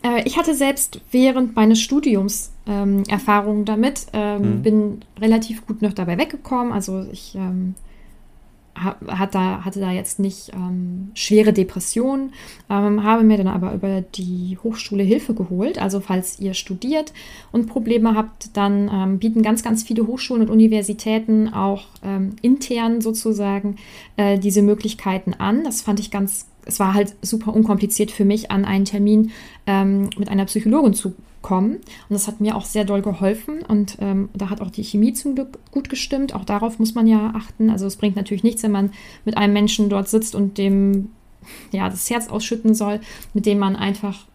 äh, 0.05 0.23
ich 0.25 0.37
hatte 0.39 0.55
selbst 0.55 1.01
während 1.11 1.57
meines 1.57 1.81
Studiums 1.81 2.53
ähm, 2.67 3.03
Erfahrungen 3.09 3.65
damit, 3.65 4.07
ähm, 4.13 4.59
mhm. 4.59 4.63
bin 4.63 5.01
relativ 5.21 5.67
gut 5.67 5.83
noch 5.83 5.95
dabei 5.95 6.19
weggekommen. 6.19 6.73
Also 6.73 7.07
ich 7.11 7.35
ähm, 7.35 7.75
hat 8.77 9.35
da, 9.35 9.65
hatte 9.65 9.81
da 9.81 9.93
jetzt 9.93 10.19
nicht 10.19 10.51
ähm, 10.53 11.11
schwere 11.15 11.53
Depressionen, 11.53 12.33
ähm, 12.69 13.05
habe 13.05 13.23
mir 13.23 13.39
dann 13.39 13.47
aber 13.47 13.73
über 13.73 14.01
die 14.01 14.59
Hochschule 14.63 15.03
Hilfe 15.03 15.35
geholt. 15.35 15.81
Also 15.81 16.01
falls 16.01 16.41
ihr 16.41 16.55
studiert 16.55 17.13
und 17.53 17.67
Probleme 17.67 18.15
habt, 18.15 18.57
dann 18.57 18.91
ähm, 18.93 19.19
bieten 19.19 19.43
ganz, 19.43 19.63
ganz 19.63 19.85
viele 19.85 20.07
Hochschulen 20.07 20.43
und 20.43 20.51
Universitäten 20.51 21.49
auch 21.55 21.85
ähm, 22.03 22.35
intern 22.43 23.01
sozusagen 23.01 23.77
äh, 24.17 24.39
diese 24.39 24.63
Möglichkeiten 24.63 25.35
an. 25.35 25.65
Das 25.65 25.81
fand 25.81 26.01
ich 26.01 26.11
ganz, 26.11 26.47
es 26.67 26.81
war 26.81 26.95
halt 26.95 27.15
super 27.23 27.55
unkompliziert 27.55 28.11
für 28.11 28.25
mich, 28.25 28.51
an 28.51 28.65
einen 28.65 28.85
Termin 28.85 29.31
ähm, 29.67 30.11
mit 30.17 30.29
einer 30.29 30.45
Psychologin 30.47 30.95
zu 30.95 31.15
kommen. 31.43 31.75
Und 31.75 32.11
das 32.11 32.27
hat 32.27 32.41
mir 32.41 32.57
auch 32.57 32.65
sehr 32.65 32.85
doll 32.85 33.03
geholfen. 33.03 33.63
Und 33.63 33.99
ähm, 34.01 34.31
da 34.35 34.51
hat 34.51 34.61
auch 34.61 34.71
die 34.71 34.83
Chemie 34.83 35.13
zum 35.13 35.35
Glück 35.35 35.59
gut 35.71 35.89
gestimmt. 35.89 36.35
Auch 36.35 36.45
darauf 36.45 36.79
muss 36.79 36.95
man 36.95 37.07
ja 37.07 37.33
achten. 37.35 37.71
Also 37.71 37.87
es 37.87 37.97
bringt 37.97 38.17
natürlich 38.17 38.43
nichts, 38.43 38.63
wenn 38.63 38.73
man 38.73 38.93
mit 39.25 39.37
einem 39.37 39.53
Menschen 39.53 39.89
dort 39.89 40.09
sitzt 40.09 40.35
und 40.35 40.59
dem 40.59 41.11
ja 41.71 41.89
das 41.89 42.09
Herz 42.09 42.29
ausschütten 42.29 42.75
soll, 42.75 43.01
mit 43.35 43.45
dem 43.45 43.59
man 43.59 43.77
einfach, 43.77 44.27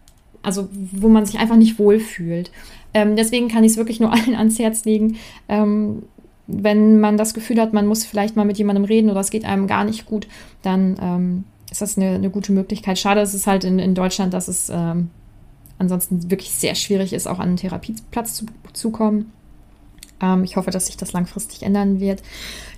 also 0.42 0.68
wo 0.72 1.08
man 1.08 1.26
sich 1.26 1.38
einfach 1.38 1.56
nicht 1.56 1.78
wohlfühlt. 1.78 2.52
Ähm, 2.94 3.16
deswegen 3.16 3.48
kann 3.48 3.64
ich 3.64 3.72
es 3.72 3.76
wirklich 3.76 4.00
nur 4.00 4.12
allen 4.14 4.36
ans 4.36 4.58
Herz 4.58 4.84
legen. 4.84 5.16
Ähm, 5.48 6.04
wenn 6.46 7.00
man 7.00 7.16
das 7.16 7.34
Gefühl 7.34 7.60
hat, 7.60 7.72
man 7.72 7.86
muss 7.86 8.04
vielleicht 8.04 8.36
mal 8.36 8.44
mit 8.44 8.58
jemandem 8.58 8.84
reden 8.84 9.10
oder 9.10 9.20
es 9.20 9.30
geht 9.30 9.44
einem 9.44 9.66
gar 9.66 9.84
nicht 9.84 10.06
gut, 10.06 10.26
dann 10.62 10.96
ähm, 11.00 11.44
ist 11.70 11.82
das 11.82 11.96
eine, 11.96 12.10
eine, 12.10 12.30
gute 12.30 12.52
Möglichkeit. 12.52 12.98
Schade 12.98 13.20
ist 13.20 13.34
es 13.34 13.46
halt 13.46 13.64
in, 13.64 13.78
in 13.78 13.94
Deutschland, 13.94 14.34
dass 14.34 14.48
es 14.48 14.70
ähm, 14.70 15.10
ansonsten 15.78 16.30
wirklich 16.30 16.50
sehr 16.50 16.74
schwierig 16.74 17.12
ist, 17.12 17.26
auch 17.26 17.38
an 17.38 17.48
einen 17.48 17.56
Therapieplatz 17.56 18.34
zu, 18.34 18.46
zu 18.72 18.90
kommen. 18.90 19.32
Ähm, 20.20 20.44
ich 20.44 20.56
hoffe, 20.56 20.70
dass 20.70 20.86
sich 20.86 20.96
das 20.96 21.12
langfristig 21.12 21.62
ändern 21.62 22.00
wird. 22.00 22.22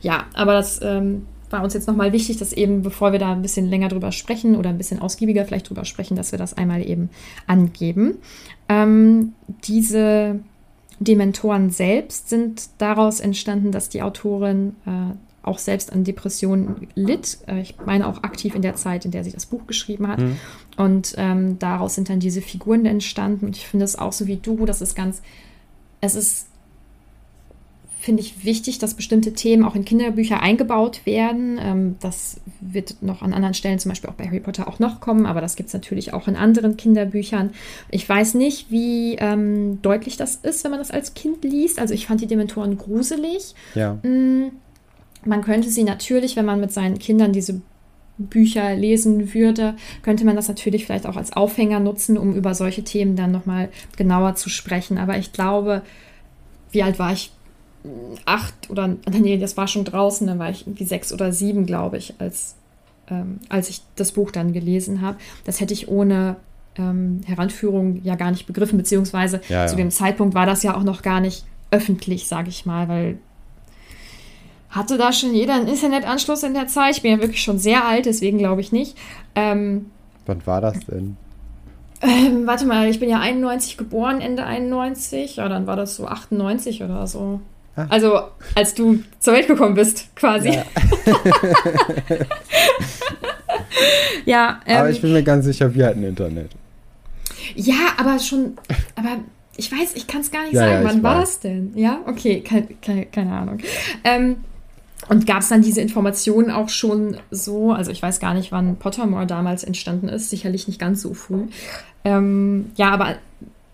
Ja, 0.01 0.27
aber 0.35 0.53
das 0.53 0.81
ähm, 0.83 1.27
war 1.51 1.63
uns 1.63 1.75
jetzt 1.75 1.89
nochmal 1.89 2.13
wichtig, 2.13 2.39
dass 2.39 2.53
eben, 2.53 2.83
bevor 2.83 3.13
wir 3.13 3.19
da 3.19 3.33
ein 3.33 3.43
bisschen 3.43 3.69
länger 3.69 3.89
drüber 3.89 4.13
sprechen 4.13 4.57
oder 4.57 4.71
ein 4.71 4.79
bisschen 4.79 5.01
ausgiebiger 5.01 5.45
vielleicht 5.45 5.69
drüber 5.69 5.85
sprechen, 5.85 6.17
dass 6.17 6.33
wir 6.33 6.39
das 6.39 6.55
einmal 6.55 6.89
eben 6.89 7.11
angeben. 7.47 8.19
Ähm, 8.69 9.35
diese 9.65 10.41
Dementoren 11.01 11.71
selbst 11.71 12.29
sind 12.29 12.69
daraus 12.79 13.21
entstanden, 13.21 13.73
dass 13.73 13.89
die 13.89 14.03
Autorin 14.03 14.77
äh, 14.87 15.15
auch 15.43 15.59
selbst 15.59 15.93
an 15.93 16.05
Depressionen 16.05 16.89
litt. 16.95 17.39
Äh, 17.47 17.61
ich 17.61 17.75
meine 17.85 18.07
auch 18.07 18.23
aktiv 18.23 18.55
in 18.55 18.63
der 18.63 18.77
Zeit, 18.77 19.05
in 19.05 19.11
der 19.11 19.25
sie 19.25 19.33
das 19.33 19.47
Buch 19.47 19.67
geschrieben 19.67 20.09
hat. 20.09 20.21
Mhm. 20.21 20.37
Und 20.77 21.15
ähm, 21.17 21.59
daraus 21.59 21.97
sind 21.97 22.09
dann 22.09 22.21
diese 22.21 22.43
Figuren 22.43 22.87
entstanden. 22.87 23.47
Und 23.47 23.57
ich 23.57 23.67
finde 23.67 23.85
es 23.85 23.99
auch 23.99 24.13
so 24.13 24.27
wie 24.27 24.37
du, 24.37 24.65
das 24.67 24.81
ist 24.81 24.95
ganz, 24.95 25.21
es 26.01 26.15
ist, 26.15 26.47
finde 27.99 28.21
ich, 28.23 28.45
wichtig, 28.45 28.79
dass 28.79 28.95
bestimmte 28.95 29.33
Themen 29.33 29.65
auch 29.65 29.75
in 29.75 29.85
Kinderbücher 29.85 30.41
eingebaut 30.41 31.07
werden. 31.07 31.59
Ähm, 31.61 31.97
das 31.99 32.41
wird 32.61 33.03
noch 33.03 33.23
an 33.23 33.33
anderen 33.33 33.55
Stellen, 33.55 33.81
zum 33.81 33.91
Beispiel 33.91 34.11
auch 34.11 34.15
bei 34.15 34.27
Harry 34.27 34.41
Potter, 34.41 34.69
auch 34.69 34.79
noch 34.79 35.01
kommen, 35.01 35.27
aber 35.27 35.41
das 35.41 35.57
gibt 35.57 35.69
es 35.69 35.73
natürlich 35.73 36.13
auch 36.13 36.29
in 36.29 36.37
anderen 36.37 36.77
Kinderbüchern. 36.77 37.51
Ich 37.91 38.09
weiß 38.09 38.35
nicht, 38.35 38.71
wie 38.71 39.17
ähm, 39.17 39.83
deutlich 39.83 40.17
das 40.17 40.37
ist, 40.37 40.63
wenn 40.63 40.71
man 40.71 40.81
das 40.81 40.93
als 40.93 41.15
Kind 41.15 41.43
liest. 41.43 41.81
Also 41.81 41.95
ich 41.95 42.07
fand 42.07 42.21
die 42.21 42.27
Dementoren 42.27 42.79
gruselig. 42.79 43.55
Ja. 43.75 43.95
Mm, 44.03 44.53
man 45.25 45.43
könnte 45.43 45.71
sie 45.71 45.85
natürlich, 45.85 46.37
wenn 46.37 46.45
man 46.45 46.61
mit 46.61 46.73
seinen 46.73 46.99
Kindern 46.99 47.33
diese 47.33 47.61
Bücher 48.19 48.75
lesen 48.75 49.35
würde, 49.35 49.75
könnte 50.03 50.25
man 50.25 50.37
das 50.37 50.49
natürlich 50.49 50.85
vielleicht 50.85 51.07
auch 51.07 51.17
als 51.17 51.33
Aufhänger 51.33 51.81
nutzen, 51.81 52.19
um 52.19 52.35
über 52.35 52.55
solche 52.55 52.85
Themen 52.85 53.17
dann 53.17 53.33
nochmal 53.33 53.71
genauer 53.97 54.35
zu 54.35 54.49
sprechen. 54.49 54.99
Aber 54.99 55.17
ich 55.19 55.33
glaube, 55.33 55.83
wie 56.71 56.83
alt 56.83 56.99
war 56.99 57.13
ich? 57.13 57.33
Acht 58.27 58.71
oder 58.71 58.97
nee, 59.11 59.39
das 59.39 59.57
war 59.57 59.67
schon 59.67 59.85
draußen, 59.85 60.25
dann 60.29 60.39
war 60.39 60.51
ich 60.51 60.69
irgendwie 60.69 60.85
sechs 60.85 61.13
oder 61.13 61.33
sieben, 61.33 61.67
glaube 61.67 61.99
ich, 61.99 62.15
als, 62.19 62.55
ähm, 63.09 63.41
als 63.49 63.69
ich 63.71 63.81
das 63.97 64.13
Buch 64.13 64.31
dann 64.31 64.53
gelesen 64.53 65.01
habe. 65.01 65.19
Das 65.43 65.59
hätte 65.59 65.75
ich 65.75 65.89
ohne 65.89 66.37
ähm, 66.79 67.23
Heranführung 67.27 68.01
ja 68.05 68.15
gar 68.15 68.31
nicht 68.31 68.47
begriffen, 68.47 68.79
beziehungsweise 68.79 69.41
ja, 69.49 69.63
ja. 69.63 69.67
zu 69.67 69.75
dem 69.75 69.91
Zeitpunkt 69.91 70.35
war 70.35 70.47
das 70.47 70.63
ja 70.63 70.77
auch 70.77 70.85
noch 70.85 71.03
gar 71.03 71.19
nicht 71.19 71.45
öffentlich, 71.73 72.29
sage 72.29 72.51
ich 72.51 72.67
mal, 72.67 72.89
weil 72.89 73.19
hatte 74.73 74.99
da 74.99 75.13
schon 75.13 75.35
jeder 75.35 75.55
einen 75.55 75.69
Internetanschluss 75.69 76.43
in 76.43 76.55
der 76.55 76.67
Zeit? 76.67 76.97
Ich 76.97 77.03
bin 77.03 77.13
ja 77.13 77.21
wirklich 77.21 77.43
schon 77.43 77.59
sehr 77.59 77.87
alt, 77.87 78.07
deswegen 78.07 78.39
glaube 78.39 78.63
ich 78.63 78.73
nicht. 78.73 78.97
Ähm, 79.35 79.91
Wann 80.27 80.45
war 80.47 80.61
das 80.61 80.81
denn? 80.87 81.17
Ähm, 82.01 82.47
warte 82.47 82.65
mal, 82.67 82.89
ich 82.89 82.99
bin 82.99 83.09
ja 83.09 83.21
91 83.21 83.77
geboren, 83.77 84.21
Ende 84.21 84.45
91. 84.45 85.37
Ja, 85.37 85.49
dann 85.49 85.67
war 85.69 85.77
das 85.77 85.95
so 85.95 86.07
98 86.07 86.83
oder 86.83 87.07
so. 87.07 87.41
Ah. 87.77 87.87
Also, 87.89 88.21
als 88.55 88.75
du 88.75 89.03
zur 89.21 89.35
Welt 89.35 89.47
gekommen 89.47 89.75
bist, 89.75 90.15
quasi. 90.17 90.51
Ja, 90.51 90.65
ja 94.25 94.61
ähm, 94.67 94.77
aber 94.79 94.91
ich 94.91 95.01
bin 95.01 95.13
mir 95.13 95.23
ganz 95.23 95.45
sicher, 95.45 95.73
wir 95.75 95.87
hatten 95.87 96.03
Internet. 96.03 96.51
Ja, 97.55 97.95
aber 97.99 98.19
schon, 98.19 98.57
aber 98.97 99.19
ich 99.57 99.71
weiß, 99.71 99.95
ich 99.95 100.07
kann 100.07 100.23
es 100.23 100.31
gar 100.31 100.43
nicht 100.43 100.55
ja, 100.55 100.61
sagen. 100.61 100.83
Ja, 100.83 100.89
Wann 100.89 101.03
war 101.03 101.21
das 101.21 101.41
denn? 101.41 101.73
Ja, 101.77 102.01
okay, 102.07 102.41
keine, 102.41 102.69
keine, 102.81 103.07
keine 103.07 103.33
Ahnung. 103.33 103.59
Ähm, 104.03 104.39
und 105.09 105.27
gab 105.27 105.41
es 105.41 105.49
dann 105.49 105.63
diese 105.63 105.81
Informationen 105.81 106.51
auch 106.51 106.69
schon 106.69 107.17
so, 107.31 107.73
also 107.73 107.91
ich 107.91 108.03
weiß 108.03 108.21
gar 108.21 108.35
nicht, 108.35 108.53
wann 108.53 108.77
Pottermore 108.77 109.27
damals 109.27 109.65
entstanden 109.65 110.09
ist, 110.09 110.31
sicherlich 110.31 110.69
nicht 110.69 110.79
ganz 110.79 111.03
so 111.03 111.13
früh. 111.15 111.47
Ähm, 112.05 112.71
ja, 112.77 112.91
aber 112.91 113.17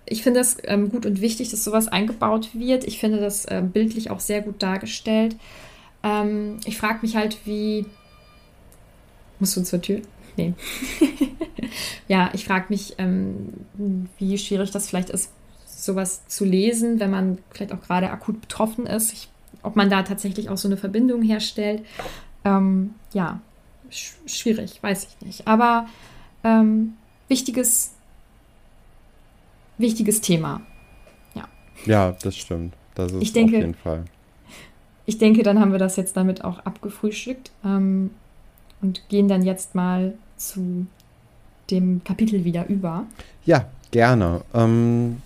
ich 0.07 0.23
finde 0.23 0.41
es 0.41 0.57
ähm, 0.65 0.91
gut 0.91 1.05
und 1.07 1.21
wichtig, 1.21 1.51
dass 1.51 1.65
sowas 1.65 1.89
eingebaut 1.89 2.51
wird. 2.55 2.85
Ich 2.85 2.99
finde 2.99 3.21
das 3.21 3.45
äh, 3.45 3.63
bildlich 3.63 4.11
auch 4.11 4.21
sehr 4.21 4.41
gut 4.41 4.63
dargestellt. 4.63 5.37
Ähm, 6.03 6.61
ich 6.65 6.79
frage 6.79 7.01
mich 7.03 7.17
halt, 7.17 7.39
wie. 7.45 7.87
Musst 9.39 9.57
du 9.57 9.63
zur 9.63 9.83
Tür? 9.83 10.01
Nee. 10.37 10.55
ja, 12.09 12.31
ich 12.33 12.45
frage 12.45 12.67
mich, 12.71 12.95
ähm, 12.99 13.53
wie 14.19 14.39
schwierig 14.39 14.71
das 14.71 14.89
vielleicht 14.89 15.11
ist, 15.11 15.31
sowas 15.67 16.27
zu 16.27 16.45
lesen, 16.45 17.01
wenn 17.01 17.11
man 17.11 17.39
vielleicht 17.51 17.73
auch 17.73 17.83
gerade 17.83 18.11
akut 18.11 18.41
betroffen 18.41 18.87
ist. 18.87 19.13
Ich 19.13 19.29
ob 19.63 19.77
man 19.77 19.91
da 19.91 20.03
tatsächlich 20.03 20.49
auch 20.49 20.57
so 20.57 20.69
eine 20.69 20.77
Verbindung 20.77 21.23
herstellt. 21.23 21.85
Ähm, 22.45 22.95
ja, 23.13 23.41
sch 23.91 24.15
schwierig, 24.27 24.83
weiß 24.83 25.09
ich 25.09 25.27
nicht. 25.27 25.47
Aber 25.47 25.87
ähm, 26.45 26.95
wichtiges, 27.29 27.95
wichtiges 29.79 30.21
Thema. 30.21 30.61
Ja. 31.35 31.49
Ja, 31.87 32.13
das 32.23 32.37
stimmt. 32.37 32.75
Das 32.95 33.13
ist 33.13 33.23
ich 33.23 33.33
denke, 33.33 33.57
auf 33.57 33.63
jeden 33.63 33.75
Fall. 33.75 34.05
Ich 35.07 35.19
denke, 35.19 35.43
dann 35.43 35.59
haben 35.61 35.73
wir 35.73 35.79
das 35.79 35.97
jetzt 35.97 36.17
damit 36.17 36.45
auch 36.45 36.59
abgefrühstückt 36.61 37.51
ähm, 37.65 38.11
und 38.83 39.09
gehen 39.09 39.29
dann 39.29 39.43
jetzt 39.43 39.75
mal 39.75 40.15
zu 40.37 40.87
dem 41.71 42.03
Kapitel 42.05 42.45
wieder 42.45 42.67
über. 42.67 43.07
Ja, 43.45 43.67
gerne. 43.91 44.43
Ähm, 44.55 45.23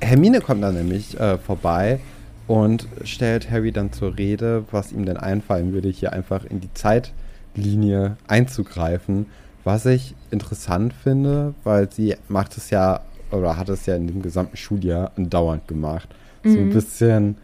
Hermine 0.00 0.40
kommt 0.40 0.62
dann 0.62 0.74
nämlich 0.74 1.18
äh, 1.18 1.38
vorbei 1.38 2.00
und 2.46 2.86
stellt 3.04 3.50
Harry 3.50 3.72
dann 3.72 3.92
zur 3.92 4.16
Rede, 4.18 4.64
was 4.70 4.92
ihm 4.92 5.06
denn 5.06 5.16
einfallen 5.16 5.72
würde, 5.72 5.88
hier 5.88 6.12
einfach 6.12 6.44
in 6.44 6.60
die 6.60 6.72
Zeitlinie 6.74 8.16
einzugreifen. 8.26 9.26
Was 9.64 9.86
ich 9.86 10.14
interessant 10.30 10.92
finde, 10.92 11.54
weil 11.64 11.90
sie 11.90 12.16
macht 12.28 12.56
es 12.58 12.68
ja 12.68 13.00
oder 13.30 13.56
hat 13.56 13.70
es 13.70 13.86
ja 13.86 13.96
in 13.96 14.06
dem 14.06 14.20
gesamten 14.20 14.56
Schuljahr 14.56 15.12
andauernd 15.16 15.66
gemacht. 15.66 16.08
Mhm. 16.42 16.52
So 16.52 16.58
ein 16.58 16.66
mhm. 16.66 16.72
bisschen, 16.72 17.36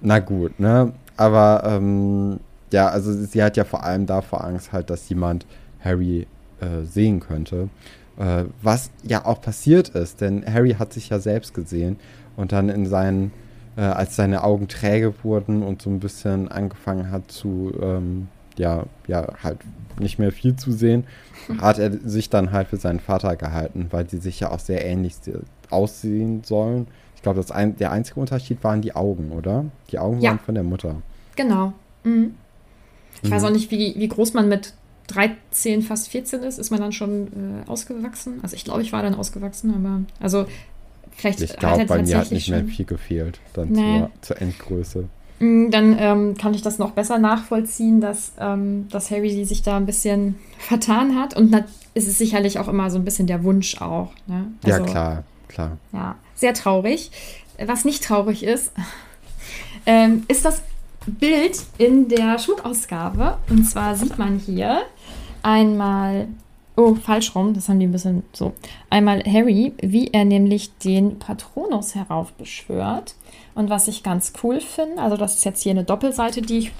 na 0.00 0.20
gut, 0.20 0.60
ne? 0.60 0.92
Aber 1.16 1.62
ähm, 1.66 2.40
ja, 2.72 2.88
also 2.88 3.12
sie 3.12 3.42
hat 3.42 3.56
ja 3.56 3.64
vor 3.64 3.82
allem 3.82 4.06
davor 4.06 4.44
Angst 4.44 4.72
halt, 4.72 4.90
dass 4.90 5.08
jemand 5.08 5.44
Harry 5.80 6.26
äh, 6.60 6.84
sehen 6.84 7.20
könnte. 7.20 7.68
Äh, 8.16 8.44
was 8.62 8.90
ja 9.02 9.24
auch 9.24 9.40
passiert 9.40 9.90
ist, 9.90 10.20
denn 10.20 10.44
Harry 10.46 10.74
hat 10.78 10.92
sich 10.92 11.08
ja 11.08 11.18
selbst 11.18 11.52
gesehen 11.52 11.96
und 12.36 12.52
dann 12.52 12.68
in 12.68 12.86
seinen 12.86 13.32
äh, 13.76 13.82
als 13.82 14.16
seine 14.16 14.44
Augen 14.44 14.68
träge 14.68 15.14
wurden 15.22 15.62
und 15.62 15.82
so 15.82 15.90
ein 15.90 16.00
bisschen 16.00 16.48
angefangen 16.48 17.10
hat 17.10 17.30
zu, 17.30 17.72
ähm, 17.80 18.28
ja, 18.56 18.84
ja, 19.06 19.26
halt 19.42 19.58
nicht 19.98 20.18
mehr 20.18 20.32
viel 20.32 20.56
zu 20.56 20.72
sehen, 20.72 21.04
hat 21.60 21.78
er 21.78 21.92
sich 21.92 22.30
dann 22.30 22.52
halt 22.52 22.68
für 22.68 22.76
seinen 22.76 23.00
Vater 23.00 23.36
gehalten, 23.36 23.86
weil 23.90 24.04
die 24.04 24.18
sich 24.18 24.40
ja 24.40 24.50
auch 24.50 24.58
sehr 24.58 24.84
ähnlich 24.84 25.14
aussehen 25.70 26.42
sollen. 26.44 26.86
Ich 27.16 27.22
glaube, 27.22 27.44
ein, 27.50 27.76
der 27.76 27.92
einzige 27.92 28.18
Unterschied 28.18 28.62
waren 28.64 28.80
die 28.80 28.94
Augen, 28.94 29.32
oder? 29.32 29.66
Die 29.90 29.98
Augen 29.98 30.20
ja. 30.20 30.30
waren 30.30 30.38
von 30.38 30.54
der 30.54 30.64
Mutter. 30.64 31.02
Genau. 31.36 31.72
Mhm. 32.04 32.34
Ich 33.22 33.28
mhm. 33.28 33.34
weiß 33.34 33.44
auch 33.44 33.50
nicht, 33.50 33.70
wie, 33.70 33.94
wie 33.96 34.08
groß 34.08 34.34
man 34.34 34.48
mit 34.48 34.74
13, 35.08 35.82
fast 35.82 36.08
14 36.08 36.42
ist. 36.42 36.58
Ist 36.58 36.70
man 36.70 36.80
dann 36.80 36.92
schon 36.92 37.26
äh, 37.66 37.68
ausgewachsen? 37.68 38.40
Also 38.42 38.56
ich 38.56 38.64
glaube, 38.64 38.82
ich 38.82 38.92
war 38.92 39.02
dann 39.02 39.14
ausgewachsen, 39.14 39.74
aber 39.74 40.02
also 40.20 40.46
Vielleicht 41.20 41.40
ich 41.42 41.56
glaube, 41.56 41.84
bei 41.84 42.02
mir 42.02 42.18
hat 42.18 42.30
nicht 42.30 42.48
mehr 42.48 42.64
viel 42.64 42.86
gefehlt 42.86 43.40
dann 43.52 43.68
nee. 43.68 43.98
zur, 43.98 44.10
zur, 44.22 44.40
Endgröße. 44.40 45.04
Mm, 45.38 45.70
dann 45.70 45.96
ähm, 45.98 46.36
kann 46.38 46.54
ich 46.54 46.62
das 46.62 46.78
noch 46.78 46.92
besser 46.92 47.18
nachvollziehen, 47.18 48.00
dass, 48.00 48.32
ähm, 48.38 48.88
dass 48.90 49.10
Harry 49.10 49.44
sich 49.44 49.62
da 49.62 49.76
ein 49.76 49.84
bisschen 49.84 50.36
vertan 50.58 51.20
hat. 51.20 51.36
Und 51.36 51.54
ist 51.92 52.08
es 52.08 52.16
sicherlich 52.16 52.58
auch 52.58 52.68
immer 52.68 52.90
so 52.90 52.98
ein 52.98 53.04
bisschen 53.04 53.26
der 53.26 53.44
Wunsch 53.44 53.80
auch. 53.82 54.12
Ne? 54.26 54.46
Also, 54.64 54.78
ja, 54.78 54.86
klar, 54.86 55.24
klar. 55.48 55.76
Ja, 55.92 56.16
sehr 56.34 56.54
traurig. 56.54 57.10
Was 57.62 57.84
nicht 57.84 58.02
traurig 58.02 58.42
ist, 58.42 58.72
ähm, 59.86 60.24
ist, 60.28 60.46
dass 60.46 60.62
Bild 61.06 61.60
in 61.76 62.08
der 62.08 62.38
Schmuckausgabe. 62.38 63.36
Und 63.50 63.64
zwar 63.64 63.94
sieht 63.94 64.16
man 64.18 64.38
hier 64.38 64.82
einmal, 65.42 66.28
oh, 66.80 66.94
falsch 66.94 67.34
rum, 67.34 67.54
das 67.54 67.68
haben 67.68 67.78
die 67.78 67.86
ein 67.86 67.92
bisschen 67.92 68.22
so. 68.32 68.52
Einmal 68.88 69.22
Harry, 69.24 69.72
wie 69.80 70.08
er 70.08 70.24
nämlich 70.24 70.76
den 70.78 71.18
Patronus 71.18 71.94
heraufbeschwört. 71.94 73.14
Und 73.54 73.68
was 73.68 73.88
ich 73.88 74.02
ganz 74.02 74.32
cool 74.42 74.60
finde, 74.60 75.02
also 75.02 75.16
das 75.16 75.36
ist 75.36 75.44
jetzt 75.44 75.62
hier 75.62 75.72
eine 75.72 75.84
Doppelseite, 75.84 76.40
die 76.40 76.58
ich 76.58 76.72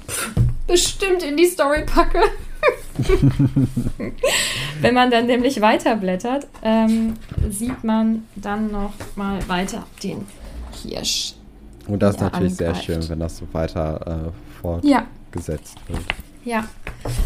bestimmt 0.67 1.23
in 1.23 1.37
die 1.37 1.47
Story 1.47 1.85
packe. 1.85 2.21
Wenn 4.81 4.95
man 4.95 5.11
dann 5.11 5.27
nämlich 5.27 5.61
weiterblättert, 5.61 6.47
ähm, 6.63 7.15
sieht 7.51 7.83
man 7.85 8.25
dann 8.37 8.71
noch 8.71 8.93
mal 9.17 9.47
weiter 9.49 9.87
den 10.03 10.27
Hirsch. 10.83 11.35
Und 11.87 12.01
das 12.03 12.17
ist 12.17 12.21
natürlich 12.21 12.53
angreift. 12.53 12.85
sehr 12.85 12.95
schön, 12.95 13.09
wenn 13.09 13.21
das 13.21 13.39
so 13.39 13.47
weiter 13.53 14.31
äh, 14.31 14.61
fortgesetzt 14.61 15.77
ja. 15.89 15.95
wird. 15.95 16.05
Ja, 16.45 16.65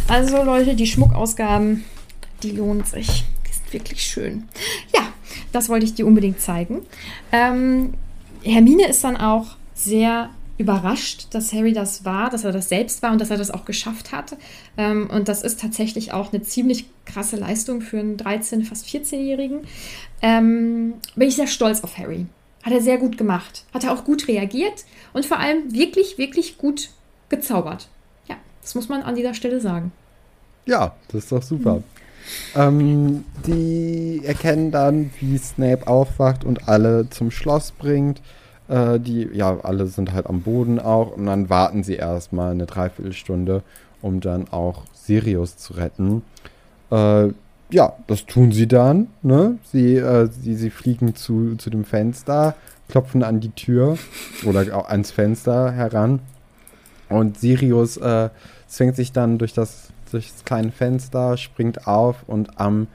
also 0.09 0.43
Leute, 0.43 0.75
die 0.75 0.87
Schmuckausgaben, 0.87 1.85
die 2.45 2.53
lohnen 2.53 2.85
sich. 2.85 3.25
Die 3.49 3.53
sind 3.53 3.73
wirklich 3.73 4.03
schön. 4.03 4.49
Ja, 4.95 5.09
das 5.53 5.69
wollte 5.69 5.87
ich 5.87 5.95
dir 5.95 6.07
unbedingt 6.07 6.41
zeigen. 6.41 6.83
Ähm, 7.33 7.95
Hermine 8.43 8.89
ist 8.89 9.03
dann 9.03 9.17
auch 9.17 9.57
sehr 9.75 10.31
überrascht, 10.57 11.29
dass 11.31 11.53
Harry 11.53 11.73
das 11.73 12.05
war, 12.05 12.31
dass 12.31 12.45
er 12.45 12.53
das 12.53 12.69
selbst 12.69 13.03
war 13.03 13.11
und 13.11 13.21
dass 13.21 13.31
er 13.31 13.39
das 13.39 13.51
auch 13.51 13.65
geschafft 13.65 14.13
hat. 14.13 14.37
Ähm, 14.77 15.09
und 15.11 15.29
das 15.29 15.43
ist 15.43 15.61
tatsächlich 15.61 16.13
auch 16.13 16.33
eine 16.33 16.43
ziemlich 16.43 16.87
krasse 17.07 17.37
Leistung 17.37 17.81
für 17.81 17.99
einen 17.99 18.17
13-, 18.17 18.65
fast 18.65 18.87
14-Jährigen. 18.87 19.61
Ähm, 20.23 20.95
bin 21.17 21.29
ich 21.29 21.37
sehr 21.37 21.49
stolz 21.49 21.83
auf 21.83 21.99
Harry. 21.99 22.27
Hat 22.63 22.73
er 22.73 22.81
sehr 22.81 22.99
gut 22.99 23.19
gemacht. 23.19 23.65
Hat 23.75 23.85
er 23.85 23.93
auch 23.93 24.05
gut 24.05 24.29
reagiert 24.29 24.85
und 25.13 25.27
vor 25.27 25.39
allem 25.39 25.75
wirklich, 25.75 26.19
wirklich 26.19 26.57
gut 26.57 26.91
gezaubert. 27.29 27.89
Ja, 28.29 28.37
das 28.63 28.75
muss 28.75 28.89
man 28.89 29.03
an 29.03 29.17
dieser 29.17 29.35
Stelle 29.35 29.61
sagen. 29.61 29.93
Ja, 30.67 30.95
das 31.09 31.25
ist 31.25 31.33
doch 31.33 31.43
super. 31.43 31.77
Mhm. 31.77 31.85
Ähm, 32.55 33.25
die 33.47 34.23
erkennen 34.25 34.71
dann, 34.71 35.11
wie 35.21 35.39
Snape 35.39 35.87
aufwacht 35.87 36.45
und 36.45 36.69
alle 36.69 37.09
zum 37.11 37.31
Schloss 37.31 37.73
bringt. 37.73 38.21
Äh, 38.69 38.99
die, 39.01 39.29
ja, 39.33 39.59
alle 39.63 39.87
sind 39.87 40.13
halt 40.13 40.27
am 40.27 40.43
Boden 40.43 40.79
auch 40.79 41.17
und 41.17 41.27
dann 41.27 41.51
warten 41.51 41.83
sie 41.83 41.95
erstmal 41.95 42.53
eine 42.53 42.67
Dreiviertelstunde, 42.67 43.63
um 44.01 44.21
dann 44.21 44.49
auch 44.51 44.83
Sirius 44.95 45.57
zu 45.57 45.75
retten. 45.75 46.23
Äh, 46.91 47.29
ja, 47.71 47.93
das 48.07 48.27
tun 48.27 48.53
sie 48.53 48.67
dann. 48.67 49.09
Ne? 49.23 49.59
Sie, 49.65 49.97
äh, 49.97 50.29
sie, 50.31 50.55
sie 50.55 50.71
fliegen 50.71 51.15
zu, 51.15 51.57
zu 51.57 51.71
dem 51.71 51.85
Fenster, 51.85 52.55
klopfen 52.89 53.23
an 53.23 53.41
die 53.41 53.51
Tür 53.51 53.99
oder 54.45 54.77
auch 54.77 54.89
ans 54.89 55.11
Fenster 55.11 55.73
heran. 55.73 56.21
Und 57.09 57.39
Sirius 57.39 57.97
äh, 57.97 58.31
zwängt 58.67 58.97
sich 58.97 59.13
dann 59.13 59.39
durch 59.39 59.53
das, 59.53 59.89
durch 60.15 60.33
das 60.33 60.45
kleine 60.45 60.71
Fenster, 60.71 61.37
springt 61.37 61.87
auf 61.87 62.25
und 62.27 62.61
am 62.61 62.87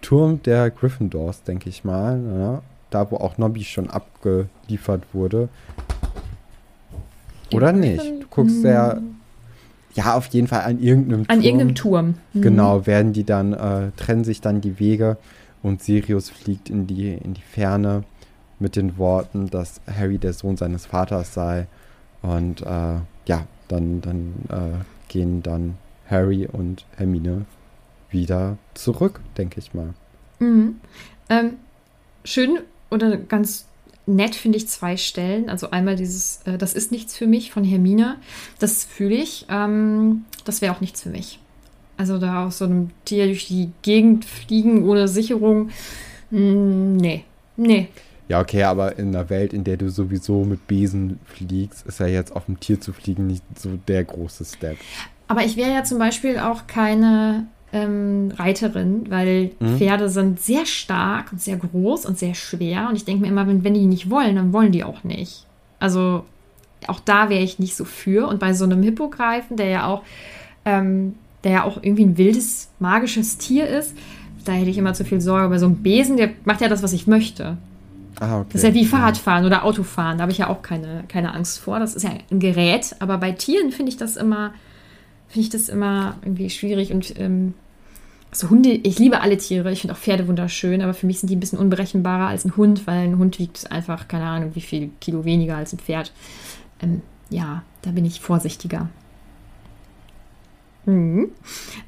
Turm 0.00 0.42
der 0.42 0.70
Gryffindors, 0.70 1.42
denke 1.42 1.68
ich 1.68 1.84
mal, 1.84 2.20
ja, 2.38 2.62
da 2.90 3.10
wo 3.10 3.16
auch 3.16 3.36
Nobby 3.36 3.64
schon 3.64 3.90
abgeliefert 3.90 5.02
wurde. 5.12 5.48
Oder 7.52 7.72
nicht? 7.72 8.04
Du 8.04 8.26
guckst 8.30 8.62
sehr. 8.62 8.96
Hm. 8.96 9.16
Ja, 9.94 10.14
auf 10.14 10.26
jeden 10.26 10.46
Fall 10.46 10.60
an 10.60 10.78
irgendeinem 10.78 11.26
Turm. 11.26 11.36
An 11.36 11.42
irgendeinem 11.42 11.74
Turm. 11.74 12.14
Mhm. 12.32 12.42
Genau, 12.42 12.86
werden 12.86 13.12
die 13.12 13.24
dann, 13.24 13.52
äh, 13.52 13.90
trennen 13.96 14.22
sich 14.22 14.40
dann 14.40 14.60
die 14.60 14.78
Wege 14.78 15.16
und 15.62 15.82
Sirius 15.82 16.30
fliegt 16.30 16.70
in 16.70 16.86
die, 16.86 17.14
in 17.14 17.34
die 17.34 17.42
Ferne 17.42 18.04
mit 18.60 18.76
den 18.76 18.96
Worten, 18.98 19.50
dass 19.50 19.80
Harry 19.92 20.18
der 20.18 20.34
Sohn 20.34 20.56
seines 20.56 20.86
Vaters 20.86 21.34
sei. 21.34 21.66
Und 22.22 22.62
äh, 22.62 23.00
ja, 23.26 23.46
dann, 23.66 24.00
dann 24.00 24.34
äh, 24.50 24.84
gehen 25.08 25.42
dann 25.42 25.76
Harry 26.08 26.46
und 26.46 26.84
Hermine 26.96 27.46
wieder 28.10 28.58
zurück, 28.74 29.20
denke 29.36 29.60
ich 29.60 29.74
mal. 29.74 29.94
Mhm. 30.38 30.80
Ähm, 31.28 31.54
schön 32.24 32.58
oder 32.90 33.16
ganz 33.16 33.66
nett 34.06 34.34
finde 34.34 34.58
ich 34.58 34.68
zwei 34.68 34.96
Stellen. 34.96 35.50
Also 35.50 35.70
einmal 35.70 35.96
dieses, 35.96 36.40
äh, 36.44 36.58
das 36.58 36.74
ist 36.74 36.90
nichts 36.90 37.16
für 37.16 37.26
mich 37.26 37.52
von 37.52 37.64
Hermine. 37.64 38.16
Das 38.58 38.84
fühle 38.84 39.16
ich. 39.16 39.46
Ähm, 39.50 40.24
das 40.44 40.62
wäre 40.62 40.74
auch 40.74 40.80
nichts 40.80 41.02
für 41.02 41.10
mich. 41.10 41.38
Also 41.96 42.18
da 42.18 42.46
aus 42.46 42.58
so 42.58 42.64
einem 42.64 42.90
Tier 43.04 43.26
durch 43.26 43.46
die 43.48 43.70
Gegend 43.82 44.24
fliegen 44.24 44.84
ohne 44.84 45.08
Sicherung. 45.08 45.70
Mh, 46.30 46.38
hm, 46.38 46.96
nee. 46.96 47.24
Nee. 47.56 47.88
Ja, 48.28 48.40
okay, 48.40 48.62
aber 48.62 48.98
in 48.98 49.08
einer 49.08 49.30
Welt, 49.30 49.52
in 49.52 49.64
der 49.64 49.78
du 49.78 49.90
sowieso 49.90 50.44
mit 50.44 50.66
Besen 50.66 51.18
fliegst, 51.24 51.86
ist 51.86 51.98
ja 51.98 52.06
jetzt 52.06 52.34
auf 52.34 52.44
dem 52.44 52.60
Tier 52.60 52.80
zu 52.80 52.92
fliegen 52.92 53.26
nicht 53.26 53.42
so 53.58 53.78
der 53.88 54.04
große 54.04 54.44
Step. 54.44 54.76
Aber 55.28 55.44
ich 55.44 55.56
wäre 55.56 55.72
ja 55.72 55.84
zum 55.84 55.98
Beispiel 55.98 56.38
auch 56.38 56.66
keine 56.66 57.46
ähm, 57.72 58.32
Reiterin, 58.36 59.04
weil 59.10 59.50
mhm. 59.60 59.78
Pferde 59.78 60.08
sind 60.08 60.40
sehr 60.40 60.66
stark 60.66 61.32
und 61.32 61.40
sehr 61.40 61.56
groß 61.56 62.06
und 62.06 62.18
sehr 62.18 62.34
schwer. 62.34 62.88
Und 62.88 62.96
ich 62.96 63.04
denke 63.04 63.22
mir 63.22 63.28
immer, 63.28 63.46
wenn, 63.46 63.62
wenn 63.62 63.74
die 63.74 63.86
nicht 63.86 64.10
wollen, 64.10 64.36
dann 64.36 64.52
wollen 64.52 64.72
die 64.72 64.84
auch 64.84 65.04
nicht. 65.04 65.44
Also 65.78 66.24
auch 66.86 67.00
da 67.00 67.28
wäre 67.28 67.42
ich 67.42 67.58
nicht 67.58 67.76
so 67.76 67.84
für. 67.84 68.26
Und 68.26 68.40
bei 68.40 68.54
so 68.54 68.64
einem 68.64 68.82
Hippogreifen, 68.82 69.56
der 69.56 69.68
ja 69.68 69.86
auch, 69.86 70.02
ähm, 70.64 71.14
der 71.44 71.52
ja 71.52 71.64
auch 71.64 71.82
irgendwie 71.82 72.04
ein 72.04 72.16
wildes, 72.16 72.70
magisches 72.78 73.36
Tier 73.36 73.66
ist, 73.68 73.94
da 74.44 74.52
hätte 74.52 74.70
ich 74.70 74.78
immer 74.78 74.94
zu 74.94 75.04
viel 75.04 75.20
Sorge. 75.20 75.48
Bei 75.50 75.58
so 75.58 75.66
einem 75.66 75.76
Besen, 75.76 76.16
der 76.16 76.30
macht 76.44 76.62
ja 76.62 76.68
das, 76.68 76.82
was 76.82 76.94
ich 76.94 77.06
möchte. 77.06 77.58
Ah, 78.18 78.40
okay. 78.40 78.48
Das 78.52 78.62
ist 78.62 78.68
ja 78.68 78.74
wie 78.74 78.86
Fahrradfahren 78.86 79.44
oder 79.44 79.64
Autofahren. 79.64 80.18
Da 80.18 80.22
habe 80.22 80.32
ich 80.32 80.38
ja 80.38 80.48
auch 80.48 80.62
keine, 80.62 81.04
keine 81.08 81.34
Angst 81.34 81.58
vor. 81.58 81.78
Das 81.78 81.94
ist 81.94 82.02
ja 82.02 82.10
ein 82.30 82.40
Gerät. 82.40 82.96
Aber 82.98 83.18
bei 83.18 83.32
Tieren 83.32 83.72
finde 83.72 83.90
ich 83.90 83.98
das 83.98 84.16
immer 84.16 84.52
finde 85.28 85.44
ich 85.44 85.50
das 85.50 85.68
immer 85.68 86.16
irgendwie 86.22 86.50
schwierig 86.50 86.92
und 86.92 87.18
ähm, 87.18 87.54
so 88.30 88.50
Hunde, 88.50 88.70
ich 88.70 88.98
liebe 88.98 89.20
alle 89.20 89.38
Tiere, 89.38 89.72
ich 89.72 89.80
finde 89.80 89.94
auch 89.94 89.98
Pferde 89.98 90.28
wunderschön, 90.28 90.82
aber 90.82 90.92
für 90.92 91.06
mich 91.06 91.20
sind 91.20 91.30
die 91.30 91.36
ein 91.36 91.40
bisschen 91.40 91.58
unberechenbarer 91.58 92.28
als 92.28 92.44
ein 92.44 92.56
Hund, 92.56 92.86
weil 92.86 93.00
ein 93.00 93.18
Hund 93.18 93.38
wiegt 93.38 93.70
einfach, 93.72 94.06
keine 94.08 94.24
Ahnung, 94.24 94.50
wie 94.54 94.60
viel 94.60 94.90
Kilo 95.00 95.24
weniger 95.24 95.56
als 95.56 95.72
ein 95.72 95.78
Pferd. 95.78 96.12
Ähm, 96.82 97.02
ja, 97.30 97.62
da 97.82 97.90
bin 97.90 98.04
ich 98.04 98.20
vorsichtiger. 98.20 98.88
Mhm. 100.84 101.30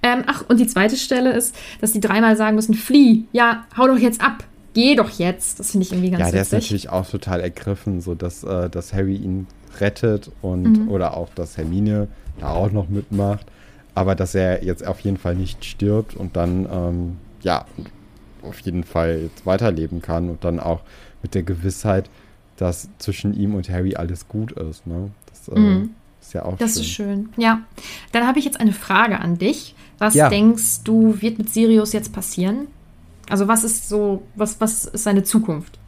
Ähm, 0.03 0.25
ach, 0.27 0.45
und 0.49 0.59
die 0.61 0.67
zweite 0.67 0.97
Stelle 0.97 1.33
ist, 1.33 1.55
dass 1.81 1.93
die 1.93 2.01
dreimal 2.01 2.37
sagen 2.37 2.57
müssen, 2.57 2.75
flieh, 2.75 3.25
ja, 3.33 3.65
hau 3.77 3.87
doch 3.87 3.99
jetzt 3.99 4.21
ab, 4.23 4.45
geh 4.75 4.95
doch 4.95 5.11
jetzt. 5.11 5.59
Das 5.59 5.71
finde 5.71 5.87
ich 5.87 5.93
irgendwie 5.93 6.11
ganz 6.11 6.21
Ja, 6.21 6.31
der 6.31 6.41
witzig. 6.41 6.59
ist 6.59 6.65
natürlich 6.65 6.89
auch 6.91 7.09
total 7.09 7.41
ergriffen, 7.41 8.01
so 8.01 8.15
dass, 8.15 8.45
äh, 8.45 8.69
dass 8.71 8.93
Harry 8.93 9.17
ihn 9.17 9.47
rettet 9.79 10.31
und 10.43 10.85
mhm. 10.85 10.89
oder 10.89 11.17
auch, 11.17 11.29
dass 11.35 11.57
Hermine 11.57 12.09
da 12.41 12.51
auch 12.51 12.71
noch 12.71 12.89
mitmacht. 12.89 13.47
Aber 13.95 14.15
dass 14.15 14.35
er 14.35 14.65
jetzt 14.65 14.87
auf 14.87 15.01
jeden 15.01 15.17
Fall 15.17 15.35
nicht 15.35 15.65
stirbt 15.65 16.15
und 16.15 16.37
dann, 16.37 16.67
ähm, 16.71 17.17
ja, 17.43 17.67
auf 18.43 18.61
jeden 18.61 18.85
Fall 18.85 19.21
jetzt 19.25 19.45
weiterleben 19.47 20.01
kann 20.01 20.31
und 20.31 20.45
dann 20.45 20.61
auch 20.61 20.81
mit 21.23 21.35
der 21.35 21.43
Gewissheit, 21.43 22.09
dass 22.57 22.89
zwischen 22.99 23.35
ihm 23.35 23.55
und 23.55 23.69
Harry 23.69 23.97
alles 23.97 24.29
gut 24.29 24.53
ist. 24.53 24.87
Ne? 24.87 25.11
Das 25.27 25.49
äh, 25.49 25.59
mhm. 25.59 25.91
ist 26.21 26.33
ja 26.33 26.45
auch 26.45 26.57
das 26.57 26.73
schön. 26.73 26.77
Das 26.77 26.77
ist 26.77 26.91
schön. 26.91 27.29
Ja. 27.37 27.63
Dann 28.13 28.27
habe 28.27 28.39
ich 28.39 28.45
jetzt 28.45 28.61
eine 28.61 28.73
Frage 28.73 29.21
an 29.21 29.39
dich. 29.39 29.75
Was 29.99 30.15
ja. 30.15 30.29
denkst 30.29 30.85
du, 30.85 31.21
wird 31.21 31.39
mit 31.39 31.51
Sirius 31.51 31.93
jetzt 31.93 32.13
passieren? 32.13 32.69
Also 33.29 33.49
was 33.49 33.65
ist 33.65 33.89
so, 33.89 34.23
was, 34.35 34.61
was 34.61 34.87
ist 34.87 35.05
seine 35.05 35.23
Zukunft? 35.23 35.79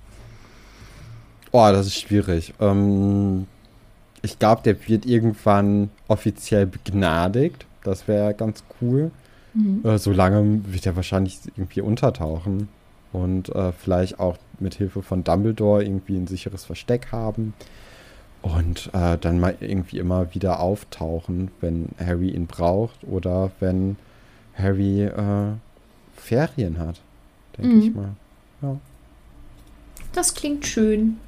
Oh, 1.51 1.69
das 1.71 1.87
ist 1.87 1.99
schwierig. 1.99 2.55
Ähm, 2.61 3.47
ich 4.23 4.39
glaube, 4.39 4.63
der 4.63 4.89
wird 4.89 5.05
irgendwann 5.05 5.91
offiziell 6.09 6.67
begnadigt. 6.67 7.67
Das 7.83 8.07
wäre 8.07 8.35
ganz 8.35 8.63
cool. 8.81 9.11
Mhm. 9.55 9.85
Äh, 9.85 9.99
solange 9.99 10.61
wird 10.73 10.87
er 10.87 10.97
wahrscheinlich 10.97 11.41
irgendwie 11.57 11.83
untertauchen 11.83 12.69
und 13.13 13.51
äh, 13.51 13.73
vielleicht 13.73 14.19
auch 14.19 14.39
mit 14.61 14.75
Hilfe 14.75 15.03
von 15.03 15.25
Dumbledore 15.25 15.85
irgendwie 15.85 16.17
ein 16.17 16.27
sicheres 16.27 16.65
Versteck 16.65 17.09
haben 17.13 17.53
und 18.41 18.91
äh, 18.95 19.19
dann 19.19 19.41
mal 19.41 19.57
irgendwie 19.61 19.99
immer 19.99 20.35
wieder 20.35 20.61
auftauchen, 20.61 21.51
wenn 21.61 21.91
Harry 21.99 22.31
ihn 22.31 22.47
braucht 22.47 23.05
oder 23.05 23.51
wenn 23.61 23.97
Harry 24.55 25.05
äh, 25.05 25.53
Ferien 26.15 26.79
hat, 26.79 27.01
denke 27.59 27.75
mhm. 27.75 27.83
ich 27.83 27.95
mal. 27.95 28.11
Ja. 28.63 28.77
Das 30.13 30.35
klingt 30.35 30.67
schön. 30.67 31.19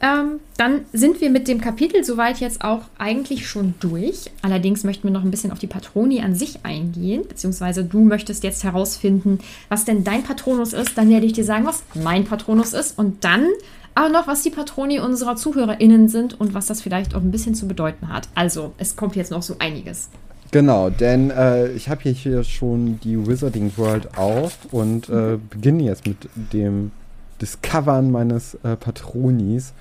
Ähm, 0.00 0.40
dann 0.58 0.84
sind 0.92 1.20
wir 1.20 1.30
mit 1.30 1.48
dem 1.48 1.60
Kapitel 1.60 2.04
soweit 2.04 2.38
jetzt 2.38 2.62
auch 2.62 2.82
eigentlich 2.98 3.48
schon 3.48 3.74
durch. 3.80 4.30
Allerdings 4.42 4.84
möchten 4.84 5.04
wir 5.04 5.10
noch 5.10 5.24
ein 5.24 5.30
bisschen 5.30 5.52
auf 5.52 5.58
die 5.58 5.66
Patroni 5.66 6.20
an 6.20 6.34
sich 6.34 6.58
eingehen, 6.64 7.24
beziehungsweise 7.26 7.84
du 7.84 8.00
möchtest 8.00 8.44
jetzt 8.44 8.62
herausfinden, 8.62 9.38
was 9.68 9.84
denn 9.84 10.04
dein 10.04 10.22
Patronus 10.22 10.74
ist. 10.74 10.98
Dann 10.98 11.08
werde 11.08 11.26
ich 11.26 11.32
dir 11.32 11.44
sagen, 11.44 11.64
was 11.64 11.82
mein 11.94 12.24
Patronus 12.24 12.74
ist 12.74 12.98
und 12.98 13.24
dann 13.24 13.46
aber 13.94 14.10
noch, 14.10 14.26
was 14.26 14.42
die 14.42 14.50
Patroni 14.50 15.00
unserer 15.00 15.36
ZuhörerInnen 15.36 16.08
sind 16.08 16.38
und 16.38 16.52
was 16.52 16.66
das 16.66 16.82
vielleicht 16.82 17.14
auch 17.14 17.22
ein 17.22 17.30
bisschen 17.30 17.54
zu 17.54 17.66
bedeuten 17.66 18.10
hat. 18.10 18.28
Also, 18.34 18.74
es 18.76 18.94
kommt 18.94 19.16
jetzt 19.16 19.30
noch 19.30 19.42
so 19.42 19.56
einiges. 19.58 20.10
Genau, 20.50 20.90
denn 20.90 21.30
äh, 21.30 21.72
ich 21.72 21.88
habe 21.88 22.02
hier 22.02 22.44
schon 22.44 23.00
die 23.00 23.26
Wizarding 23.26 23.72
World 23.76 24.18
auf 24.18 24.58
und 24.70 25.08
äh, 25.08 25.38
beginne 25.50 25.84
jetzt 25.84 26.06
mit 26.06 26.28
dem 26.52 26.92
Discovern 27.40 28.10
meines 28.10 28.54
äh, 28.62 28.76
Patronis. 28.76 29.72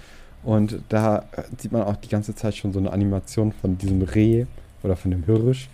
Und 0.43 0.79
da 0.89 1.25
äh, 1.31 1.43
sieht 1.57 1.71
man 1.71 1.83
auch 1.83 1.95
die 1.95 2.09
ganze 2.09 2.35
Zeit 2.35 2.55
schon 2.55 2.71
so 2.73 2.79
eine 2.79 2.91
Animation 2.91 3.51
von 3.51 3.77
diesem 3.77 4.01
Reh 4.01 4.45
oder 4.83 4.95
von 4.95 5.11
dem 5.11 5.23
Hirsch. 5.23 5.69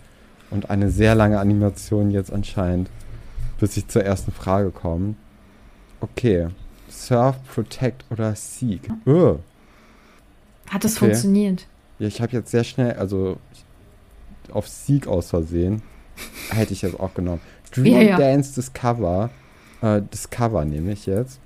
Und 0.50 0.70
eine 0.70 0.90
sehr 0.90 1.14
lange 1.14 1.38
Animation 1.40 2.10
jetzt 2.10 2.32
anscheinend, 2.32 2.90
bis 3.58 3.76
ich 3.76 3.88
zur 3.88 4.04
ersten 4.04 4.32
Frage 4.32 4.70
komme. 4.70 5.14
Okay. 6.00 6.48
Surf, 6.88 7.36
Protect 7.54 8.04
oder 8.10 8.34
Seek? 8.34 8.82
Oh. 9.06 9.38
Hat 10.68 10.84
das 10.84 10.96
Okay. 10.96 11.06
funktioniert? 11.06 11.66
Ja, 11.98 12.06
ich 12.08 12.20
habe 12.20 12.32
jetzt 12.32 12.50
sehr 12.50 12.64
schnell, 12.64 12.94
also 12.94 13.38
auf 14.52 14.68
Sieg 14.68 15.06
aus 15.06 15.30
Versehen, 15.30 15.82
hätte 16.50 16.72
ich 16.72 16.82
jetzt 16.82 16.98
auch 17.00 17.14
genommen. 17.14 17.40
Dream 17.74 17.94
Ja, 17.94 18.00
ja. 18.02 18.16
Dance 18.18 18.54
Discover. 18.54 19.30
Äh, 19.80 20.02
Discover 20.12 20.64
nehme 20.64 20.92
ich 20.92 21.06
jetzt. 21.06 21.40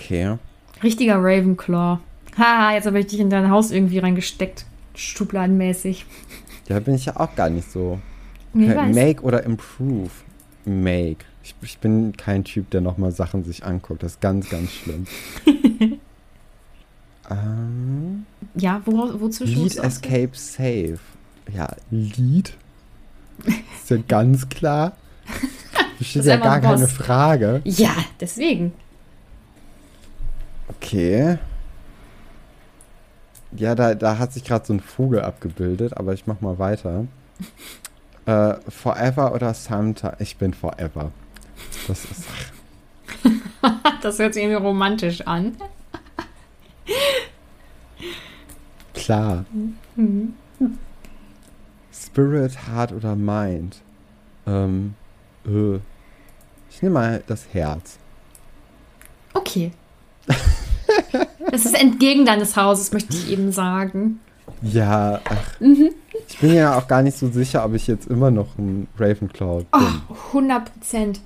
Okay. 0.00 0.38
Richtiger 0.82 1.16
Ravenclaw. 1.16 1.98
Haha, 2.38 2.74
jetzt 2.74 2.86
habe 2.86 3.00
ich 3.00 3.06
dich 3.06 3.20
in 3.20 3.30
dein 3.30 3.50
Haus 3.50 3.70
irgendwie 3.70 3.98
reingesteckt. 3.98 4.64
Schubladenmäßig. 4.94 6.06
Da 6.68 6.80
bin 6.80 6.94
ich 6.94 7.06
ja 7.06 7.18
auch 7.18 7.34
gar 7.34 7.50
nicht 7.50 7.70
so. 7.70 7.98
Ich 8.54 8.68
Okay, 8.70 8.92
make 8.92 9.22
oder 9.22 9.44
improve? 9.44 10.10
Make. 10.64 11.24
Ich, 11.42 11.54
ich 11.62 11.78
bin 11.78 12.16
kein 12.16 12.44
Typ, 12.44 12.70
der 12.70 12.80
nochmal 12.80 13.12
Sachen 13.12 13.44
sich 13.44 13.64
anguckt. 13.64 14.02
Das 14.02 14.12
ist 14.12 14.20
ganz, 14.20 14.48
ganz 14.48 14.70
schlimm. 14.70 15.06
ähm, 17.30 18.26
Ja, 18.54 18.82
wo, 18.84 19.20
wozu 19.20 19.44
Lead? 19.44 19.76
Escape 19.76 20.30
Safe. 20.32 20.98
Ja, 21.54 21.68
Lead. 21.90 22.54
Ist 23.46 23.90
ja 23.90 23.98
ganz 24.08 24.48
klar. 24.48 24.92
Das 25.98 26.08
steht 26.08 26.20
ist 26.20 26.28
ja 26.28 26.36
gar 26.38 26.54
ein 26.54 26.62
keine. 26.62 26.88
Frage. 26.88 27.60
Ja, 27.64 27.94
deswegen. 28.18 28.72
Okay. 30.76 31.38
Ja, 33.52 33.74
da, 33.74 33.94
da 33.94 34.18
hat 34.18 34.32
sich 34.32 34.44
gerade 34.44 34.64
so 34.64 34.72
ein 34.72 34.80
Vogel 34.80 35.22
abgebildet, 35.22 35.96
aber 35.96 36.14
ich 36.14 36.26
mach 36.26 36.40
mal 36.40 36.58
weiter. 36.58 37.06
äh, 38.26 38.54
forever 38.68 39.34
oder 39.34 39.52
Santa? 39.54 40.16
Ich 40.20 40.36
bin 40.36 40.54
Forever. 40.54 41.12
Das 41.86 42.04
ist. 42.04 42.24
Das 44.02 44.18
hört 44.18 44.32
sich 44.32 44.42
irgendwie 44.42 44.64
romantisch 44.64 45.20
an. 45.26 45.54
Klar. 48.94 49.44
Spirit, 51.92 52.66
Heart 52.66 52.92
oder 52.92 53.14
Mind? 53.14 53.82
Ähm, 54.46 54.94
äh. 55.44 55.80
Ich 56.70 56.80
nehme 56.80 56.94
mal 56.94 57.22
das 57.26 57.52
Herz. 57.52 57.98
Okay. 59.34 59.72
Das 61.50 61.64
ist 61.64 61.80
entgegen 61.80 62.26
deines 62.26 62.56
Hauses, 62.56 62.92
möchte 62.92 63.16
ich 63.16 63.30
eben 63.30 63.52
sagen. 63.52 64.20
Ja, 64.62 65.20
ach. 65.24 65.60
Mhm. 65.60 65.90
Ich 66.28 66.38
bin 66.38 66.54
ja 66.54 66.76
auch 66.76 66.86
gar 66.86 67.02
nicht 67.02 67.16
so 67.16 67.28
sicher, 67.28 67.64
ob 67.64 67.74
ich 67.74 67.86
jetzt 67.86 68.08
immer 68.08 68.30
noch 68.30 68.58
ein 68.58 68.88
Ravenclaw 68.98 69.58
bin. 69.58 69.66
Oh, 69.72 70.14
100 70.28 70.72
Prozent. 70.72 71.20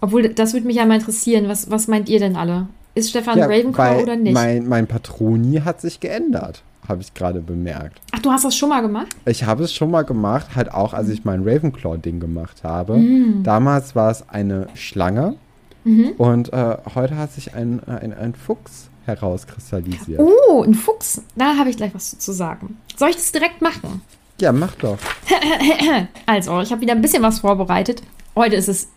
Obwohl, 0.00 0.28
das 0.30 0.52
würde 0.52 0.66
mich 0.66 0.76
ja 0.76 0.86
mal 0.86 0.96
interessieren. 0.96 1.48
Was, 1.48 1.70
was 1.70 1.86
meint 1.86 2.08
ihr 2.08 2.18
denn 2.18 2.36
alle? 2.36 2.68
Ist 2.94 3.10
Stefan 3.10 3.40
Ravenclaw 3.40 3.96
weil 3.96 4.02
oder 4.02 4.16
nicht? 4.16 4.32
Mein, 4.32 4.66
mein 4.66 4.86
Patroni 4.86 5.60
hat 5.64 5.80
sich 5.80 6.00
geändert, 6.00 6.62
habe 6.88 7.02
ich 7.02 7.14
gerade 7.14 7.40
bemerkt. 7.40 8.00
Ach, 8.12 8.20
du 8.20 8.30
hast 8.30 8.44
das 8.44 8.56
schon 8.56 8.70
mal 8.70 8.80
gemacht? 8.80 9.08
Ich 9.26 9.44
habe 9.44 9.62
es 9.62 9.72
schon 9.72 9.90
mal 9.90 10.02
gemacht, 10.02 10.56
halt 10.56 10.72
auch, 10.72 10.94
als 10.94 11.08
ich 11.08 11.24
mein 11.24 11.46
Ravenclaw-Ding 11.46 12.18
gemacht 12.18 12.64
habe. 12.64 12.96
Mm. 12.96 13.42
Damals 13.44 13.94
war 13.94 14.10
es 14.10 14.28
eine 14.28 14.68
Schlange 14.74 15.36
Mhm. 15.84 16.12
und 16.18 16.52
äh, 16.52 16.76
heute 16.94 17.16
hat 17.16 17.32
sich 17.32 17.54
ein, 17.54 17.82
ein, 17.84 18.12
ein 18.12 18.34
Fuchs 18.34 18.90
herauskristallisiert. 19.06 20.20
Oh, 20.20 20.62
ein 20.62 20.74
Fuchs. 20.74 21.22
Da 21.36 21.56
habe 21.56 21.70
ich 21.70 21.76
gleich 21.76 21.94
was 21.94 22.18
zu 22.18 22.32
sagen. 22.32 22.78
Soll 22.96 23.10
ich 23.10 23.16
das 23.16 23.32
direkt 23.32 23.62
machen? 23.62 24.02
Ja, 24.40 24.52
mach 24.52 24.74
doch. 24.76 24.98
Also, 26.26 26.60
ich 26.60 26.70
habe 26.70 26.80
wieder 26.80 26.94
ein 26.94 27.02
bisschen 27.02 27.22
was 27.22 27.40
vorbereitet. 27.40 28.02
Heute 28.36 28.56
ist 28.56 28.68
es 28.68 28.88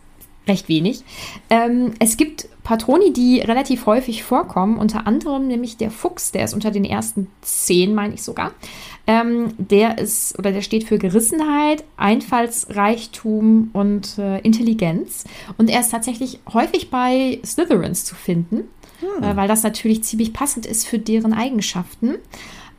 recht 0.48 0.68
wenig. 0.70 1.04
Ähm, 1.50 1.94
es 2.00 2.18
gibt 2.18 2.48
Patroni, 2.64 3.12
die 3.14 3.40
relativ 3.40 3.86
häufig 3.86 4.24
vorkommen, 4.24 4.78
unter 4.78 5.08
anderem 5.08 5.48
nämlich 5.48 5.78
der 5.78 5.92
Fuchs, 5.92 6.32
der 6.32 6.46
ist 6.46 6.54
unter 6.54 6.72
den 6.72 6.86
ersten 6.86 7.28
zehn, 7.42 7.94
meine 7.96 8.14
ich 8.14 8.24
sogar. 8.24 8.52
Ähm, 9.06 9.54
der 9.58 9.98
ist 9.98 10.40
oder 10.40 10.54
der 10.54 10.62
steht 10.62 10.86
für 10.86 10.98
Gerissenheit, 10.98 11.84
Einfallsreichtum 11.98 13.70
und 13.74 14.18
äh, 14.18 14.40
Intelligenz. 14.40 15.26
Und 15.58 15.70
er 15.70 15.82
ist 15.82 15.92
tatsächlich 15.92 16.40
häufig 16.54 16.90
bei 16.90 17.40
Slytherins 17.46 18.06
zu 18.06 18.16
finden, 18.16 18.62
äh, 19.22 19.36
weil 19.36 19.50
das 19.50 19.64
natürlich 19.64 20.06
ziemlich 20.06 20.32
passend 20.32 20.66
ist 20.66 20.88
für 20.88 21.00
deren 21.00 21.34
Eigenschaften. 21.34 22.16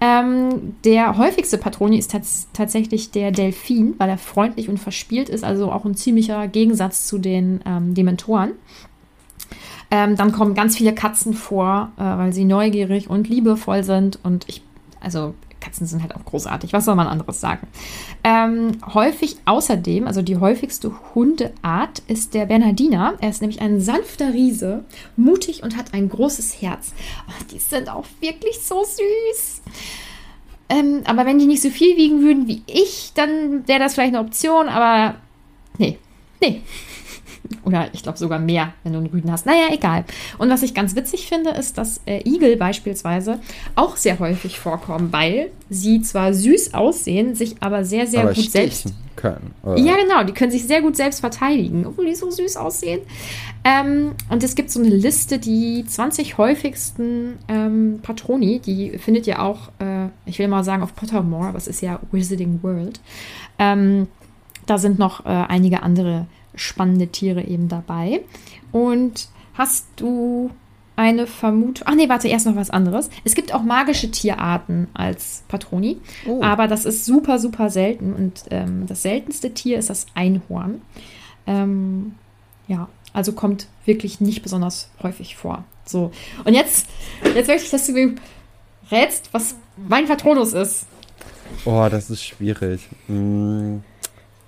Ähm, 0.00 0.76
der 0.84 1.16
häufigste 1.18 1.58
Patroni 1.58 1.98
ist 1.98 2.10
tats 2.10 2.48
tatsächlich 2.52 3.10
der 3.10 3.30
Delfin, 3.30 3.94
weil 3.98 4.08
er 4.08 4.18
freundlich 4.18 4.68
und 4.68 4.78
verspielt 4.78 5.28
ist, 5.28 5.44
also 5.44 5.70
auch 5.70 5.84
ein 5.84 5.94
ziemlicher 5.94 6.48
Gegensatz 6.48 7.06
zu 7.06 7.18
den 7.18 7.60
ähm, 7.64 7.94
Dementoren. 7.94 8.52
Ähm, 9.90 10.16
dann 10.16 10.32
kommen 10.32 10.54
ganz 10.54 10.76
viele 10.76 10.94
Katzen 10.94 11.34
vor, 11.34 11.92
äh, 11.96 12.02
weil 12.02 12.32
sie 12.32 12.44
neugierig 12.44 13.08
und 13.08 13.28
liebevoll 13.28 13.84
sind. 13.84 14.18
Und 14.22 14.48
ich, 14.48 14.62
also 15.00 15.34
Katzen 15.64 15.86
sind 15.86 16.02
halt 16.02 16.14
auch 16.14 16.24
großartig. 16.24 16.72
Was 16.72 16.84
soll 16.84 16.94
man 16.94 17.06
anderes 17.06 17.40
sagen? 17.40 17.66
Ähm, 18.22 18.72
häufig 18.92 19.36
außerdem, 19.46 20.06
also 20.06 20.22
die 20.22 20.36
häufigste 20.36 20.92
Hundeart 21.14 22.00
ist 22.06 22.34
der 22.34 22.46
Bernardiner. 22.46 23.14
Er 23.20 23.30
ist 23.30 23.40
nämlich 23.40 23.60
ein 23.60 23.80
sanfter 23.80 24.34
Riese, 24.34 24.84
mutig 25.16 25.62
und 25.62 25.76
hat 25.76 25.94
ein 25.94 26.08
großes 26.08 26.60
Herz. 26.60 26.92
Oh, 27.28 27.44
die 27.50 27.58
sind 27.58 27.88
auch 27.88 28.04
wirklich 28.20 28.60
so 28.60 28.84
süß. 28.84 29.62
Ähm, 30.68 31.02
aber 31.04 31.26
wenn 31.26 31.38
die 31.38 31.46
nicht 31.46 31.62
so 31.62 31.70
viel 31.70 31.96
wiegen 31.96 32.22
würden 32.22 32.46
wie 32.46 32.62
ich, 32.66 33.12
dann 33.14 33.66
wäre 33.66 33.78
das 33.78 33.94
vielleicht 33.94 34.14
eine 34.14 34.24
Option, 34.24 34.68
aber 34.68 35.16
nee, 35.78 35.98
nee. 36.40 36.62
Oder 37.64 37.88
ich 37.92 38.02
glaube 38.02 38.18
sogar 38.18 38.38
mehr, 38.38 38.72
wenn 38.82 38.92
du 38.92 38.98
einen 38.98 39.08
Rüden 39.08 39.30
hast. 39.30 39.46
Naja, 39.46 39.68
egal. 39.70 40.04
Und 40.38 40.50
was 40.50 40.62
ich 40.62 40.74
ganz 40.74 40.96
witzig 40.96 41.28
finde, 41.28 41.50
ist, 41.50 41.76
dass 41.78 42.00
äh, 42.06 42.26
Igel 42.28 42.56
beispielsweise 42.56 43.38
auch 43.74 43.96
sehr 43.96 44.18
häufig 44.18 44.58
vorkommen, 44.58 45.12
weil 45.12 45.50
sie 45.68 46.00
zwar 46.00 46.32
süß 46.32 46.74
aussehen, 46.74 47.34
sich 47.34 47.56
aber 47.60 47.84
sehr, 47.84 48.06
sehr 48.06 48.22
Aber 48.22 48.34
gut 48.34 48.50
selbst 48.50 48.94
können. 49.16 49.54
ja, 49.76 49.96
genau. 49.96 50.24
Die 50.24 50.32
können 50.32 50.50
sich 50.50 50.66
sehr 50.66 50.82
gut 50.82 50.96
selbst 50.96 51.20
verteidigen, 51.20 51.86
obwohl 51.86 52.06
die 52.06 52.14
so 52.14 52.30
süß 52.30 52.56
aussehen. 52.56 53.00
Ähm, 53.64 54.12
und 54.28 54.42
es 54.42 54.54
gibt 54.54 54.70
so 54.70 54.80
eine 54.80 54.90
Liste, 54.90 55.38
die 55.38 55.84
20 55.86 56.36
häufigsten 56.38 57.38
ähm, 57.48 58.00
Patroni, 58.02 58.58
die 58.58 58.98
findet 58.98 59.26
ihr 59.26 59.42
auch, 59.42 59.68
äh, 59.78 60.08
ich 60.26 60.38
will 60.38 60.48
mal 60.48 60.64
sagen, 60.64 60.82
auf 60.82 60.94
Pottermore, 60.94 61.48
aber 61.48 61.58
es 61.58 61.68
ist 61.68 61.80
ja 61.80 62.00
Wizarding 62.12 62.62
World. 62.62 63.00
Ähm, 63.58 64.08
da 64.66 64.78
sind 64.78 64.98
noch 64.98 65.24
äh, 65.24 65.28
einige 65.28 65.82
andere 65.82 66.26
spannende 66.54 67.08
Tiere 67.08 67.42
eben 67.44 67.68
dabei. 67.68 68.20
Und 68.72 69.28
hast 69.54 69.86
du 69.96 70.50
eine 70.96 71.26
Vermutung? 71.26 71.84
Ach 71.88 71.94
nee, 71.94 72.08
warte, 72.08 72.28
erst 72.28 72.46
noch 72.46 72.56
was 72.56 72.70
anderes. 72.70 73.10
Es 73.24 73.34
gibt 73.34 73.52
auch 73.52 73.62
magische 73.62 74.10
Tierarten 74.10 74.88
als 74.94 75.42
Patroni, 75.48 75.98
Oh. 76.26 76.40
aber 76.42 76.68
das 76.68 76.84
ist 76.84 77.04
super, 77.04 77.38
super 77.38 77.70
selten. 77.70 78.12
Und 78.12 78.44
ähm, 78.50 78.86
das 78.86 79.02
seltenste 79.02 79.52
Tier 79.54 79.78
ist 79.78 79.90
das 79.90 80.06
Einhorn. 80.14 80.82
Ähm, 81.46 82.14
ja, 82.68 82.88
also 83.12 83.32
kommt 83.32 83.66
wirklich 83.84 84.20
nicht 84.20 84.42
besonders 84.42 84.88
häufig 85.02 85.36
vor. 85.36 85.64
So, 85.84 86.12
und 86.44 86.54
jetzt, 86.54 86.86
jetzt 87.34 87.48
möchte 87.48 87.64
ich, 87.64 87.70
dass 87.70 87.86
du 87.86 87.92
mir 87.92 88.14
rätst, 88.90 89.28
was 89.32 89.56
mein 89.88 90.06
Patronus 90.06 90.52
ist. 90.52 90.86
Oh, 91.64 91.86
das 91.90 92.08
ist 92.10 92.24
schwierig. 92.24 92.88
Hm, 93.06 93.82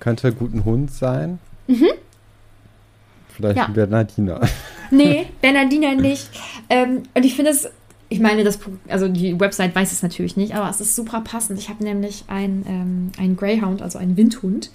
könnte 0.00 0.32
gut 0.32 0.54
ein 0.54 0.64
Hund 0.64 0.90
sein. 0.92 1.38
Vielleicht 1.68 3.56
Ja. 3.56 3.66
ein 3.66 3.72
Bernardiner. 3.74 4.40
Nee, 4.92 5.26
Bernardiner 5.42 5.96
nicht. 5.96 6.30
Ähm, 6.70 7.02
und 7.12 7.24
ich 7.24 7.34
finde 7.34 7.50
es, 7.50 7.68
ich 8.08 8.20
meine, 8.20 8.44
das, 8.44 8.60
also 8.86 9.08
die 9.08 9.38
Website 9.40 9.74
weiß 9.74 9.90
es 9.90 10.00
natürlich 10.00 10.36
nicht, 10.36 10.54
aber 10.54 10.70
es 10.70 10.80
ist 10.80 10.94
super 10.94 11.22
passend. 11.22 11.58
Ich 11.58 11.68
habe 11.68 11.82
nämlich 11.82 12.22
einen, 12.28 12.64
ähm, 12.68 13.12
einen 13.20 13.36
Greyhound, 13.36 13.82
also 13.82 13.98
einen 13.98 14.16
Windhund. 14.16 14.70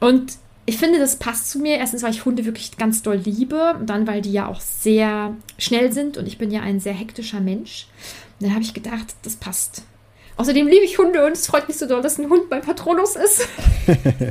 Und 0.00 0.32
ich 0.64 0.78
finde, 0.78 0.98
das 0.98 1.16
passt 1.16 1.50
zu 1.50 1.58
mir. 1.58 1.76
Erstens, 1.76 2.02
weil 2.02 2.12
ich 2.12 2.24
Hunde 2.24 2.46
wirklich 2.46 2.78
ganz 2.78 3.02
doll 3.02 3.16
liebe. 3.16 3.74
Und 3.78 3.90
dann, 3.90 4.06
weil 4.06 4.22
die 4.22 4.32
ja 4.32 4.46
auch 4.46 4.60
sehr 4.62 5.34
schnell 5.58 5.92
sind. 5.92 6.16
Und 6.16 6.26
ich 6.26 6.38
bin 6.38 6.50
ja 6.50 6.62
ein 6.62 6.80
sehr 6.80 6.94
hektischer 6.94 7.40
Mensch. 7.40 7.88
Und 8.40 8.46
dann 8.46 8.54
habe 8.54 8.64
ich 8.64 8.72
gedacht, 8.72 9.14
das 9.22 9.36
passt. 9.36 9.82
Außerdem 10.38 10.66
liebe 10.66 10.84
ich 10.86 10.96
Hunde 10.98 11.26
und 11.26 11.32
es 11.32 11.46
freut 11.46 11.68
mich 11.68 11.76
so 11.76 11.86
doll, 11.86 12.00
dass 12.00 12.18
ein 12.18 12.30
Hund 12.30 12.44
mein 12.50 12.62
Patronus 12.62 13.16
ist. 13.16 13.46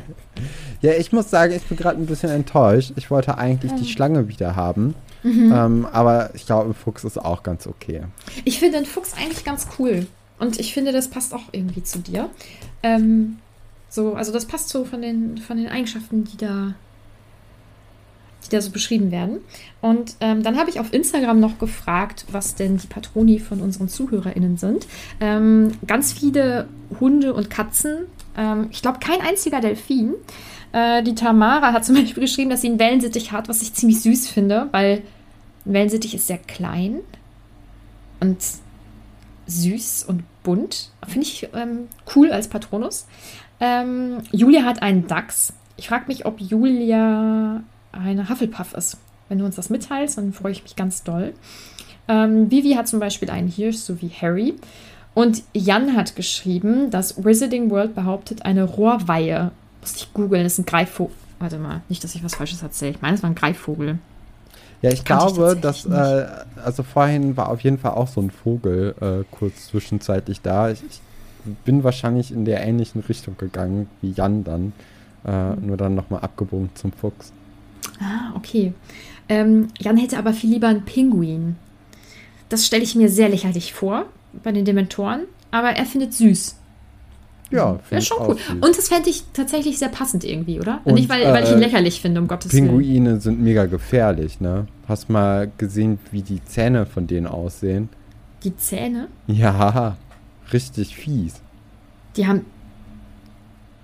Ja, 0.81 0.93
ich 0.93 1.11
muss 1.11 1.29
sagen, 1.29 1.53
ich 1.53 1.63
bin 1.63 1.77
gerade 1.77 1.99
ein 1.99 2.05
bisschen 2.05 2.29
enttäuscht. 2.29 2.93
Ich 2.95 3.09
wollte 3.09 3.37
eigentlich 3.37 3.71
die 3.73 3.85
Schlange 3.85 4.27
wieder 4.27 4.55
haben. 4.55 4.95
Mhm. 5.23 5.51
Ähm, 5.53 5.87
aber 5.91 6.29
ich 6.35 6.45
glaube, 6.45 6.69
ein 6.69 6.73
Fuchs 6.73 7.03
ist 7.03 7.17
auch 7.17 7.41
ganz 7.41 7.65
okay. 7.65 8.03
Ich 8.43 8.59
finde 8.59 8.77
den 8.77 8.85
Fuchs 8.85 9.13
eigentlich 9.17 9.43
ganz 9.43 9.67
cool. 9.79 10.05
Und 10.37 10.59
ich 10.59 10.73
finde, 10.73 10.91
das 10.91 11.09
passt 11.09 11.33
auch 11.33 11.45
irgendwie 11.51 11.83
zu 11.83 11.99
dir. 11.99 12.29
Ähm, 12.83 13.37
so, 13.89 14.13
also 14.13 14.31
das 14.31 14.45
passt 14.45 14.69
so 14.69 14.85
von 14.85 15.01
den, 15.01 15.37
von 15.37 15.57
den 15.57 15.67
Eigenschaften, 15.67 16.25
die 16.25 16.37
da, 16.37 16.75
die 18.45 18.49
da 18.49 18.61
so 18.61 18.69
beschrieben 18.71 19.11
werden. 19.11 19.39
Und 19.81 20.15
ähm, 20.19 20.43
dann 20.43 20.57
habe 20.57 20.69
ich 20.69 20.79
auf 20.79 20.93
Instagram 20.93 21.39
noch 21.39 21.57
gefragt, 21.57 22.25
was 22.31 22.55
denn 22.55 22.77
die 22.77 22.87
Patroni 22.87 23.39
von 23.39 23.61
unseren 23.61 23.87
ZuhörerInnen 23.87 24.57
sind. 24.57 24.85
Ähm, 25.21 25.71
ganz 25.87 26.13
viele 26.13 26.67
Hunde 26.99 27.33
und 27.33 27.49
Katzen. 27.49 28.05
Ähm, 28.37 28.67
ich 28.71 28.81
glaube, 28.81 28.99
kein 28.99 29.21
einziger 29.21 29.61
Delfin. 29.61 30.13
Äh, 30.75 31.03
die 31.03 31.15
Tamara 31.15 31.71
hat 31.71 31.85
zum 31.85 31.95
Beispiel 31.99 32.21
geschrieben, 32.21 32.49
dass 32.49 32.61
sie 32.61 32.67
einen 32.67 32.79
Wellensittich 32.79 33.31
hat, 33.31 33.47
was 33.47 33.61
ich 33.61 33.73
ziemlich 33.73 34.01
süß 34.01 34.27
finde, 34.27 34.67
weil 34.71 35.03
ein 35.65 35.73
Wellensittich 35.73 36.13
ist 36.13 36.27
sehr 36.27 36.37
klein 36.37 36.99
und 38.19 38.37
süß 39.47 40.03
und 40.03 40.23
bunt. 40.43 40.91
Finde 41.07 41.27
ich 41.27 41.47
ähm, 41.53 41.87
cool 42.13 42.31
als 42.31 42.49
Patronus. 42.49 43.07
Ähm, 43.61 44.17
Julia 44.31 44.63
hat 44.63 44.81
einen 44.81 45.07
Dachs. 45.07 45.53
Ich 45.77 45.87
frage 45.87 46.05
mich, 46.07 46.25
ob 46.25 46.41
Julia 46.41 47.63
eine 47.93 48.29
Hufflepuff 48.29 48.73
ist. 48.73 48.97
Wenn 49.29 49.39
du 49.39 49.45
uns 49.45 49.55
das 49.55 49.69
mitteilst, 49.69 50.17
dann 50.17 50.33
freue 50.33 50.51
ich 50.51 50.63
mich 50.63 50.75
ganz 50.75 51.03
doll. 51.03 51.33
Ähm, 52.09 52.51
Vivi 52.51 52.73
hat 52.73 52.87
zum 52.87 52.99
Beispiel 52.99 53.29
einen 53.29 53.47
Hirsch, 53.47 53.77
so 53.77 54.01
wie 54.01 54.09
Harry. 54.09 54.55
Und 55.13 55.43
Jan 55.53 55.95
hat 55.95 56.17
geschrieben, 56.17 56.91
dass 56.91 57.23
Wizarding 57.23 57.69
World 57.71 57.95
behauptet, 57.95 58.45
eine 58.45 58.65
Rohrweihe. 58.65 59.51
Muss 59.85 60.01
ich 60.01 60.13
googeln, 60.13 60.43
das 60.43 60.53
ist 60.53 60.59
ein 60.59 60.65
Greifvogel. 60.65 61.15
Warte 61.39 61.59
mal, 61.59 61.81
nicht, 61.89 62.03
dass 62.03 62.15
ich 62.15 62.23
was 62.23 62.35
Falsches 62.35 62.63
erzähle. 62.63 62.91
Ich 62.91 63.01
meine, 63.01 63.15
es 63.15 63.23
war 63.23 63.29
ein 63.29 63.35
Greifvogel. 63.35 63.99
Ja, 64.81 64.91
ich 64.91 65.03
glaube, 65.03 65.53
ich 65.55 65.61
dass, 65.61 65.85
äh, 65.85 66.25
also 66.63 66.83
vorhin 66.83 67.37
war 67.37 67.49
auf 67.49 67.61
jeden 67.61 67.77
Fall 67.77 67.91
auch 67.91 68.07
so 68.07 68.21
ein 68.21 68.31
Vogel 68.31 68.95
äh, 68.99 69.23
kurz 69.35 69.67
zwischenzeitlich 69.67 70.41
da. 70.41 70.69
Ich, 70.71 70.83
ich, 70.83 71.01
bin 71.63 71.83
wahrscheinlich 71.83 72.31
in 72.31 72.43
der 72.43 72.61
ähnlichen 72.61 73.01
Richtung 73.01 73.37
gegangen 73.37 73.87
wie 74.01 74.09
Jan 74.11 74.43
dann, 74.43 74.73
äh, 75.23 75.51
mhm. 75.51 75.67
nur 75.67 75.77
dann 75.77 75.93
nochmal 75.93 76.21
abgebogen 76.21 76.71
zum 76.73 76.91
Fuchs. 76.91 77.31
Ah, 77.99 78.35
okay. 78.35 78.73
Ähm, 79.29 79.67
Jan 79.79 79.97
hätte 79.97 80.17
aber 80.17 80.33
viel 80.33 80.49
lieber 80.49 80.67
einen 80.67 80.85
Pinguin. 80.85 81.55
Das 82.49 82.65
stelle 82.65 82.81
ich 82.81 82.95
mir 82.95 83.09
sehr 83.09 83.29
lächerlich 83.29 83.73
vor 83.73 84.05
bei 84.43 84.51
den 84.51 84.65
Dementoren, 84.65 85.25
aber 85.51 85.69
er 85.69 85.85
findet 85.85 86.13
süß. 86.13 86.55
Ja, 87.51 87.77
finde 87.83 88.01
ich 88.01 88.07
schon 88.07 88.27
cool. 88.27 88.37
Und 88.61 88.77
das 88.77 88.87
fände 88.87 89.09
ich 89.09 89.23
tatsächlich 89.33 89.77
sehr 89.77 89.89
passend 89.89 90.23
irgendwie, 90.23 90.59
oder? 90.59 90.81
Und, 90.83 90.95
Nicht, 90.95 91.09
weil, 91.09 91.21
äh, 91.21 91.31
weil 91.31 91.43
ich 91.43 91.51
ihn 91.51 91.57
äh, 91.57 91.65
lächerlich 91.65 92.01
finde, 92.01 92.21
um 92.21 92.27
Gottes 92.27 92.51
Pinguine 92.51 92.79
Willen. 92.79 92.87
Pinguine 92.87 93.21
sind 93.21 93.41
mega 93.41 93.65
gefährlich, 93.65 94.41
ne? 94.41 94.67
Hast 94.87 95.09
mal 95.09 95.51
gesehen, 95.57 95.99
wie 96.11 96.21
die 96.21 96.43
Zähne 96.43 96.85
von 96.85 97.07
denen 97.07 97.27
aussehen? 97.27 97.89
Die 98.43 98.55
Zähne? 98.57 99.07
Ja, 99.27 99.97
richtig 100.53 100.95
fies. 100.95 101.41
Die 102.17 102.27
haben. 102.27 102.45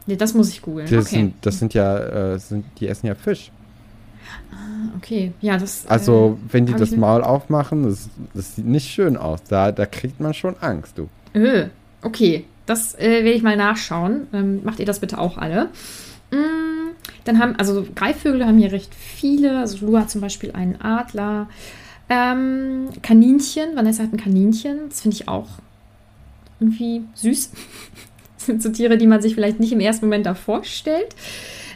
Ne, 0.08 0.18
das 0.18 0.34
muss 0.34 0.50
ich 0.50 0.62
googeln. 0.62 0.88
Das, 0.90 1.06
okay. 1.06 1.16
sind, 1.16 1.34
das 1.42 1.60
sind 1.60 1.74
ja, 1.74 2.34
äh, 2.34 2.40
sind, 2.40 2.66
die 2.80 2.88
essen 2.88 3.08
ja 3.08 3.16
Fisch. 3.16 3.52
Ah, 4.52 4.96
okay. 4.98 5.34
Ja, 5.42 5.58
das. 5.58 5.86
Also, 5.88 6.38
äh, 6.50 6.54
wenn 6.54 6.66
die 6.66 6.74
das 6.74 6.92
Maul 6.92 7.24
aufmachen, 7.24 7.84
das, 7.84 8.10
das, 8.34 8.56
sieht 8.56 8.66
nicht 8.66 8.90
schön 8.90 9.18
aus. 9.18 9.44
Da, 9.44 9.72
da 9.72 9.86
kriegt 9.86 10.20
man 10.20 10.34
schon 10.34 10.56
Angst, 10.60 10.98
du. 10.98 11.10
Äh, 11.34 11.68
okay. 12.02 12.46
Das 12.72 12.98
äh, 12.98 13.26
will 13.26 13.34
ich 13.34 13.44
mal 13.44 13.58
nachschauen. 13.58 14.28
Ähm, 14.32 14.62
macht 14.64 14.80
ihr 14.80 14.86
das 14.86 15.02
bitte 15.02 15.18
auch 15.18 15.38
alle. 15.38 15.66
Mm, 16.32 16.96
dann 17.26 17.38
haben, 17.38 17.58
also 17.58 17.86
Greifvögel 17.94 18.46
haben 18.46 18.60
hier 18.60 18.72
recht 18.72 18.96
viele. 18.96 19.60
Also 19.60 19.86
Lua 19.86 20.08
zum 20.08 20.22
Beispiel 20.22 20.54
einen 20.54 20.80
Adler. 20.80 21.50
Ähm, 22.08 22.88
Kaninchen, 23.02 23.76
Vanessa 23.76 24.04
hat 24.04 24.14
ein 24.14 24.18
Kaninchen. 24.18 24.88
Das 24.88 25.02
finde 25.02 25.16
ich 25.16 25.28
auch 25.28 25.50
irgendwie 26.62 27.04
süß. 27.16 27.52
das 28.38 28.46
sind 28.46 28.64
so 28.64 28.70
Tiere, 28.70 28.98
die 28.98 29.08
man 29.08 29.22
sich 29.22 29.36
vielleicht 29.36 29.60
nicht 29.60 29.74
im 29.74 29.82
ersten 29.82 30.06
Moment 30.06 30.26
da 30.26 30.34
vorstellt. 30.34 31.14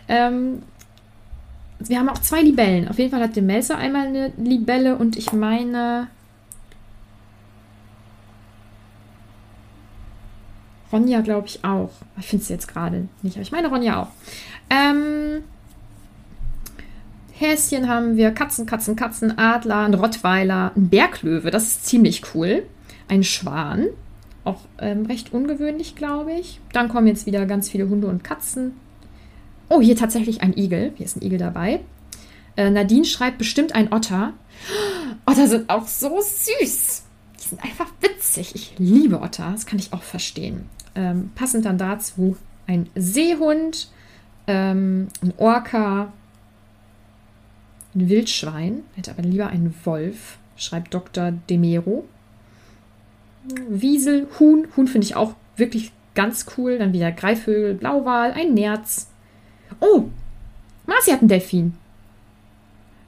Ähm, 0.08 0.62
wir 1.80 2.00
haben 2.00 2.08
auch 2.08 2.20
zwei 2.20 2.42
Libellen. 2.42 2.88
Auf 2.88 3.00
jeden 3.00 3.12
Fall 3.12 3.20
hat 3.20 3.36
der 3.36 3.44
Melzer 3.44 3.78
einmal 3.78 4.08
eine 4.08 4.32
Libelle 4.38 4.96
und 4.96 5.18
ich 5.18 5.34
meine. 5.34 6.08
Ronja, 10.92 11.22
glaube 11.22 11.48
ich, 11.48 11.64
auch. 11.64 11.92
Ich 12.20 12.28
finde 12.28 12.44
es 12.44 12.50
jetzt 12.50 12.68
gerade 12.68 13.08
nicht, 13.22 13.36
aber 13.36 13.42
ich 13.42 13.52
meine 13.52 13.70
Ronja 13.70 14.02
auch. 14.02 14.08
Ähm, 14.70 15.44
Häschen 17.34 17.90
haben 17.90 18.16
wir, 18.16 18.32
Katzen, 18.32 18.66
Katzen, 18.66 18.96
Katzen, 18.96 19.38
Adler, 19.38 19.86
ein 19.86 19.94
Rottweiler, 19.94 20.72
ein 20.76 20.90
Berglöwe, 20.90 21.52
das 21.52 21.64
ist 21.64 21.86
ziemlich 21.86 22.24
cool. 22.34 22.64
Ein 23.08 23.24
Schwan, 23.24 23.88
auch 24.46 24.62
ähm, 24.80 25.06
recht 25.06 25.34
ungewöhnlich, 25.34 25.96
glaube 25.96 26.34
ich. 26.34 26.60
Dann 26.72 26.88
kommen 26.88 27.08
jetzt 27.08 27.26
wieder 27.26 27.46
ganz 27.46 27.70
viele 27.70 27.90
Hunde 27.90 28.08
und 28.08 28.24
Katzen. 28.24 28.74
Oh, 29.70 29.82
hier 29.82 29.96
tatsächlich 29.96 30.42
ein 30.42 30.56
Igel. 30.56 30.94
Hier 30.96 31.06
ist 31.06 31.18
ein 31.18 31.24
Igel 31.24 31.40
dabei. 31.40 31.82
Äh, 32.56 32.70
Nadine 32.70 33.06
schreibt 33.06 33.38
bestimmt 33.38 33.74
ein 33.74 33.92
Otter. 33.92 34.34
Otter 35.26 35.48
sind 35.48 35.70
auch 35.70 35.88
so 35.88 36.20
süß. 36.22 37.05
Die 37.46 37.50
sind 37.50 37.64
einfach 37.64 37.92
witzig. 38.02 38.56
Ich 38.56 38.74
liebe 38.78 39.22
Otter. 39.22 39.52
Das 39.52 39.66
kann 39.66 39.80
ich 39.80 39.94
auch 39.94 40.04
verstehen. 40.04 40.68
Ähm, 40.96 41.32
passend 41.36 41.66
dann 41.66 41.78
dazu 41.78 42.38
ein 42.68 42.90
Seehund, 42.96 43.90
ähm, 44.48 45.08
ein 45.22 45.34
Orca, 45.38 46.12
ein 47.94 48.10
Wildschwein. 48.10 48.84
Hätte 48.96 49.12
aber 49.12 49.22
lieber 49.22 49.48
einen 49.48 49.74
Wolf, 49.84 50.38
schreibt 50.58 50.94
Dr. 50.94 51.32
Demero. 51.32 52.06
Wiesel, 53.70 54.28
Huhn. 54.40 54.68
Huhn 54.76 54.88
finde 54.88 55.06
ich 55.06 55.16
auch 55.16 55.36
wirklich 55.56 55.92
ganz 56.16 56.48
cool. 56.58 56.80
Dann 56.80 56.94
wieder 56.94 57.12
Greifvögel, 57.12 57.76
Blauwal, 57.76 58.32
ein 58.32 58.54
Nerz, 58.56 59.08
Oh, 59.80 60.06
Marci 60.86 61.12
hat 61.12 61.20
einen 61.20 61.30
Delfin. 61.30 61.74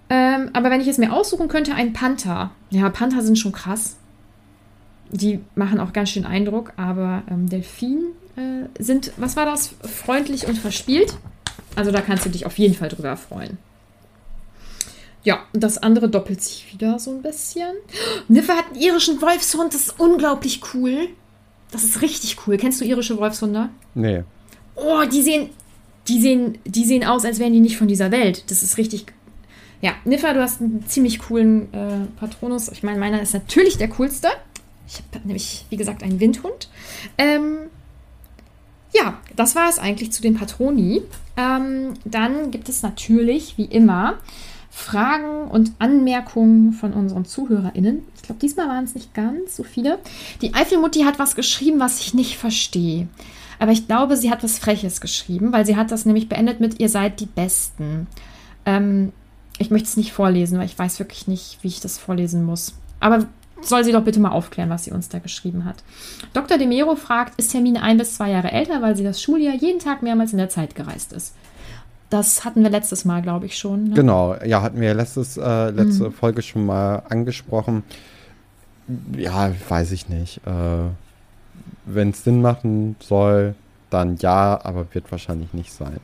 Ähm, 0.10 0.50
aber 0.54 0.70
wenn 0.70 0.82
ich 0.82 0.88
es 0.88 0.98
mir 0.98 1.14
aussuchen 1.14 1.48
könnte, 1.48 1.74
ein 1.74 1.94
Panther. 1.94 2.52
Ja, 2.70 2.90
Panther 2.90 3.22
sind 3.22 3.38
schon 3.38 3.52
krass. 3.52 3.98
Die 5.12 5.40
machen 5.56 5.80
auch 5.80 5.94
ganz 5.94 6.10
schön 6.10 6.26
Eindruck, 6.26 6.74
aber 6.78 7.24
ähm, 7.30 7.50
Delfin 7.50 8.04
äh, 8.36 8.82
sind, 8.82 9.12
was 9.18 9.36
war 9.36 9.46
das? 9.46 9.76
Freundlich 9.82 10.48
und 10.48 10.58
verspielt. 10.58 11.18
Also 11.76 11.92
da 11.92 12.02
kannst 12.02 12.26
du 12.26 12.30
dich 12.30 12.46
auf 12.46 12.58
jeden 12.58 12.76
Fall 12.76 12.90
drüber 12.90 13.16
freuen. 13.18 13.58
Ja, 15.24 15.40
das 15.54 15.78
andere 15.78 16.10
doppelt 16.10 16.42
sich 16.42 16.72
wieder 16.72 17.00
so 17.00 17.12
ein 17.12 17.22
bisschen. 17.22 17.74
Niffe 18.28 18.54
hat 18.54 18.68
einen 18.68 18.82
irischen 18.82 19.22
Wolfshund, 19.22 19.74
das 19.74 19.88
ist 19.88 20.00
unglaublich 20.00 20.62
cool. 20.74 21.10
Das 21.72 21.84
ist 21.84 22.02
richtig 22.02 22.38
cool. 22.48 22.58
Kennst 22.58 22.80
du 22.80 22.86
irische 22.86 23.18
Wolfshunde? 23.18 23.70
Nee. 23.94 24.24
Oh, 24.76 25.04
die 25.12 25.22
sehen 25.22 25.50
die 26.08 26.20
sehen, 26.20 26.58
die 26.66 26.86
sehen 26.86 27.04
aus, 27.04 27.26
als 27.26 27.40
wären 27.40 27.54
die 27.54 27.60
nicht 27.60 27.78
von 27.78 27.88
dieser 27.88 28.12
Welt. 28.12 28.50
Das 28.50 28.64
ist 28.64 28.78
richtig. 28.78 29.06
Ja, 29.82 29.92
Niffa, 30.06 30.34
du 30.34 30.42
hast 30.42 30.62
einen 30.62 30.86
ziemlich 30.88 31.20
coolen 31.20 31.72
äh, 31.74 32.06
Patronus. 32.20 32.70
Ich 32.70 32.84
meine, 32.84 33.00
meiner 33.00 33.22
ist 33.22 33.34
natürlich 33.34 33.78
der 33.78 33.90
coolste. 33.90 34.30
Ich 34.88 35.04
habe 35.14 35.28
nämlich, 35.28 35.66
wie 35.70 35.78
gesagt, 35.78 36.04
einen 36.04 36.20
Windhund. 36.20 36.70
Ähm, 37.18 37.58
ja, 38.94 39.20
das 39.36 39.56
war 39.56 39.70
es 39.70 39.80
eigentlich 39.80 40.12
zu 40.12 40.22
den 40.22 40.36
Patroni. 40.36 41.02
Ähm, 41.36 41.94
dann 42.06 42.52
gibt 42.52 42.70
es 42.70 42.82
natürlich, 42.82 43.58
wie 43.58 43.66
immer, 43.66 44.16
Fragen 44.72 45.50
und 45.50 45.72
Anmerkungen 45.80 46.72
von 46.72 46.94
unseren 46.94 47.26
ZuhörerInnen. 47.26 48.04
Ich 48.16 48.22
glaube, 48.22 48.40
diesmal 48.40 48.68
waren 48.68 48.86
es 48.86 48.96
nicht 48.96 49.14
ganz 49.14 49.56
so 49.56 49.64
viele. 49.64 50.00
Die 50.42 50.54
Eifelmutti 50.54 51.02
hat 51.02 51.20
was 51.20 51.36
geschrieben, 51.36 51.80
was 51.80 52.00
ich 52.00 52.14
nicht 52.14 52.38
verstehe. 52.38 53.08
Aber 53.60 53.72
ich 53.72 53.88
glaube, 53.88 54.18
sie 54.18 54.30
hat 54.30 54.44
was 54.44 54.60
Freches 54.60 55.02
geschrieben, 55.02 55.52
weil 55.52 55.66
sie 55.66 55.76
hat 55.76 55.92
das 55.92 56.06
nämlich 56.06 56.30
beendet 56.30 56.60
mit 56.60 56.80
Ihr 56.80 56.90
seid 56.90 57.20
die 57.20 57.26
Besten. 57.26 58.08
Ähm, 58.66 59.12
ich 59.58 59.72
möchte 59.72 59.88
es 59.88 59.98
nicht 59.98 60.14
vorlesen, 60.14 60.60
weil 60.60 60.68
ich 60.68 60.78
weiß 60.78 61.00
wirklich 61.00 61.28
nicht, 61.28 61.58
wie 61.62 61.68
ich 61.68 61.80
das 61.80 61.98
vorlesen 61.98 62.46
muss. 62.46 62.76
Aber 63.00 63.26
soll 63.62 63.84
sie 63.84 63.92
doch 63.92 64.04
bitte 64.04 64.20
mal 64.20 64.32
aufklären, 64.32 64.70
was 64.70 64.84
sie 64.84 64.92
uns 64.92 65.10
da 65.10 65.20
geschrieben 65.20 65.66
hat. 65.66 65.84
Dr. 66.34 66.58
Demero 66.58 66.96
fragt, 66.96 67.40
ist 67.40 67.54
Hermine 67.54 67.82
ein 67.82 67.98
bis 67.98 68.16
zwei 68.16 68.32
Jahre 68.32 68.52
älter, 68.52 68.82
weil 68.82 68.96
sie 68.96 69.04
das 69.04 69.22
Schuljahr 69.22 69.56
jeden 69.56 69.80
Tag 69.80 70.04
mehrmals 70.04 70.32
in 70.32 70.38
der 70.38 70.50
Zeit 70.50 70.76
gereist 70.76 71.14
ist? 71.14 71.34
Das 72.10 72.46
hatten 72.46 72.64
wir 72.64 72.70
letztes 72.70 73.04
Mal, 73.04 73.22
glaube 73.22 73.48
ich, 73.48 73.58
schon. 73.58 73.90
Ne? 73.90 73.96
Genau, 73.96 74.36
ja, 74.46 74.62
hatten 74.62 74.80
wir 74.80 74.94
letztes, 74.94 75.36
äh, 75.38 75.70
letzte 75.72 76.06
mhm. 76.06 76.14
Folge 76.14 76.42
schon 76.42 76.66
mal 76.66 77.04
angesprochen. 77.10 77.84
Ja, 79.18 79.52
weiß 79.68 79.92
ich 79.92 80.08
nicht. 80.08 80.40
Äh, 80.46 80.90
wenn 81.86 82.12
es 82.12 82.24
Sinn 82.24 82.42
machen 82.42 82.96
soll, 83.00 83.56
dann 83.90 84.16
ja, 84.18 84.60
aber 84.64 84.88
wird 84.94 85.12
wahrscheinlich 85.12 85.54
nicht 85.54 85.74
sein. 85.74 86.00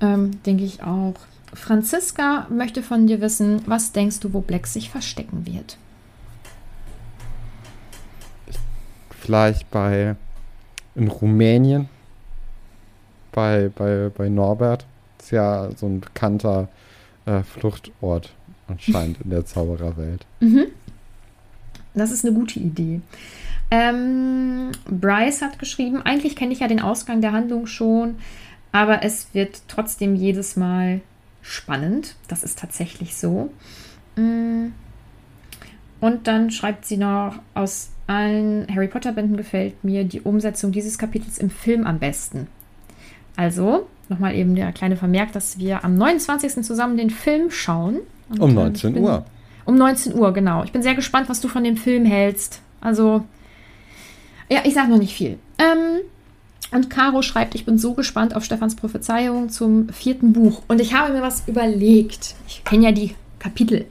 Ähm, 0.00 0.42
denke 0.44 0.64
ich 0.64 0.82
auch. 0.82 1.14
Franziska 1.52 2.46
möchte 2.50 2.82
von 2.82 3.06
dir 3.06 3.20
wissen, 3.20 3.62
was 3.66 3.92
denkst 3.92 4.20
du, 4.20 4.32
wo 4.32 4.40
Black 4.40 4.66
sich 4.66 4.90
verstecken 4.90 5.46
wird? 5.46 5.76
Vielleicht 9.10 9.70
bei 9.70 10.16
in 10.94 11.08
Rumänien 11.08 11.88
bei, 13.32 13.70
bei, 13.74 14.10
bei 14.14 14.28
Norbert. 14.28 14.86
Ist 15.18 15.30
ja 15.32 15.70
so 15.76 15.86
ein 15.86 16.00
bekannter 16.00 16.68
äh, 17.26 17.42
Fluchtort 17.42 18.32
anscheinend 18.68 19.20
in 19.22 19.30
der 19.30 19.44
Zaubererwelt. 19.44 20.26
Mhm. 20.40 20.66
Das 21.92 22.12
ist 22.12 22.24
eine 22.24 22.32
gute 22.34 22.60
Idee. 22.60 23.00
Ähm, 23.72 24.70
Bryce 24.88 25.42
hat 25.42 25.58
geschrieben, 25.58 26.00
eigentlich 26.02 26.36
kenne 26.36 26.52
ich 26.52 26.60
ja 26.60 26.68
den 26.68 26.80
Ausgang 26.80 27.20
der 27.20 27.32
Handlung 27.32 27.66
schon, 27.66 28.14
aber 28.70 29.02
es 29.02 29.34
wird 29.34 29.62
trotzdem 29.66 30.14
jedes 30.14 30.54
Mal 30.56 31.00
spannend. 31.42 32.16
Das 32.28 32.42
ist 32.42 32.58
tatsächlich 32.58 33.16
so. 33.16 33.50
Mm. 34.16 34.68
Und 36.00 36.26
dann 36.26 36.50
schreibt 36.50 36.86
sie 36.86 36.96
noch, 36.96 37.34
aus 37.54 37.90
allen 38.06 38.66
Harry 38.74 38.88
Potter-Bänden 38.88 39.36
gefällt 39.36 39.84
mir 39.84 40.04
die 40.04 40.22
Umsetzung 40.22 40.72
dieses 40.72 40.98
Kapitels 40.98 41.38
im 41.38 41.50
Film 41.50 41.86
am 41.86 41.98
besten. 41.98 42.48
Also, 43.36 43.86
nochmal 44.08 44.34
eben 44.34 44.54
der 44.54 44.72
kleine 44.72 44.96
Vermerk, 44.96 45.32
dass 45.32 45.58
wir 45.58 45.84
am 45.84 45.94
29. 45.94 46.64
zusammen 46.64 46.96
den 46.96 47.10
Film 47.10 47.50
schauen. 47.50 48.00
Und 48.28 48.40
um 48.40 48.54
19 48.54 48.94
bin, 48.94 49.02
Uhr. 49.02 49.24
Um 49.64 49.76
19 49.76 50.14
Uhr, 50.14 50.32
genau. 50.32 50.64
Ich 50.64 50.72
bin 50.72 50.82
sehr 50.82 50.94
gespannt, 50.94 51.28
was 51.28 51.40
du 51.40 51.48
von 51.48 51.64
dem 51.64 51.76
Film 51.76 52.04
hältst. 52.04 52.62
Also, 52.80 53.24
ja, 54.50 54.60
ich 54.64 54.74
sage 54.74 54.90
noch 54.90 54.98
nicht 54.98 55.14
viel. 55.14 55.38
Ähm, 55.58 56.00
und 56.72 56.88
Caro 56.88 57.22
schreibt, 57.22 57.54
ich 57.54 57.64
bin 57.64 57.78
so 57.78 57.94
gespannt 57.94 58.34
auf 58.36 58.44
Stefans 58.44 58.76
Prophezeiung 58.76 59.48
zum 59.48 59.88
vierten 59.88 60.32
Buch. 60.32 60.62
Und 60.68 60.80
ich 60.80 60.94
habe 60.94 61.12
mir 61.12 61.22
was 61.22 61.48
überlegt. 61.48 62.36
Ich 62.46 62.64
kenne 62.64 62.84
ja 62.84 62.92
die 62.92 63.14
Kapitel 63.38 63.86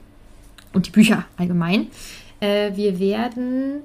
und 0.72 0.86
die 0.86 0.90
Bücher 0.90 1.24
allgemein. 1.36 1.88
Äh, 2.40 2.74
wir 2.76 2.98
werden 2.98 3.82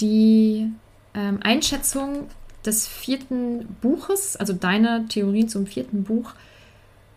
die 0.00 0.70
ähm, 1.14 1.38
Einschätzung 1.42 2.26
des 2.66 2.88
vierten 2.88 3.76
Buches, 3.80 4.36
also 4.36 4.52
deine 4.52 5.06
Theorien 5.08 5.48
zum 5.48 5.66
vierten 5.66 6.02
Buch, 6.02 6.32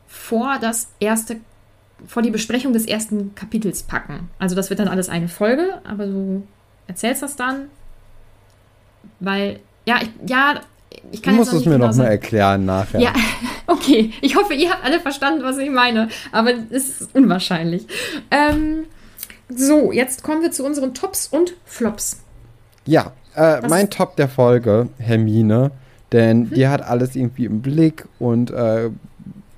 vor 0.07 0.57
das 0.59 0.89
erste, 0.99 1.37
vor 2.05 2.21
die 2.21 2.31
Besprechung 2.31 2.73
des 2.73 2.85
ersten 2.85 3.33
Kapitels 3.33 3.83
packen. 3.83 4.29
Also 4.39 4.55
das 4.55 4.69
wird 4.69 4.79
dann 4.79 4.87
alles 4.87 5.09
eine 5.09 5.27
Folge, 5.27 5.81
aber 5.85 6.05
du 6.05 6.47
erzählst 6.85 7.23
das 7.23 7.35
dann, 7.35 7.69
weil 9.19 9.59
ja, 9.87 9.99
ich, 10.01 10.09
ja, 10.29 10.61
ich 11.11 11.21
kann 11.21 11.33
du 11.33 11.39
musst 11.39 11.53
es 11.53 11.65
mir 11.65 11.73
genau 11.73 11.87
noch 11.87 11.95
mal 11.95 12.05
erklären 12.05 12.65
nachher. 12.65 12.99
Ja, 12.99 13.13
okay. 13.67 14.11
Ich 14.21 14.35
hoffe, 14.35 14.53
ihr 14.53 14.69
habt 14.69 14.83
alle 14.83 14.99
verstanden, 14.99 15.43
was 15.43 15.57
ich 15.57 15.69
meine. 15.69 16.09
Aber 16.33 16.51
es 16.69 17.01
ist 17.01 17.15
unwahrscheinlich. 17.15 17.87
Ähm, 18.29 18.83
so, 19.49 19.93
jetzt 19.93 20.23
kommen 20.23 20.41
wir 20.41 20.51
zu 20.51 20.65
unseren 20.65 20.93
Tops 20.93 21.27
und 21.27 21.53
Flops. 21.65 22.21
Ja, 22.85 23.13
äh, 23.35 23.65
mein 23.67 23.89
Top 23.89 24.17
der 24.17 24.27
Folge, 24.27 24.89
Hermine. 24.97 25.71
Denn 26.11 26.39
mhm. 26.39 26.53
die 26.53 26.67
hat 26.67 26.81
alles 26.81 27.15
irgendwie 27.15 27.45
im 27.45 27.61
Blick 27.61 28.05
und 28.19 28.51
äh, 28.51 28.89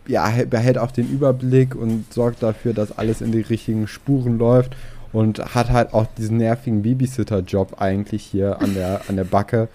ja, 0.08 0.32
behält 0.48 0.78
auch 0.78 0.92
den 0.92 1.10
Überblick 1.10 1.76
und 1.76 2.12
sorgt 2.14 2.44
dafür, 2.44 2.74
dass 2.74 2.98
alles 2.98 3.22
in 3.22 3.32
die 3.32 3.42
richtigen 3.42 3.88
Spuren 3.88 4.38
läuft. 4.38 4.76
Und 5.12 5.56
hat 5.56 5.72
halt 5.72 5.96
auch 5.96 6.06
diesen 6.20 6.38
nervigen 6.38 6.84
Babysitter-Job 6.84 7.78
eigentlich 7.82 8.24
hier 8.24 8.62
an 8.62 8.76
der, 8.76 9.02
an 9.08 9.16
der 9.16 9.24
Backe. 9.24 9.68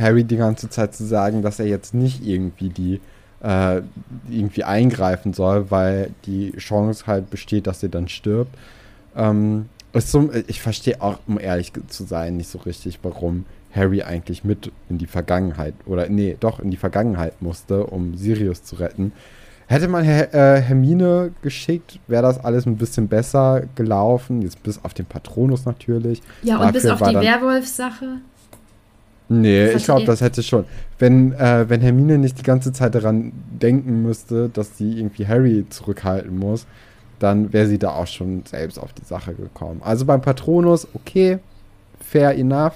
Harry 0.00 0.24
die 0.24 0.36
ganze 0.36 0.68
Zeit 0.68 0.94
zu 0.94 1.04
sagen, 1.04 1.42
dass 1.42 1.60
er 1.60 1.66
jetzt 1.66 1.94
nicht 1.94 2.26
irgendwie 2.26 2.70
die 2.70 3.00
äh, 3.42 3.82
irgendwie 4.28 4.64
eingreifen 4.64 5.32
soll, 5.32 5.70
weil 5.70 6.10
die 6.26 6.52
Chance 6.52 7.06
halt 7.06 7.30
besteht, 7.30 7.66
dass 7.66 7.80
sie 7.80 7.88
dann 7.88 8.08
stirbt. 8.08 8.54
Ähm, 9.16 9.68
so, 9.94 10.30
ich 10.46 10.60
verstehe 10.60 11.00
auch, 11.00 11.18
um 11.26 11.38
ehrlich 11.38 11.72
zu 11.88 12.04
sein, 12.04 12.36
nicht 12.36 12.48
so 12.48 12.58
richtig, 12.58 13.00
warum 13.02 13.44
Harry 13.74 14.02
eigentlich 14.02 14.44
mit 14.44 14.72
in 14.88 14.98
die 14.98 15.06
Vergangenheit 15.06 15.74
oder 15.86 16.08
nee, 16.08 16.36
doch 16.38 16.60
in 16.60 16.70
die 16.70 16.76
Vergangenheit 16.76 17.40
musste, 17.40 17.86
um 17.86 18.16
Sirius 18.16 18.62
zu 18.64 18.76
retten. 18.76 19.12
Hätte 19.66 19.86
man 19.86 20.02
Her 20.02 20.34
äh, 20.34 20.60
Hermine 20.60 21.30
geschickt, 21.42 22.00
wäre 22.08 22.22
das 22.22 22.44
alles 22.44 22.66
ein 22.66 22.76
bisschen 22.76 23.06
besser 23.06 23.62
gelaufen. 23.76 24.42
Jetzt 24.42 24.60
bis 24.64 24.84
auf 24.84 24.94
den 24.94 25.06
Patronus 25.06 25.64
natürlich. 25.64 26.22
Ja, 26.42 26.56
und 26.56 26.62
Dafür 26.62 26.72
bis 26.72 26.86
auf 26.90 27.08
die 27.08 27.14
Werwolf-Sache. 27.14 28.20
Nee, 29.32 29.70
ich 29.70 29.84
glaube, 29.84 30.04
das 30.04 30.20
hätte 30.20 30.42
schon. 30.42 30.64
Wenn, 30.98 31.32
äh, 31.34 31.68
wenn 31.68 31.80
Hermine 31.80 32.18
nicht 32.18 32.36
die 32.36 32.42
ganze 32.42 32.72
Zeit 32.72 32.96
daran 32.96 33.30
denken 33.48 34.02
müsste, 34.02 34.48
dass 34.48 34.76
sie 34.76 34.98
irgendwie 34.98 35.24
Harry 35.24 35.64
zurückhalten 35.70 36.36
muss, 36.36 36.66
dann 37.20 37.52
wäre 37.52 37.68
sie 37.68 37.78
da 37.78 37.90
auch 37.90 38.08
schon 38.08 38.42
selbst 38.44 38.76
auf 38.76 38.92
die 38.92 39.04
Sache 39.04 39.34
gekommen. 39.34 39.82
Also 39.84 40.04
beim 40.04 40.20
Patronus, 40.20 40.88
okay, 40.94 41.38
fair 42.00 42.36
enough. 42.36 42.74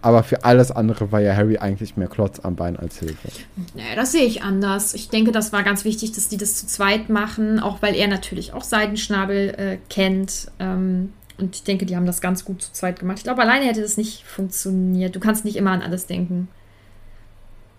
Aber 0.00 0.22
für 0.22 0.44
alles 0.44 0.70
andere 0.70 1.10
war 1.10 1.20
ja 1.20 1.34
Harry 1.34 1.58
eigentlich 1.58 1.96
mehr 1.96 2.06
Klotz 2.06 2.38
am 2.38 2.54
Bein 2.54 2.76
als 2.76 3.00
Hilfe. 3.00 3.28
Nee, 3.74 3.82
das 3.96 4.12
sehe 4.12 4.24
ich 4.24 4.42
anders. 4.42 4.94
Ich 4.94 5.08
denke, 5.08 5.32
das 5.32 5.52
war 5.52 5.64
ganz 5.64 5.84
wichtig, 5.84 6.12
dass 6.12 6.28
die 6.28 6.36
das 6.36 6.54
zu 6.54 6.68
zweit 6.68 7.08
machen, 7.08 7.58
auch 7.58 7.82
weil 7.82 7.96
er 7.96 8.06
natürlich 8.06 8.52
auch 8.52 8.62
Seidenschnabel 8.62 9.48
äh, 9.58 9.78
kennt. 9.88 10.52
Ähm, 10.60 11.12
und 11.38 11.56
ich 11.56 11.62
denke, 11.62 11.86
die 11.86 11.96
haben 11.96 12.06
das 12.06 12.20
ganz 12.20 12.44
gut 12.44 12.62
zu 12.62 12.72
zweit 12.72 12.98
gemacht. 12.98 13.18
Ich 13.18 13.24
glaube, 13.24 13.42
alleine 13.42 13.64
hätte 13.66 13.80
das 13.80 13.96
nicht 13.96 14.24
funktioniert. 14.24 15.14
Du 15.14 15.20
kannst 15.20 15.44
nicht 15.44 15.56
immer 15.56 15.70
an 15.70 15.82
alles 15.82 16.06
denken. 16.06 16.48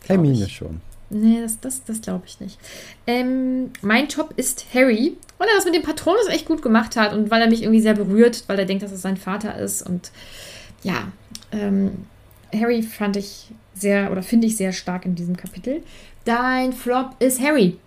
Hermine 0.07 0.49
schon. 0.49 0.81
Nee, 1.09 1.41
das, 1.41 1.59
das, 1.59 1.83
das 1.83 2.01
glaube 2.01 2.25
ich 2.27 2.39
nicht. 2.39 2.59
Ähm, 3.07 3.71
mein 3.81 4.07
Top 4.09 4.33
ist 4.37 4.65
Harry, 4.73 5.17
weil 5.37 5.47
er 5.47 5.55
das 5.55 5.65
mit 5.65 5.73
dem 5.75 5.83
Patronus 5.83 6.27
echt 6.29 6.45
gut 6.45 6.61
gemacht 6.61 6.95
hat 6.95 7.13
und 7.13 7.31
weil 7.31 7.41
er 7.41 7.49
mich 7.49 7.63
irgendwie 7.63 7.81
sehr 7.81 7.95
berührt, 7.95 8.43
weil 8.47 8.59
er 8.59 8.65
denkt, 8.65 8.83
dass 8.83 8.91
es 8.91 9.01
sein 9.01 9.17
Vater 9.17 9.57
ist. 9.57 9.81
Und 9.81 10.11
ja, 10.83 11.11
ähm, 11.51 12.05
Harry 12.53 12.83
fand 12.83 13.17
ich 13.17 13.47
sehr 13.73 14.11
oder 14.11 14.21
finde 14.21 14.47
ich 14.47 14.55
sehr 14.55 14.71
stark 14.71 15.05
in 15.05 15.15
diesem 15.15 15.35
Kapitel. 15.35 15.81
Dein 16.25 16.73
Flop 16.73 17.15
ist 17.19 17.41
Harry. 17.41 17.77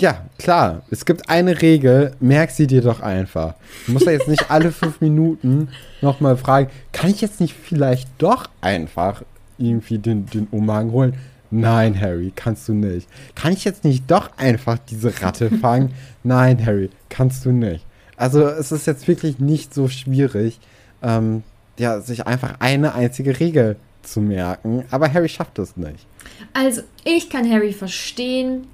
Ja, 0.00 0.26
klar. 0.38 0.82
Es 0.90 1.04
gibt 1.04 1.28
eine 1.28 1.62
Regel, 1.62 2.14
merk 2.18 2.50
sie 2.50 2.66
dir 2.66 2.82
doch 2.82 3.00
einfach. 3.00 3.54
Du 3.86 3.92
musst 3.92 4.06
ja 4.06 4.12
jetzt 4.12 4.28
nicht 4.28 4.50
alle 4.50 4.72
fünf 4.72 5.00
Minuten 5.00 5.68
nochmal 6.00 6.36
fragen, 6.36 6.68
kann 6.92 7.10
ich 7.10 7.20
jetzt 7.20 7.40
nicht 7.40 7.54
vielleicht 7.54 8.08
doch 8.18 8.48
einfach 8.60 9.22
irgendwie 9.56 9.98
den, 9.98 10.26
den 10.26 10.48
Umhang 10.50 10.90
holen? 10.90 11.14
Nein, 11.50 12.00
Harry, 12.00 12.32
kannst 12.34 12.68
du 12.68 12.74
nicht. 12.74 13.08
Kann 13.36 13.52
ich 13.52 13.64
jetzt 13.64 13.84
nicht 13.84 14.10
doch 14.10 14.36
einfach 14.36 14.78
diese 14.78 15.22
Ratte 15.22 15.50
fangen? 15.50 15.94
Nein, 16.24 16.64
Harry, 16.66 16.90
kannst 17.08 17.44
du 17.44 17.52
nicht. 17.52 17.86
Also 18.16 18.46
es 18.46 18.72
ist 18.72 18.86
jetzt 18.86 19.06
wirklich 19.06 19.38
nicht 19.38 19.72
so 19.72 19.88
schwierig, 19.88 20.58
ähm, 21.02 21.44
ja, 21.78 22.00
sich 22.00 22.26
einfach 22.26 22.54
eine 22.58 22.94
einzige 22.94 23.38
Regel 23.38 23.76
zu 24.02 24.20
merken. 24.20 24.84
Aber 24.90 25.12
Harry 25.12 25.28
schafft 25.28 25.58
es 25.58 25.76
nicht. 25.76 26.06
Also, 26.52 26.82
ich 27.04 27.30
kann 27.30 27.50
Harry 27.50 27.72
verstehen 27.72 28.66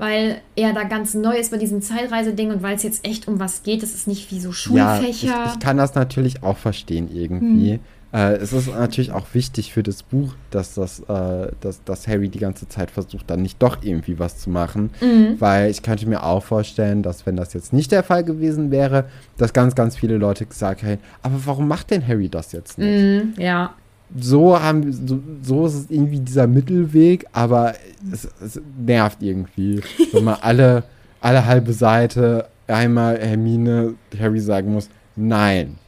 weil 0.00 0.40
er 0.56 0.72
da 0.72 0.84
ganz 0.84 1.12
neu 1.12 1.36
ist 1.36 1.50
bei 1.50 1.58
diesem 1.58 1.82
Zeitreiseding 1.82 2.50
und 2.50 2.62
weil 2.62 2.74
es 2.74 2.82
jetzt 2.82 3.06
echt 3.06 3.28
um 3.28 3.38
was 3.38 3.62
geht. 3.62 3.82
Das 3.82 3.92
ist 3.92 4.08
nicht 4.08 4.32
wie 4.32 4.40
so 4.40 4.50
Schulfächer. 4.50 5.26
Ja, 5.26 5.44
ich, 5.46 5.52
ich 5.52 5.58
kann 5.60 5.76
das 5.76 5.94
natürlich 5.94 6.42
auch 6.42 6.56
verstehen 6.56 7.10
irgendwie. 7.14 7.72
Hm. 7.72 7.80
Äh, 8.12 8.36
es 8.36 8.54
ist 8.54 8.68
natürlich 8.68 9.12
auch 9.12 9.26
wichtig 9.34 9.74
für 9.74 9.82
das 9.82 10.02
Buch, 10.02 10.32
dass, 10.50 10.72
das, 10.74 11.00
äh, 11.00 11.52
dass, 11.60 11.84
dass 11.84 12.08
Harry 12.08 12.30
die 12.30 12.38
ganze 12.38 12.66
Zeit 12.66 12.90
versucht, 12.90 13.28
dann 13.28 13.42
nicht 13.42 13.62
doch 13.62 13.82
irgendwie 13.82 14.18
was 14.18 14.38
zu 14.38 14.48
machen. 14.48 14.88
Mhm. 15.02 15.36
Weil 15.38 15.70
ich 15.70 15.82
könnte 15.82 16.08
mir 16.08 16.24
auch 16.24 16.42
vorstellen, 16.42 17.02
dass 17.02 17.26
wenn 17.26 17.36
das 17.36 17.52
jetzt 17.52 17.74
nicht 17.74 17.92
der 17.92 18.02
Fall 18.02 18.24
gewesen 18.24 18.70
wäre, 18.70 19.04
dass 19.36 19.52
ganz, 19.52 19.74
ganz 19.74 19.96
viele 19.96 20.16
Leute 20.16 20.46
gesagt 20.46 20.82
hätten, 20.82 21.02
aber 21.22 21.42
warum 21.44 21.68
macht 21.68 21.90
denn 21.90 22.08
Harry 22.08 22.30
das 22.30 22.52
jetzt 22.52 22.78
nicht? 22.78 22.88
Mhm, 22.88 23.34
ja 23.36 23.74
so 24.18 24.60
haben 24.60 24.92
so, 24.92 25.20
so 25.42 25.66
ist 25.66 25.74
es 25.74 25.90
irgendwie 25.90 26.20
dieser 26.20 26.46
Mittelweg, 26.46 27.26
aber 27.32 27.74
es, 28.12 28.28
es 28.42 28.60
nervt 28.78 29.22
irgendwie, 29.22 29.80
wenn 30.12 30.24
man 30.24 30.38
alle, 30.40 30.84
alle 31.20 31.44
halbe 31.46 31.72
Seite 31.72 32.48
einmal 32.66 33.18
Hermine 33.18 33.94
Harry 34.18 34.40
sagen 34.40 34.72
muss, 34.72 34.88
nein. 35.16 35.78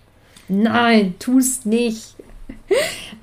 Nein, 0.48 1.14
tu's 1.18 1.64
nicht. 1.64 2.16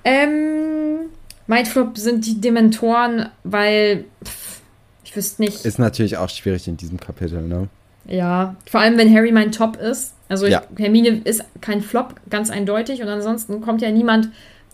ähm, 0.03 1.09
mein 1.47 1.65
Flop 1.65 1.97
sind 1.97 2.25
die 2.25 2.39
Dementoren, 2.39 3.29
weil 3.43 4.05
pff, 4.23 4.61
ich 5.03 5.15
wüsste 5.15 5.41
nicht. 5.41 5.65
Ist 5.65 5.79
natürlich 5.79 6.17
auch 6.17 6.29
schwierig 6.29 6.67
in 6.67 6.77
diesem 6.77 6.99
Kapitel, 6.99 7.41
ne? 7.41 7.67
Ja, 8.07 8.55
vor 8.65 8.81
allem 8.81 8.97
wenn 8.97 9.13
Harry 9.13 9.31
mein 9.31 9.51
Top 9.51 9.77
ist. 9.77 10.15
Also 10.29 10.47
ja. 10.47 10.63
Hermine 10.77 11.21
ist 11.23 11.43
kein 11.61 11.81
Flop, 11.81 12.15
ganz 12.29 12.49
eindeutig. 12.49 13.01
Und 13.01 13.07
ansonsten 13.07 13.61
kommt 13.61 13.81
ja 13.81 13.91
niemand 13.91 14.29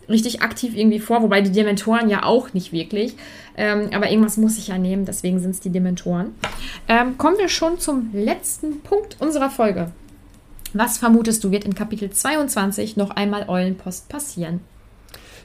richtig 0.10 0.42
aktiv 0.42 0.76
irgendwie 0.76 1.00
vor, 1.00 1.22
wobei 1.22 1.42
die 1.42 1.52
Dementoren 1.52 2.10
ja 2.10 2.24
auch 2.24 2.54
nicht 2.54 2.72
wirklich. 2.72 3.16
Ähm, 3.58 3.90
aber 3.94 4.10
irgendwas 4.10 4.38
muss 4.38 4.58
ich 4.58 4.68
ja 4.68 4.78
nehmen, 4.78 5.06
deswegen 5.06 5.40
sind 5.40 5.52
es 5.52 5.60
die 5.60 5.70
Dementoren. 5.70 6.36
Ähm, 6.88 7.18
kommen 7.18 7.38
wir 7.38 7.50
schon 7.50 7.80
zum 7.80 8.10
letzten 8.14 8.82
Punkt 8.82 9.18
unserer 9.20 9.50
Folge. 9.50 9.92
Was 10.74 10.98
vermutest 10.98 11.44
du, 11.44 11.52
wird 11.52 11.64
in 11.64 11.74
Kapitel 11.74 12.10
22 12.10 12.98
noch 12.98 13.12
einmal 13.12 13.48
Eulenpost 13.48 14.10
passieren? 14.10 14.60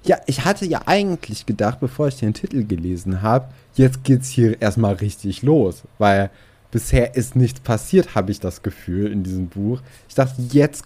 Ja, 0.02 0.16
ich 0.26 0.44
hatte 0.44 0.66
ja 0.66 0.82
eigentlich 0.86 1.46
gedacht, 1.46 1.78
bevor 1.80 2.08
ich 2.08 2.16
den 2.16 2.34
Titel 2.34 2.64
gelesen 2.64 3.22
habe, 3.22 3.48
jetzt 3.74 4.02
geht's 4.02 4.28
hier 4.28 4.60
erstmal 4.60 4.94
richtig 4.94 5.42
los, 5.42 5.82
weil 5.98 6.30
bisher 6.70 7.14
ist 7.16 7.36
nichts 7.36 7.60
passiert, 7.60 8.14
habe 8.14 8.30
ich 8.32 8.40
das 8.40 8.62
Gefühl 8.62 9.12
in 9.12 9.22
diesem 9.22 9.48
Buch. 9.48 9.80
Ich 10.08 10.14
dachte, 10.14 10.40
jetzt 10.50 10.84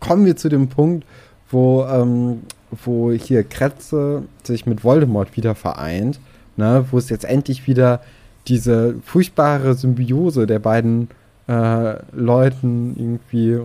kommen 0.00 0.24
wir 0.24 0.36
zu 0.36 0.48
dem 0.48 0.68
Punkt, 0.68 1.06
wo 1.50 1.84
ähm, 1.84 2.42
wo 2.70 3.12
hier 3.12 3.44
Kretze 3.44 4.22
sich 4.42 4.66
mit 4.66 4.84
Voldemort 4.84 5.36
wieder 5.36 5.54
vereint, 5.54 6.20
ne, 6.56 6.84
wo 6.90 6.98
es 6.98 7.08
jetzt 7.08 7.24
endlich 7.24 7.66
wieder 7.66 8.00
diese 8.46 8.96
furchtbare 9.04 9.74
Symbiose 9.74 10.46
der 10.46 10.58
beiden 10.58 11.08
äh, 11.48 11.96
Leuten 12.12 12.94
irgendwie 12.96 13.58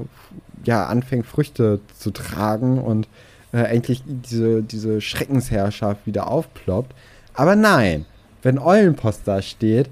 ja 0.65 0.85
anfängt 0.85 1.25
Früchte 1.25 1.79
zu 1.97 2.11
tragen 2.11 2.79
und 2.79 3.07
äh, 3.53 3.59
endlich 3.59 4.03
diese, 4.05 4.63
diese 4.63 5.01
Schreckensherrschaft 5.01 6.05
wieder 6.05 6.27
aufploppt. 6.27 6.93
Aber 7.33 7.55
nein, 7.55 8.05
wenn 8.41 8.59
Eulenpost 8.59 9.21
da 9.25 9.41
steht, 9.41 9.89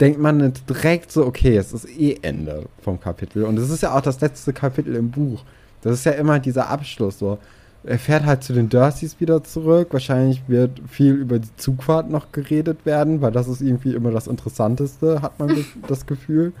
denkt 0.00 0.18
man 0.18 0.52
direkt 0.68 1.12
so, 1.12 1.24
okay, 1.24 1.56
es 1.56 1.72
ist 1.72 1.88
eh 1.88 2.18
Ende 2.22 2.66
vom 2.82 3.00
Kapitel. 3.00 3.44
Und 3.44 3.58
es 3.58 3.70
ist 3.70 3.82
ja 3.82 3.94
auch 3.94 4.00
das 4.00 4.20
letzte 4.20 4.52
Kapitel 4.52 4.94
im 4.96 5.10
Buch. 5.10 5.44
Das 5.82 5.94
ist 5.94 6.04
ja 6.04 6.12
immer 6.12 6.40
dieser 6.40 6.68
Abschluss 6.68 7.18
so. 7.18 7.38
Er 7.86 7.98
fährt 7.98 8.24
halt 8.24 8.42
zu 8.42 8.52
den 8.54 8.68
Dursys 8.68 9.20
wieder 9.20 9.44
zurück. 9.44 9.88
Wahrscheinlich 9.92 10.42
wird 10.48 10.80
viel 10.88 11.12
über 11.14 11.38
die 11.38 11.54
Zugfahrt 11.56 12.10
noch 12.10 12.32
geredet 12.32 12.86
werden, 12.86 13.20
weil 13.20 13.32
das 13.32 13.46
ist 13.46 13.60
irgendwie 13.60 13.94
immer 13.94 14.10
das 14.10 14.26
Interessanteste, 14.26 15.20
hat 15.20 15.38
man 15.38 15.64
das 15.86 16.06
Gefühl. 16.06 16.52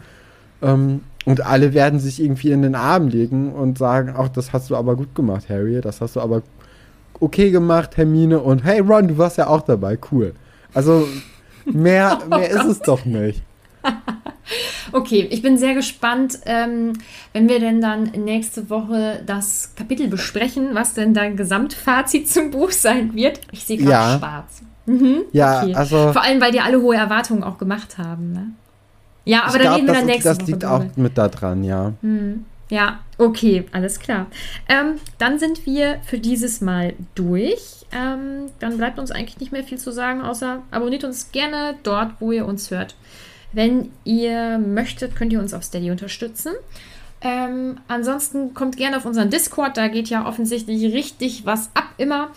Ähm, 0.62 1.00
und 1.24 1.46
alle 1.46 1.72
werden 1.72 1.98
sich 2.00 2.22
irgendwie 2.22 2.50
in 2.50 2.62
den 2.62 2.74
Arm 2.74 3.08
legen 3.08 3.52
und 3.52 3.78
sagen, 3.78 4.12
ach, 4.16 4.28
das 4.28 4.52
hast 4.52 4.68
du 4.68 4.76
aber 4.76 4.96
gut 4.96 5.14
gemacht, 5.14 5.48
Harry. 5.48 5.80
Das 5.80 6.00
hast 6.00 6.16
du 6.16 6.20
aber 6.20 6.42
okay 7.20 7.50
gemacht, 7.50 7.96
Hermine. 7.96 8.40
Und 8.40 8.64
hey, 8.64 8.80
Ron, 8.80 9.08
du 9.08 9.18
warst 9.18 9.38
ja 9.38 9.46
auch 9.46 9.62
dabei. 9.62 9.98
Cool. 10.12 10.34
Also 10.74 11.08
mehr, 11.64 12.18
oh 12.26 12.28
mehr 12.28 12.50
ist 12.50 12.64
es 12.64 12.80
doch 12.80 13.04
nicht. 13.04 13.42
okay, 14.92 15.26
ich 15.30 15.42
bin 15.42 15.58
sehr 15.58 15.74
gespannt, 15.74 16.38
ähm, 16.46 16.94
wenn 17.32 17.48
wir 17.48 17.60
denn 17.60 17.80
dann 17.80 18.04
nächste 18.04 18.70
Woche 18.70 19.22
das 19.26 19.74
Kapitel 19.76 20.08
besprechen, 20.08 20.74
was 20.74 20.94
denn 20.94 21.14
dein 21.14 21.36
Gesamtfazit 21.36 22.30
zum 22.30 22.50
Buch 22.50 22.70
sein 22.70 23.14
wird. 23.14 23.40
Ich 23.52 23.64
sehe 23.64 23.78
gerade 23.78 23.90
ja. 23.90 24.18
schwarz. 24.18 24.62
Mhm, 24.86 25.22
ja, 25.32 25.62
okay. 25.62 25.74
also. 25.74 26.12
Vor 26.12 26.22
allem, 26.22 26.40
weil 26.40 26.52
die 26.52 26.60
alle 26.60 26.80
hohe 26.80 26.96
Erwartungen 26.96 27.42
auch 27.42 27.58
gemacht 27.58 27.98
haben. 27.98 28.32
Ne? 28.32 28.52
Ja, 29.24 29.44
aber 29.44 29.58
da 29.58 29.74
reden 29.74 29.86
wir 29.86 29.94
dann 29.94 30.06
nächste 30.06 30.28
das 30.28 30.38
Woche. 30.38 30.42
Das 30.42 30.48
liegt 30.48 30.62
drüber. 30.62 30.74
auch 30.74 30.96
mit 30.96 31.16
da 31.18 31.28
dran, 31.28 31.64
ja. 31.64 31.92
Mhm. 32.02 32.44
Ja, 32.70 33.00
okay, 33.18 33.66
alles 33.72 34.00
klar. 34.00 34.26
Ähm, 34.68 34.98
dann 35.18 35.38
sind 35.38 35.66
wir 35.66 36.00
für 36.04 36.18
dieses 36.18 36.60
Mal 36.60 36.94
durch. 37.14 37.86
Ähm, 37.92 38.46
dann 38.58 38.78
bleibt 38.78 38.98
uns 38.98 39.10
eigentlich 39.10 39.38
nicht 39.38 39.52
mehr 39.52 39.64
viel 39.64 39.78
zu 39.78 39.92
sagen, 39.92 40.22
außer 40.22 40.62
abonniert 40.70 41.04
uns 41.04 41.30
gerne 41.30 41.76
dort, 41.82 42.12
wo 42.20 42.32
ihr 42.32 42.46
uns 42.46 42.70
hört. 42.70 42.96
Wenn 43.54 43.90
ihr 44.04 44.58
möchtet, 44.58 45.16
könnt 45.16 45.32
ihr 45.32 45.40
uns 45.40 45.54
auf 45.54 45.62
Steady 45.62 45.90
unterstützen. 45.90 46.52
Ähm, 47.20 47.78
ansonsten 47.88 48.52
kommt 48.52 48.76
gerne 48.76 48.98
auf 48.98 49.06
unseren 49.06 49.30
Discord, 49.30 49.76
da 49.78 49.88
geht 49.88 50.10
ja 50.10 50.26
offensichtlich 50.26 50.92
richtig 50.92 51.46
was 51.46 51.70
ab 51.74 51.88
immer. 51.96 52.30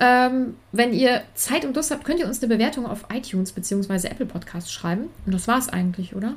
Ähm, 0.00 0.54
wenn 0.70 0.92
ihr 0.92 1.22
Zeit 1.34 1.64
und 1.64 1.74
Lust 1.74 1.90
habt, 1.90 2.04
könnt 2.04 2.20
ihr 2.20 2.26
uns 2.26 2.40
eine 2.40 2.54
Bewertung 2.54 2.86
auf 2.86 3.06
iTunes 3.12 3.50
bzw. 3.50 4.06
Apple 4.06 4.26
Podcasts 4.26 4.72
schreiben. 4.72 5.08
Und 5.26 5.34
das 5.34 5.48
war's 5.48 5.68
eigentlich, 5.68 6.14
oder? 6.14 6.34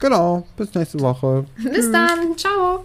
Genau, 0.00 0.46
bis 0.56 0.74
nächste 0.74 0.98
Woche. 1.00 1.44
bis 1.56 1.92
dann, 1.92 2.36
ciao. 2.36 2.84